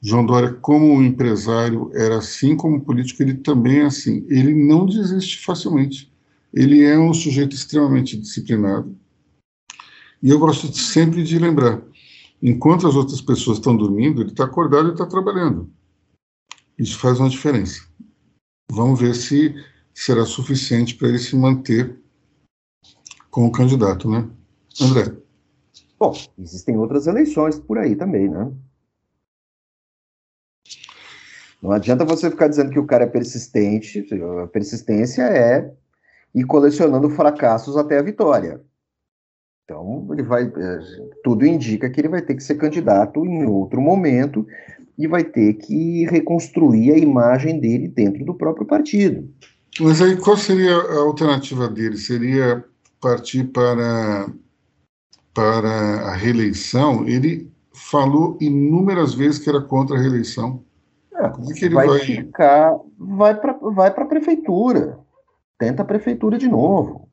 João 0.01 0.25
Dória, 0.25 0.51
como 0.51 1.03
empresário, 1.03 1.91
era 1.93 2.17
assim, 2.17 2.55
como 2.55 2.81
político, 2.81 3.21
ele 3.21 3.35
também 3.35 3.81
é 3.81 3.85
assim. 3.85 4.25
Ele 4.29 4.55
não 4.55 4.87
desiste 4.87 5.45
facilmente. 5.45 6.11
Ele 6.51 6.81
é 6.81 6.97
um 6.97 7.13
sujeito 7.13 7.53
extremamente 7.53 8.17
disciplinado. 8.17 8.97
E 10.23 10.31
eu 10.31 10.39
gosto 10.39 10.75
sempre 10.75 11.21
de 11.21 11.37
lembrar: 11.37 11.83
enquanto 12.41 12.87
as 12.87 12.95
outras 12.95 13.21
pessoas 13.21 13.57
estão 13.57 13.75
dormindo, 13.75 14.21
ele 14.21 14.31
está 14.31 14.45
acordado 14.45 14.89
e 14.89 14.91
está 14.91 15.05
trabalhando. 15.05 15.71
Isso 16.77 16.97
faz 16.97 17.19
uma 17.19 17.29
diferença. 17.29 17.87
Vamos 18.71 18.99
ver 18.99 19.15
se 19.15 19.53
será 19.93 20.25
suficiente 20.25 20.95
para 20.95 21.09
ele 21.09 21.19
se 21.19 21.35
manter 21.35 21.99
como 23.29 23.51
candidato, 23.51 24.09
né? 24.09 24.29
André. 24.81 25.17
Bom, 25.99 26.13
existem 26.37 26.77
outras 26.77 27.07
eleições 27.07 27.59
por 27.59 27.77
aí 27.77 27.95
também, 27.95 28.29
né? 28.29 28.51
Não 31.61 31.71
adianta 31.71 32.05
você 32.05 32.29
ficar 32.29 32.47
dizendo 32.47 32.71
que 32.71 32.79
o 32.79 32.87
cara 32.87 33.03
é 33.03 33.07
persistente, 33.07 34.07
a 34.41 34.47
persistência 34.47 35.23
é 35.23 35.73
ir 36.33 36.45
colecionando 36.45 37.09
fracassos 37.09 37.75
até 37.75 37.99
a 37.99 38.01
vitória. 38.01 38.63
Então, 39.69 40.07
ele 40.09 40.23
vai, 40.23 40.45
é, 40.45 40.79
tudo 41.23 41.45
indica 41.45 41.87
que 41.91 42.01
ele 42.01 42.07
vai 42.07 42.23
ter 42.23 42.33
que 42.33 42.41
ser 42.41 42.55
candidato 42.55 43.23
em 43.23 43.45
outro 43.45 43.79
momento 43.79 44.43
e 44.97 45.07
vai 45.07 45.23
ter 45.23 45.53
que 45.53 46.05
reconstruir 46.05 46.91
a 46.91 46.97
imagem 46.97 47.59
dele 47.59 47.87
dentro 47.87 48.25
do 48.25 48.33
próprio 48.33 48.65
partido. 48.65 49.29
Mas 49.79 50.01
aí 50.01 50.17
qual 50.17 50.35
seria 50.35 50.75
a 50.75 51.01
alternativa 51.01 51.67
dele? 51.69 51.97
Seria 51.97 52.65
partir 52.99 53.43
para, 53.43 54.27
para 55.35 55.69
a 55.69 56.15
reeleição? 56.15 57.07
Ele 57.07 57.47
falou 57.71 58.39
inúmeras 58.41 59.13
vezes 59.13 59.37
que 59.37 59.49
era 59.51 59.61
contra 59.61 59.97
a 59.97 59.99
reeleição. 60.01 60.63
É, 61.13 61.29
Como 61.29 61.51
é 61.51 61.53
que 61.53 61.65
ele 61.65 61.75
vai, 61.75 61.87
vai... 61.87 61.99
ficar, 61.99 62.75
vai 62.97 63.35
para 63.35 63.53
vai 63.53 63.89
a 63.89 64.05
prefeitura, 64.05 64.97
tenta 65.59 65.83
a 65.83 65.85
prefeitura 65.85 66.39
de 66.39 66.47
novo, 66.47 67.08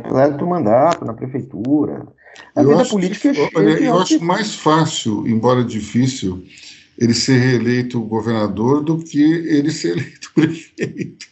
completa 0.00 0.44
o 0.44 0.48
mandato 0.48 1.04
na 1.04 1.14
prefeitura. 1.14 2.06
A 2.54 2.62
eu 2.62 2.68
vida 2.68 2.84
política 2.84 3.28
é 3.28 3.50
olha, 3.54 3.70
Eu 3.80 3.98
acho 3.98 4.22
mais 4.22 4.54
fácil, 4.54 5.26
embora 5.26 5.64
difícil, 5.64 6.44
ele 6.98 7.14
ser 7.14 7.38
reeleito 7.38 8.00
governador 8.00 8.82
do 8.82 8.98
que 8.98 9.22
ele 9.22 9.70
ser 9.70 9.92
eleito 9.96 10.32
prefeito. 10.34 11.26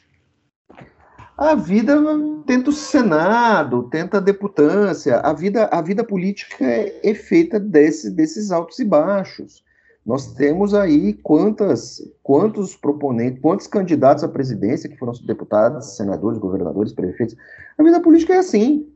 A 1.36 1.56
vida 1.56 2.00
tenta 2.46 2.70
o 2.70 2.72
Senado, 2.72 3.88
tenta 3.90 4.18
a 4.18 4.20
deputância, 4.20 5.16
a 5.16 5.32
vida, 5.32 5.68
a 5.72 5.82
vida 5.82 6.04
política 6.04 6.64
é, 6.64 7.00
é 7.02 7.12
feita 7.12 7.58
desse, 7.58 8.10
desses 8.10 8.52
altos 8.52 8.78
e 8.78 8.84
baixos. 8.84 9.63
Nós 10.04 10.34
temos 10.34 10.74
aí 10.74 11.14
quantas, 11.14 12.02
quantos 12.22 12.76
proponentes, 12.76 13.40
quantos 13.40 13.66
candidatos 13.66 14.22
à 14.22 14.28
presidência 14.28 14.88
que 14.88 14.98
foram 14.98 15.14
deputados, 15.24 15.96
senadores, 15.96 16.38
governadores, 16.38 16.92
prefeitos. 16.92 17.34
A 17.78 17.82
vida 17.82 18.00
política 18.00 18.34
é 18.34 18.38
assim. 18.38 18.86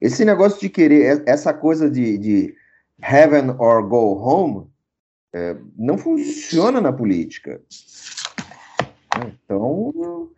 Esse 0.00 0.24
negócio 0.24 0.58
de 0.58 0.70
querer, 0.70 1.22
essa 1.26 1.52
coisa 1.52 1.90
de, 1.90 2.16
de 2.16 2.54
heaven 3.02 3.56
or 3.58 3.86
go 3.86 4.14
home, 4.14 4.66
é, 5.34 5.56
não 5.76 5.98
funciona 5.98 6.80
na 6.80 6.92
política. 6.92 7.60
Então, 9.44 10.30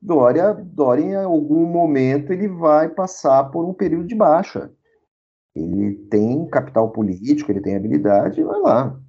Dória, 0.00 0.52
Dória, 0.54 1.02
em 1.02 1.14
algum 1.16 1.66
momento, 1.66 2.32
ele 2.32 2.46
vai 2.46 2.88
passar 2.88 3.44
por 3.44 3.64
um 3.64 3.74
período 3.74 4.06
de 4.06 4.14
baixa. 4.14 4.70
Ele 5.54 5.94
tem 6.10 6.46
capital 6.46 6.90
político, 6.90 7.50
ele 7.50 7.62
tem 7.62 7.74
habilidade, 7.74 8.42
vai 8.42 8.60
lá. 8.60 9.00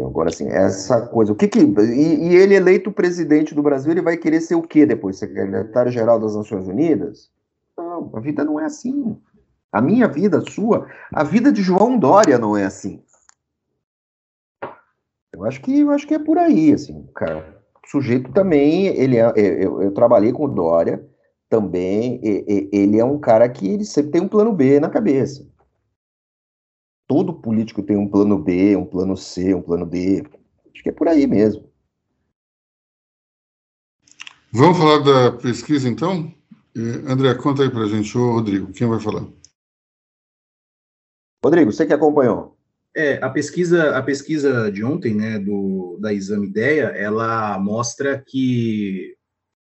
Então, 0.00 0.08
agora, 0.08 0.30
assim, 0.30 0.48
essa 0.48 1.06
coisa. 1.06 1.32
O 1.32 1.36
que 1.36 1.46
que. 1.46 1.58
E, 1.60 2.28
e, 2.28 2.34
ele 2.34 2.54
eleito 2.54 2.90
presidente 2.90 3.54
do 3.54 3.62
Brasil, 3.62 3.92
ele 3.92 4.00
vai 4.00 4.16
querer 4.16 4.40
ser 4.40 4.54
o 4.54 4.62
quê 4.62 4.86
depois? 4.86 5.18
Secretário-geral 5.18 6.18
das 6.18 6.34
Nações 6.34 6.66
Unidas? 6.66 7.30
Não, 7.76 8.10
a 8.14 8.20
vida 8.20 8.42
não 8.42 8.58
é 8.58 8.64
assim. 8.64 9.16
A 9.70 9.82
minha 9.82 10.08
vida, 10.08 10.38
a 10.38 10.50
sua, 10.50 10.88
a 11.12 11.22
vida 11.22 11.52
de 11.52 11.62
João 11.62 11.98
Dória 11.98 12.38
não 12.38 12.56
é 12.56 12.64
assim. 12.64 13.02
Eu 15.32 15.44
acho 15.44 15.60
que, 15.60 15.80
eu 15.80 15.90
acho 15.90 16.06
que 16.06 16.14
é 16.14 16.18
por 16.18 16.38
aí, 16.38 16.72
assim, 16.72 17.06
cara. 17.14 17.60
O 17.84 17.88
sujeito 17.88 18.32
também, 18.32 18.86
ele 18.86 19.16
é, 19.16 19.32
é 19.36 19.64
eu, 19.64 19.82
eu 19.82 19.92
trabalhei 19.92 20.32
com 20.32 20.44
o 20.44 20.48
Dória, 20.48 21.06
também, 21.48 22.20
ele 22.22 22.98
é 22.98 23.04
um 23.04 23.18
cara 23.18 23.48
que 23.48 23.68
ele 23.68 23.84
sempre 23.84 24.12
tem 24.12 24.20
um 24.20 24.28
plano 24.28 24.52
B 24.52 24.78
na 24.78 24.88
cabeça 24.88 25.49
todo 27.10 27.34
político 27.34 27.82
tem 27.82 27.96
um 27.96 28.08
plano 28.08 28.38
B, 28.38 28.76
um 28.76 28.86
plano 28.86 29.16
C, 29.16 29.52
um 29.52 29.60
plano 29.60 29.84
D. 29.84 30.22
Acho 30.72 30.80
que 30.80 30.90
é 30.90 30.92
por 30.92 31.08
aí 31.08 31.26
mesmo. 31.26 31.68
Vamos 34.52 34.78
falar 34.78 34.98
da 34.98 35.32
pesquisa, 35.36 35.88
então? 35.88 36.32
André, 37.08 37.34
conta 37.34 37.64
aí 37.64 37.68
para 37.68 37.80
a 37.80 37.88
gente. 37.88 38.16
Ô, 38.16 38.34
Rodrigo, 38.34 38.72
quem 38.72 38.86
vai 38.86 39.00
falar? 39.00 39.26
Rodrigo, 41.44 41.72
você 41.72 41.84
que 41.84 41.92
acompanhou. 41.92 42.56
É, 42.94 43.14
a 43.14 43.28
pesquisa, 43.28 43.96
a 43.96 44.02
pesquisa 44.04 44.70
de 44.70 44.84
ontem, 44.84 45.12
né, 45.12 45.40
do, 45.40 45.98
da 46.00 46.14
Exame 46.14 46.46
Ideia, 46.46 46.84
ela 46.94 47.58
mostra 47.58 48.22
que 48.24 49.16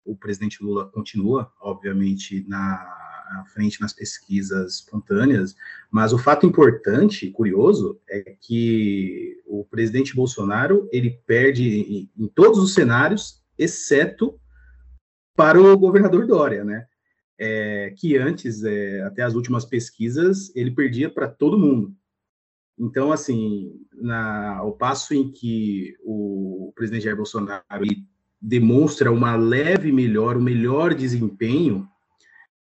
o 0.05 0.16
presidente 0.16 0.62
Lula 0.62 0.88
continua, 0.93 1.53
obviamente, 1.61 2.47
na 2.49 3.01
à 3.41 3.45
frente 3.45 3.80
nas 3.80 3.93
pesquisas 3.93 4.74
espontâneas, 4.74 5.55
mas 5.91 6.12
o 6.12 6.18
fato 6.18 6.47
importante, 6.47 7.30
curioso, 7.30 8.01
é 8.09 8.37
que 8.41 9.41
o 9.47 9.64
presidente 9.64 10.14
Bolsonaro 10.14 10.89
ele 10.93 11.18
perde 11.26 11.64
em, 11.64 12.11
em 12.16 12.28
todos 12.28 12.59
os 12.59 12.74
cenários, 12.74 13.43
exceto 13.59 14.39
para 15.35 15.61
o 15.61 15.76
governador 15.78 16.26
Dória, 16.26 16.64
né? 16.64 16.87
É, 17.39 17.93
que 17.97 18.16
antes, 18.16 18.62
é, 18.62 19.03
até 19.03 19.22
as 19.22 19.35
últimas 19.35 19.64
pesquisas, 19.64 20.55
ele 20.55 20.70
perdia 20.70 21.11
para 21.11 21.26
todo 21.26 21.59
mundo. 21.59 21.95
Então, 22.78 23.12
assim, 23.12 23.80
na, 23.93 24.57
ao 24.59 24.72
passo 24.72 25.14
em 25.14 25.30
que 25.30 25.95
o 26.05 26.72
presidente 26.74 27.05
Jair 27.05 27.16
Bolsonaro 27.16 27.62
demonstra 28.41 29.12
uma 29.12 29.37
leve 29.37 29.93
melhor, 29.93 30.37
um 30.37 30.43
melhor 30.43 30.95
desempenho, 30.95 31.89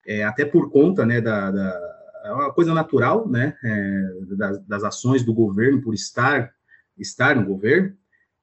é, 0.10 0.24
até 0.24 0.44
por 0.44 0.72
conta 0.72 1.06
né, 1.06 1.22
da, 1.22 1.52
da 1.52 1.90
é 2.24 2.32
uma 2.32 2.52
coisa 2.52 2.74
natural, 2.74 3.30
né, 3.30 3.56
é, 3.64 4.36
das, 4.36 4.66
das, 4.66 4.84
ações 4.84 5.24
do 5.24 5.34
governo 5.34 5.82
por 5.82 5.94
estar 5.94 6.52
estar 6.98 7.36
no 7.36 7.46
governo. 7.46 7.96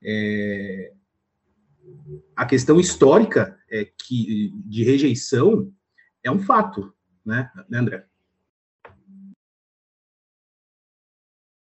É, 0.03 0.93
a 2.35 2.47
questão 2.47 2.79
histórica 2.79 3.59
é 3.69 3.85
que 3.85 4.53
de 4.65 4.85
rejeição 4.85 5.73
é 6.23 6.31
um 6.31 6.39
fato, 6.39 6.95
né, 7.25 7.51
né 7.69 7.79
André? 7.79 8.07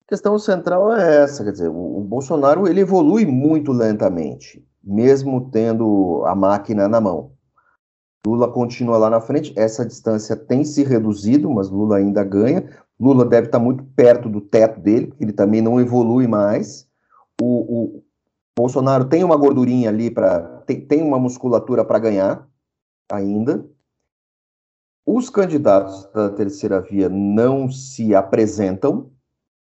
A 0.05 0.09
questão 0.09 0.39
central 0.39 0.95
é 0.95 1.25
essa, 1.25 1.45
quer 1.45 1.51
dizer, 1.51 1.69
o, 1.69 1.99
o 1.99 2.05
Bolsonaro 2.05 2.69
ele 2.69 2.81
evolui 2.81 3.27
muito 3.27 3.73
lentamente 3.73 4.65
mesmo 4.87 5.51
tendo 5.51 6.23
a 6.27 6.35
máquina 6.37 6.87
na 6.87 7.01
mão. 7.01 7.36
Lula 8.27 8.51
continua 8.51 8.99
lá 8.99 9.09
na 9.09 9.20
frente, 9.20 9.53
essa 9.55 9.87
distância 9.87 10.35
tem 10.35 10.64
se 10.64 10.83
reduzido, 10.83 11.49
mas 11.49 11.70
Lula 11.70 11.99
ainda 11.99 12.24
ganha. 12.24 12.68
Lula 12.99 13.24
deve 13.24 13.47
estar 13.47 13.61
muito 13.61 13.85
perto 13.95 14.29
do 14.29 14.41
teto 14.41 14.81
dele, 14.81 15.07
porque 15.07 15.22
ele 15.22 15.33
também 15.33 15.62
não 15.62 15.81
evolui 15.81 16.27
mais. 16.27 16.89
O, 17.41 17.47
o 17.47 18.03
Bolsonaro 18.59 19.05
tem 19.05 19.22
uma 19.22 19.37
gordurinha 19.37 19.91
ali 19.91 20.11
para. 20.11 20.41
Tem, 20.66 20.81
tem 20.81 21.03
uma 21.03 21.20
musculatura 21.20 21.85
para 21.85 22.01
ganhar 22.01 22.49
ainda. 23.12 23.64
Os 25.07 25.31
candidatos 25.31 26.11
da 26.12 26.29
terceira 26.31 26.81
via 26.81 27.09
não 27.09 27.70
se 27.70 28.12
apresentam, 28.12 29.09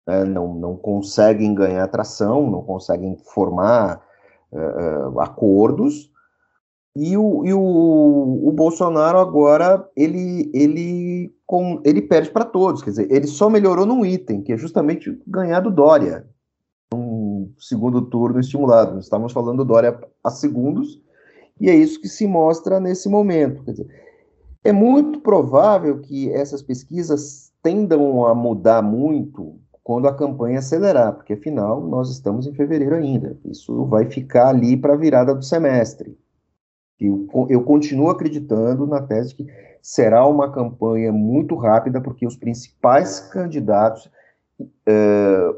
né, 0.06 0.26
não, 0.26 0.54
não 0.54 0.76
conseguem 0.76 1.56
ganhar 1.56 1.86
atração, 1.86 2.52
não 2.52 2.62
conseguem 2.62 3.18
formar 3.34 4.02
uh, 4.52 5.18
acordos, 5.22 6.12
e 6.96 7.16
o, 7.16 7.46
e 7.46 7.54
o, 7.54 8.42
o 8.48 8.52
Bolsonaro 8.52 9.20
agora 9.20 9.88
ele, 9.96 10.50
ele, 10.54 11.34
com, 11.46 11.82
ele 11.86 12.02
perde 12.02 12.32
para 12.32 12.46
todos, 12.46 12.82
quer 12.82 12.90
dizer, 12.90 13.12
ele 13.12 13.28
só 13.28 13.50
melhorou 13.50 13.86
num 13.86 14.06
item, 14.06 14.42
que 14.42 14.52
é 14.52 14.58
justamente 14.58 15.22
ganhar 15.26 15.60
do 15.60 15.72
Dória, 15.72 16.26
um 16.94 17.52
segundo 17.60 18.02
turno 18.02 18.40
estimulado. 18.40 18.96
Nós 18.96 19.06
estávamos 19.06 19.32
falando 19.32 19.58
do 19.58 19.66
Dória 19.66 20.00
a 20.24 20.32
segundos, 20.32 21.02
e 21.62 21.70
é 21.70 21.76
isso 21.76 22.02
que 22.02 22.08
se 22.08 22.26
mostra 22.26 22.80
nesse 22.80 23.08
momento. 23.08 23.64
Quer 23.64 23.72
dizer, 23.72 23.88
é 24.64 24.72
muito 24.72 25.20
provável 25.22 26.00
que 26.00 26.32
essas 26.32 26.62
pesquisas 26.62 27.52
tendam 27.62 28.26
a 28.26 28.34
mudar 28.34 28.82
muito 28.82 29.56
quando 29.84 30.08
a 30.08 30.16
campanha 30.16 30.60
acelerar, 30.60 31.14
porque 31.14 31.34
afinal 31.34 31.82
nós 31.82 32.10
estamos 32.12 32.46
em 32.48 32.54
fevereiro 32.54 32.96
ainda. 32.96 33.38
Isso 33.46 33.86
vai 33.86 34.06
ficar 34.06 34.50
ali 34.50 34.78
para 34.78 34.94
a 34.94 34.98
virada 34.98 35.34
do 35.34 35.44
semestre. 35.44 36.18
Eu, 37.00 37.64
continuo 37.64 38.10
acreditando 38.10 38.86
na 38.86 39.02
tese 39.02 39.34
que 39.34 39.48
será 39.82 40.28
uma 40.28 40.52
campanha 40.52 41.12
muito 41.14 41.56
rápida, 41.56 42.02
porque 42.02 42.28
os 42.28 42.36
principais 42.36 43.22
candidatos 43.22 44.10
uh, 44.60 45.56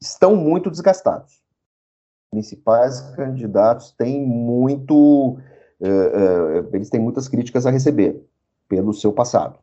estão 0.00 0.36
muito 0.36 0.70
desgastados. 0.70 1.32
Os 1.32 2.30
principais 2.30 3.00
candidatos 3.16 3.90
têm 3.98 4.24
muito. 4.24 5.38
Uh, 5.80 6.62
uh, 6.62 6.68
eles 6.72 6.88
têm 6.88 7.00
muitas 7.00 7.26
críticas 7.26 7.66
a 7.66 7.70
receber 7.70 8.22
pelo 8.68 8.92
seu 8.92 9.12
passado. 9.12 9.58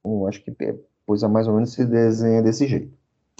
Então, 0.00 0.26
acho 0.26 0.42
que 0.42 0.50
a 0.50 0.74
coisa 1.06 1.28
mais 1.28 1.46
ou 1.46 1.54
menos 1.54 1.72
se 1.72 1.84
desenha 1.84 2.42
desse 2.42 2.66
jeito. 2.66 2.92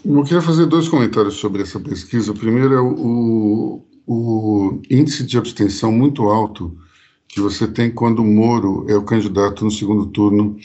Eu 0.05 0.23
queria 0.23 0.43
fazer 0.43 0.67
dois 0.67 0.89
comentários 0.89 1.35
sobre 1.35 1.63
essa 1.63 1.81
pesquisa. 1.81 2.31
O 2.31 2.39
primeiro 2.39 2.75
é 2.75 2.81
o, 2.81 3.83
o 4.07 4.81
índice 4.91 5.25
de 5.25 5.37
abstenção 5.37 5.91
muito 5.91 6.25
alto 6.29 6.77
que 7.35 7.41
você 7.41 7.67
tem 7.67 7.91
quando 7.91 8.25
Moro 8.25 8.87
é 8.89 8.95
o 8.95 9.03
candidato 9.03 9.65
no 9.65 9.71
segundo 9.71 10.07
turno 10.07 10.57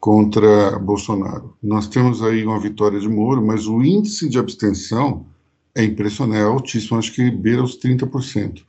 contra 0.00 0.76
Bolsonaro. 0.76 1.54
Nós 1.62 1.86
temos 1.86 2.22
aí 2.22 2.44
uma 2.44 2.58
vitória 2.58 2.98
de 2.98 3.08
Moro, 3.08 3.44
mas 3.46 3.68
o 3.68 3.80
índice 3.82 4.28
de 4.28 4.36
abstenção 4.36 5.26
é 5.76 5.84
impressionante, 5.84 6.40
é 6.40 6.42
altíssimo, 6.42 6.98
acho 6.98 7.12
que 7.12 7.30
beira 7.30 7.62
os 7.62 7.78
30%. 7.78 8.62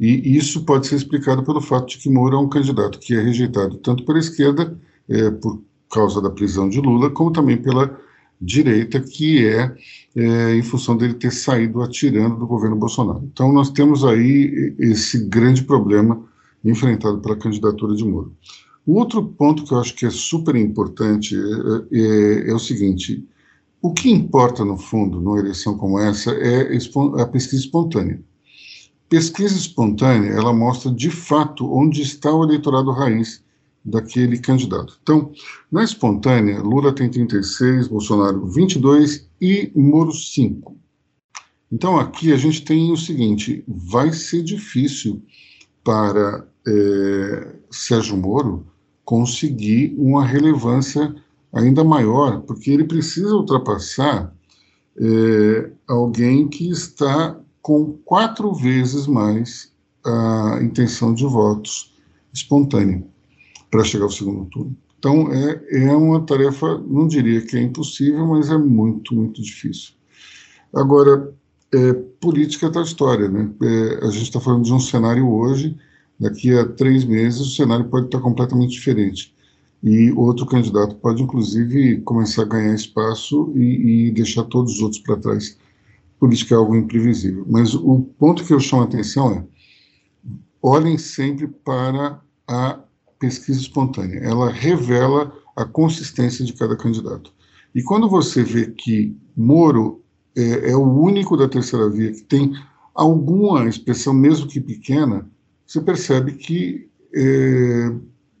E 0.00 0.36
isso 0.36 0.64
pode 0.64 0.86
ser 0.86 0.96
explicado 0.96 1.42
pelo 1.42 1.60
fato 1.60 1.88
de 1.88 1.98
que 1.98 2.08
Moro 2.08 2.34
é 2.34 2.38
um 2.38 2.48
candidato 2.48 2.98
que 2.98 3.14
é 3.14 3.20
rejeitado 3.20 3.76
tanto 3.76 4.02
pela 4.04 4.18
esquerda, 4.18 4.78
é, 5.06 5.30
por 5.30 5.62
causa 5.90 6.22
da 6.22 6.30
prisão 6.30 6.66
de 6.66 6.80
Lula, 6.80 7.10
como 7.10 7.30
também 7.30 7.58
pela 7.58 7.94
direita, 8.40 9.00
que 9.00 9.46
é, 9.46 9.74
é, 10.14 10.54
em 10.54 10.62
função 10.62 10.96
dele 10.96 11.14
ter 11.14 11.30
saído 11.30 11.82
atirando 11.82 12.36
do 12.36 12.46
governo 12.46 12.76
Bolsonaro. 12.76 13.22
Então, 13.32 13.52
nós 13.52 13.70
temos 13.70 14.02
aí 14.02 14.74
esse 14.78 15.26
grande 15.26 15.62
problema 15.62 16.26
enfrentado 16.70 17.20
pela 17.20 17.36
candidatura 17.36 17.94
de 17.94 18.04
Moro. 18.04 18.36
O 18.84 18.94
outro 18.94 19.22
ponto 19.22 19.64
que 19.64 19.72
eu 19.72 19.80
acho 19.80 19.94
que 19.94 20.06
é 20.06 20.10
super 20.10 20.54
importante 20.54 21.34
é, 21.34 21.98
é, 21.98 22.50
é 22.50 22.54
o 22.54 22.58
seguinte: 22.58 23.26
o 23.82 23.92
que 23.92 24.10
importa, 24.10 24.64
no 24.64 24.76
fundo, 24.76 25.20
numa 25.20 25.38
eleição 25.38 25.76
como 25.76 25.98
essa, 25.98 26.32
é 26.32 26.76
a 27.20 27.26
pesquisa 27.26 27.62
espontânea. 27.62 28.22
Pesquisa 29.08 29.56
espontânea, 29.56 30.30
ela 30.30 30.52
mostra 30.52 30.90
de 30.90 31.10
fato 31.10 31.72
onde 31.72 32.02
está 32.02 32.32
o 32.32 32.44
eleitorado 32.44 32.90
raiz 32.90 33.44
daquele 33.84 34.38
candidato. 34.38 34.98
Então, 35.00 35.30
na 35.70 35.84
espontânea, 35.84 36.60
Lula 36.60 36.92
tem 36.92 37.08
36, 37.08 37.86
Bolsonaro 37.86 38.46
22 38.46 39.28
e 39.40 39.70
Moro 39.76 40.12
5. 40.12 40.76
Então, 41.70 41.98
aqui 41.98 42.32
a 42.32 42.36
gente 42.36 42.62
tem 42.62 42.90
o 42.90 42.96
seguinte: 42.96 43.64
vai 43.66 44.12
ser 44.12 44.42
difícil 44.42 45.22
para 45.84 46.44
é, 46.66 47.54
Sérgio 47.70 48.16
Moro 48.16 48.66
conseguir 49.04 49.94
uma 49.96 50.24
relevância 50.24 51.14
ainda 51.52 51.84
maior, 51.84 52.40
porque 52.40 52.70
ele 52.70 52.84
precisa 52.84 53.34
ultrapassar 53.34 54.34
é, 54.98 55.70
alguém 55.86 56.48
que 56.48 56.68
está 56.70 57.38
com 57.62 57.92
quatro 58.04 58.52
vezes 58.52 59.06
mais 59.06 59.72
a 60.04 60.58
intenção 60.62 61.14
de 61.14 61.24
votos 61.24 61.94
espontânea 62.32 63.04
para 63.70 63.84
chegar 63.84 64.04
ao 64.04 64.10
segundo 64.10 64.44
turno. 64.46 64.76
Então, 64.98 65.32
é, 65.32 65.86
é 65.86 65.92
uma 65.92 66.20
tarefa, 66.20 66.78
não 66.86 67.06
diria 67.06 67.40
que 67.40 67.56
é 67.56 67.62
impossível, 67.62 68.26
mas 68.26 68.50
é 68.50 68.56
muito, 68.56 69.14
muito 69.14 69.42
difícil. 69.42 69.94
Agora, 70.74 71.32
é, 71.72 71.92
política 72.20 72.66
é 72.66 72.70
tal 72.70 72.82
história, 72.82 73.28
né? 73.28 73.50
É, 73.62 74.06
a 74.06 74.10
gente 74.10 74.24
está 74.24 74.40
falando 74.40 74.64
de 74.64 74.72
um 74.72 74.80
cenário 74.80 75.28
hoje, 75.30 75.76
daqui 76.18 76.52
a 76.56 76.66
três 76.66 77.04
meses 77.04 77.40
o 77.40 77.50
cenário 77.50 77.86
pode 77.86 78.06
estar 78.06 78.20
completamente 78.20 78.70
diferente. 78.70 79.34
E 79.82 80.10
outro 80.12 80.46
candidato 80.46 80.96
pode, 80.96 81.22
inclusive, 81.22 82.00
começar 82.00 82.42
a 82.42 82.46
ganhar 82.46 82.74
espaço 82.74 83.52
e, 83.54 84.08
e 84.08 84.10
deixar 84.10 84.44
todos 84.44 84.74
os 84.74 84.82
outros 84.82 85.00
para 85.00 85.16
trás. 85.16 85.56
Política 86.18 86.54
é 86.54 86.58
algo 86.58 86.74
imprevisível. 86.74 87.44
Mas 87.48 87.74
o 87.74 88.00
ponto 88.18 88.44
que 88.44 88.52
eu 88.52 88.58
chamo 88.58 88.82
a 88.82 88.86
atenção 88.86 89.32
é: 89.32 89.44
olhem 90.62 90.96
sempre 90.96 91.46
para 91.46 92.20
a 92.48 92.80
pesquisa 93.18 93.60
espontânea. 93.60 94.18
Ela 94.20 94.50
revela 94.50 95.32
a 95.54 95.64
consistência 95.64 96.44
de 96.44 96.52
cada 96.52 96.76
candidato. 96.76 97.32
E 97.74 97.82
quando 97.82 98.08
você 98.08 98.42
vê 98.42 98.66
que 98.66 99.16
Moro 99.36 100.02
é, 100.34 100.70
é 100.70 100.76
o 100.76 100.82
único 100.82 101.36
da 101.36 101.48
terceira 101.48 101.88
via 101.90 102.12
que 102.12 102.22
tem 102.22 102.52
alguma 102.94 103.68
expressão, 103.68 104.14
mesmo 104.14 104.46
que 104.46 104.60
pequena, 104.60 105.28
você 105.66 105.80
percebe 105.80 106.32
que 106.32 106.88
é, 107.14 107.92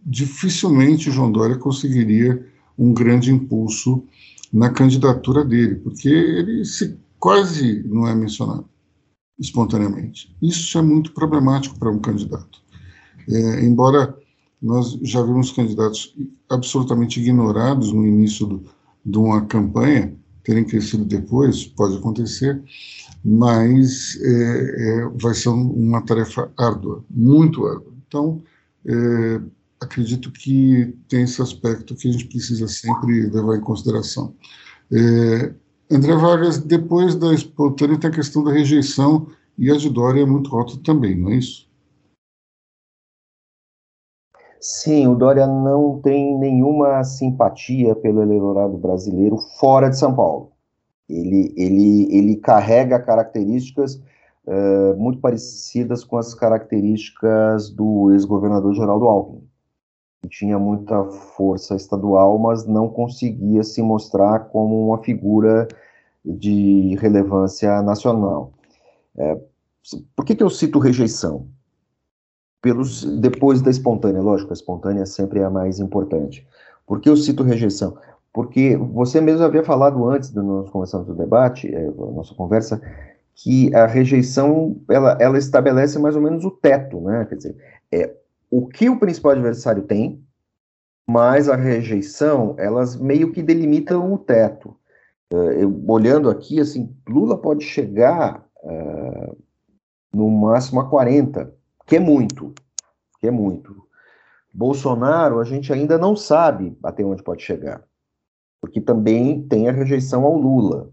dificilmente 0.04 1.10
João 1.10 1.32
Dória 1.32 1.56
conseguiria 1.56 2.46
um 2.78 2.92
grande 2.92 3.32
impulso 3.32 4.04
na 4.52 4.70
candidatura 4.70 5.44
dele, 5.44 5.76
porque 5.76 6.08
ele 6.08 6.64
se, 6.64 6.96
quase 7.18 7.82
não 7.88 8.06
é 8.06 8.14
mencionado 8.14 8.68
espontaneamente. 9.38 10.34
Isso 10.40 10.78
é 10.78 10.82
muito 10.82 11.12
problemático 11.12 11.78
para 11.78 11.90
um 11.90 11.98
candidato. 11.98 12.62
É, 13.28 13.64
embora 13.64 14.16
nós 14.62 14.98
já 15.02 15.22
vimos 15.22 15.52
candidatos 15.52 16.14
absolutamente 16.48 17.20
ignorados 17.20 17.92
no 17.92 18.06
início 18.06 18.46
do, 18.46 18.64
de 19.04 19.18
uma 19.18 19.44
campanha, 19.44 20.14
terem 20.42 20.64
crescido 20.64 21.04
depois, 21.04 21.66
pode 21.66 21.96
acontecer, 21.96 22.62
mas 23.28 24.16
é, 24.22 25.00
é, 25.00 25.08
vai 25.20 25.34
ser 25.34 25.48
uma 25.48 26.00
tarefa 26.00 26.48
árdua, 26.56 27.04
muito 27.10 27.66
árdua. 27.66 27.92
Então, 28.06 28.40
é, 28.86 29.40
acredito 29.80 30.30
que 30.30 30.96
tem 31.08 31.24
esse 31.24 31.42
aspecto 31.42 31.96
que 31.96 32.08
a 32.08 32.12
gente 32.12 32.26
precisa 32.26 32.68
sempre 32.68 33.28
levar 33.28 33.56
em 33.56 33.60
consideração. 33.60 34.32
É, 34.92 35.52
André 35.90 36.14
Vargas, 36.14 36.58
depois 36.58 37.16
da 37.16 37.34
espontânea 37.34 37.98
tem 37.98 38.10
a 38.10 38.14
questão 38.14 38.44
da 38.44 38.52
rejeição 38.52 39.26
e 39.58 39.72
a 39.72 39.76
de 39.76 39.90
Dória 39.90 40.22
é 40.22 40.26
muito 40.26 40.54
alta 40.56 40.74
também, 40.84 41.16
não 41.16 41.30
é 41.30 41.38
isso? 41.38 41.68
Sim, 44.60 45.08
o 45.08 45.16
Dória 45.16 45.48
não 45.48 46.00
tem 46.00 46.38
nenhuma 46.38 47.02
simpatia 47.02 47.96
pelo 47.96 48.22
eleitorado 48.22 48.78
brasileiro 48.78 49.36
fora 49.58 49.88
de 49.88 49.98
São 49.98 50.14
Paulo. 50.14 50.55
Ele, 51.08 51.54
ele, 51.56 52.16
ele 52.16 52.36
carrega 52.36 52.98
características 52.98 54.00
uh, 54.46 54.96
muito 54.96 55.20
parecidas 55.20 56.02
com 56.04 56.16
as 56.16 56.34
características 56.34 57.70
do 57.70 58.12
ex-governador 58.12 58.74
Geraldo 58.74 59.06
Alckmin. 59.06 59.48
Que 60.22 60.28
tinha 60.28 60.58
muita 60.58 61.04
força 61.04 61.76
estadual, 61.76 62.38
mas 62.38 62.66
não 62.66 62.88
conseguia 62.88 63.62
se 63.62 63.80
mostrar 63.82 64.48
como 64.50 64.88
uma 64.88 64.98
figura 64.98 65.68
de 66.24 66.96
relevância 66.96 67.80
nacional. 67.82 68.52
É, 69.16 69.40
por 70.16 70.24
que, 70.24 70.34
que 70.34 70.42
eu 70.42 70.50
cito 70.50 70.78
rejeição? 70.78 71.46
Pelos, 72.60 73.04
depois 73.20 73.62
da 73.62 73.70
espontânea, 73.70 74.20
lógico, 74.20 74.50
a 74.50 74.54
espontânea 74.54 75.06
sempre 75.06 75.38
é 75.38 75.44
a 75.44 75.50
mais 75.50 75.78
importante. 75.78 76.44
Por 76.84 77.00
que 77.00 77.08
eu 77.08 77.16
cito 77.16 77.44
rejeição? 77.44 77.96
Porque 78.36 78.76
você 78.76 79.18
mesmo 79.18 79.46
havia 79.46 79.64
falado 79.64 80.06
antes 80.06 80.28
de 80.28 80.42
nós 80.42 80.68
começarmos 80.68 81.08
o 81.08 81.14
debate, 81.14 81.74
é, 81.74 81.86
nossa 81.90 82.34
conversa, 82.34 82.82
que 83.34 83.74
a 83.74 83.86
rejeição 83.86 84.78
ela, 84.90 85.16
ela 85.18 85.38
estabelece 85.38 85.98
mais 85.98 86.14
ou 86.14 86.20
menos 86.20 86.44
o 86.44 86.50
teto, 86.50 87.00
né? 87.00 87.24
Quer 87.24 87.36
dizer, 87.36 87.56
é 87.90 88.14
o 88.50 88.66
que 88.66 88.90
o 88.90 88.98
principal 88.98 89.32
adversário 89.32 89.84
tem, 89.84 90.22
mas 91.06 91.48
a 91.48 91.56
rejeição, 91.56 92.54
elas 92.58 92.94
meio 92.94 93.32
que 93.32 93.42
delimitam 93.42 94.12
o 94.12 94.18
teto. 94.18 94.76
Uh, 95.32 95.52
eu, 95.52 95.84
olhando 95.88 96.28
aqui, 96.28 96.60
assim, 96.60 96.94
Lula 97.08 97.38
pode 97.38 97.64
chegar 97.64 98.46
uh, 98.62 99.34
no 100.12 100.30
máximo 100.30 100.78
a 100.78 100.90
40, 100.90 101.54
que 101.86 101.96
é 101.96 102.00
muito, 102.00 102.52
que 103.18 103.28
é 103.28 103.30
muito. 103.30 103.82
Bolsonaro, 104.52 105.40
a 105.40 105.44
gente 105.44 105.72
ainda 105.72 105.96
não 105.96 106.14
sabe 106.14 106.76
até 106.82 107.02
onde 107.02 107.22
pode 107.22 107.42
chegar 107.42 107.82
porque 108.66 108.80
também 108.80 109.42
tem 109.42 109.68
a 109.68 109.72
rejeição 109.72 110.24
ao 110.24 110.36
Lula. 110.36 110.90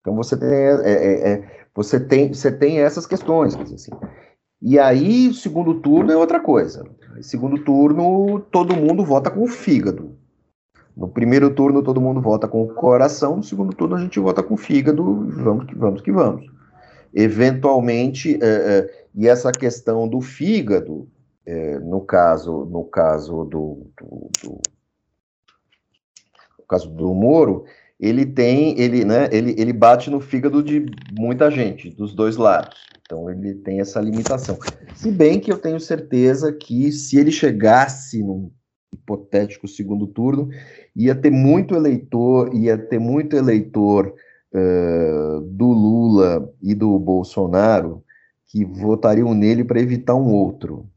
Então 0.00 0.14
você 0.14 0.36
tem, 0.36 0.48
é, 0.48 0.70
é, 0.84 1.32
é, 1.32 1.66
você 1.74 1.98
tem, 1.98 2.32
você 2.32 2.52
tem 2.52 2.80
essas 2.80 3.06
questões, 3.06 3.56
assim. 3.56 3.90
E 4.60 4.78
aí, 4.78 5.32
segundo 5.32 5.80
turno 5.80 6.12
é 6.12 6.16
outra 6.16 6.40
coisa. 6.40 6.84
Segundo 7.22 7.64
turno, 7.64 8.38
todo 8.50 8.76
mundo 8.76 9.02
vota 9.02 9.30
com 9.30 9.42
o 9.42 9.48
fígado. 9.48 10.14
No 10.94 11.08
primeiro 11.08 11.54
turno, 11.54 11.82
todo 11.82 12.00
mundo 12.00 12.20
vota 12.20 12.46
com 12.46 12.62
o 12.62 12.74
coração. 12.74 13.36
No 13.36 13.42
segundo 13.42 13.74
turno, 13.74 13.96
a 13.96 14.00
gente 14.00 14.20
vota 14.20 14.42
com 14.42 14.54
o 14.54 14.58
fígado. 14.58 15.02
Vamos 15.30 15.66
que 15.66 15.74
vamos 15.74 16.02
que 16.02 16.12
vamos. 16.12 16.46
Eventualmente, 17.14 18.38
é, 18.42 18.46
é, 18.46 19.06
e 19.14 19.26
essa 19.26 19.50
questão 19.52 20.06
do 20.06 20.20
fígado, 20.20 21.08
é, 21.46 21.78
no 21.78 22.02
caso, 22.02 22.66
no 22.66 22.84
caso 22.84 23.44
do, 23.44 23.86
do, 23.98 24.30
do 24.42 24.60
no 26.64 26.68
caso 26.68 26.88
do 26.90 27.14
Moro, 27.14 27.64
ele 28.00 28.26
tem, 28.26 28.78
ele, 28.80 29.04
né, 29.04 29.28
ele, 29.30 29.54
ele 29.56 29.72
bate 29.72 30.10
no 30.10 30.20
fígado 30.20 30.62
de 30.62 30.86
muita 31.12 31.50
gente, 31.50 31.90
dos 31.90 32.14
dois 32.14 32.36
lados. 32.36 32.78
Então 33.02 33.30
ele 33.30 33.54
tem 33.56 33.80
essa 33.80 34.00
limitação. 34.00 34.58
Se 34.94 35.10
bem 35.10 35.38
que 35.38 35.52
eu 35.52 35.58
tenho 35.58 35.78
certeza 35.78 36.52
que 36.52 36.90
se 36.90 37.18
ele 37.18 37.30
chegasse 37.30 38.22
num 38.22 38.50
hipotético 38.92 39.68
segundo 39.68 40.06
turno, 40.06 40.48
ia 40.96 41.14
ter 41.14 41.30
muito 41.30 41.74
eleitor, 41.74 42.54
ia 42.54 42.78
ter 42.78 42.98
muito 42.98 43.36
eleitor 43.36 44.14
uh, 44.54 45.40
do 45.42 45.66
Lula 45.66 46.52
e 46.62 46.74
do 46.74 46.98
Bolsonaro 46.98 48.02
que 48.46 48.64
votariam 48.64 49.34
nele 49.34 49.64
para 49.64 49.80
evitar 49.80 50.14
um 50.14 50.32
outro. 50.32 50.88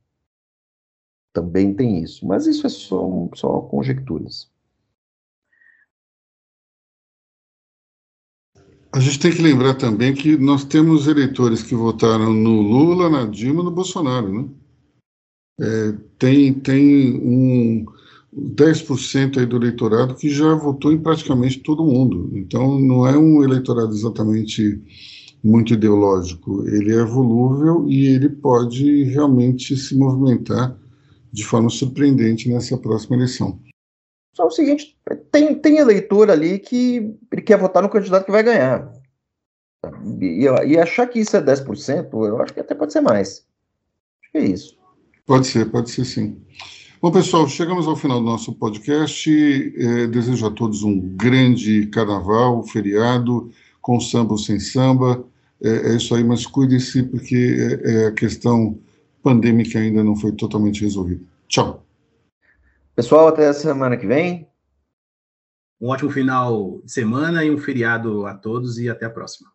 Também 1.33 1.73
tem 1.73 2.01
isso, 2.01 2.25
mas 2.25 2.47
isso 2.47 2.65
é 2.65 2.69
só, 2.69 3.29
só 3.35 3.61
conjecturas. 3.61 4.49
A 8.97 8.99
gente 8.99 9.19
tem 9.19 9.31
que 9.31 9.43
lembrar 9.43 9.75
também 9.75 10.11
que 10.11 10.35
nós 10.37 10.65
temos 10.65 11.05
eleitores 11.05 11.61
que 11.61 11.75
votaram 11.75 12.33
no 12.33 12.61
Lula, 12.63 13.07
na 13.07 13.25
Dilma, 13.25 13.61
no 13.61 13.69
Bolsonaro, 13.69 14.27
né? 14.27 14.49
É, 15.61 15.93
tem 16.17 16.51
tem 16.51 17.13
um 17.13 17.85
10% 18.35 19.37
aí 19.37 19.45
do 19.45 19.57
eleitorado 19.57 20.15
que 20.15 20.31
já 20.31 20.51
votou 20.55 20.91
em 20.91 20.97
praticamente 20.97 21.59
todo 21.59 21.85
mundo. 21.85 22.31
Então, 22.33 22.79
não 22.79 23.05
é 23.05 23.15
um 23.15 23.43
eleitorado 23.43 23.93
exatamente 23.93 24.81
muito 25.43 25.75
ideológico. 25.75 26.67
Ele 26.67 26.95
é 26.95 27.03
volúvel 27.03 27.87
e 27.87 28.07
ele 28.07 28.29
pode 28.29 29.03
realmente 29.03 29.77
se 29.77 29.95
movimentar 29.95 30.75
de 31.31 31.45
forma 31.45 31.69
surpreendente 31.69 32.49
nessa 32.49 32.75
próxima 32.75 33.15
eleição. 33.15 33.59
Só 34.37 34.45
o 34.45 34.51
seguinte, 34.51 34.95
tem, 35.31 35.55
tem 35.55 35.79
eleitor 35.79 36.29
ali 36.29 36.59
que 36.59 37.11
quer 37.43 37.57
votar 37.57 37.81
no 37.81 37.89
candidato 37.89 38.23
que 38.23 38.31
vai 38.31 38.43
ganhar. 38.43 38.93
E, 40.21 40.43
e 40.43 40.77
achar 40.77 41.07
que 41.07 41.19
isso 41.19 41.35
é 41.35 41.41
10%, 41.41 42.09
eu 42.13 42.39
acho 42.39 42.53
que 42.53 42.59
até 42.59 42.75
pode 42.75 42.93
ser 42.93 43.01
mais. 43.01 43.47
Acho 44.21 44.31
que 44.31 44.37
é 44.37 44.45
isso. 44.45 44.77
Pode 45.25 45.47
ser, 45.47 45.71
pode 45.71 45.89
ser 45.89 46.05
sim. 46.05 46.39
Bom, 47.01 47.11
pessoal, 47.11 47.47
chegamos 47.47 47.87
ao 47.87 47.95
final 47.95 48.19
do 48.19 48.27
nosso 48.27 48.53
podcast. 48.53 49.27
É, 49.75 50.05
desejo 50.05 50.45
a 50.45 50.51
todos 50.51 50.83
um 50.83 50.99
grande 51.15 51.87
carnaval, 51.87 52.61
feriado, 52.61 53.49
com 53.81 53.99
samba 53.99 54.33
ou 54.33 54.37
sem 54.37 54.59
samba. 54.59 55.25
É, 55.59 55.93
é 55.93 55.95
isso 55.95 56.13
aí, 56.13 56.23
mas 56.23 56.45
cuide-se, 56.45 57.01
porque 57.01 57.81
é, 57.83 57.91
é, 57.91 58.07
a 58.09 58.11
questão 58.11 58.77
pandêmica 59.23 59.79
ainda 59.79 60.03
não 60.03 60.15
foi 60.15 60.31
totalmente 60.31 60.83
resolvida. 60.83 61.21
Tchau. 61.47 61.86
Pessoal, 62.97 63.27
até 63.27 63.47
a 63.47 63.53
semana 63.53 63.95
que 63.95 64.07
vem. 64.07 64.49
Um 65.79 65.89
ótimo 65.89 66.09
final 66.09 66.81
de 66.83 66.91
semana 66.91 67.45
e 67.45 67.51
um 67.51 67.57
feriado 67.59 68.25
a 68.25 68.33
todos 68.33 68.79
e 68.79 68.89
até 68.89 69.05
a 69.05 69.09
próxima. 69.11 69.51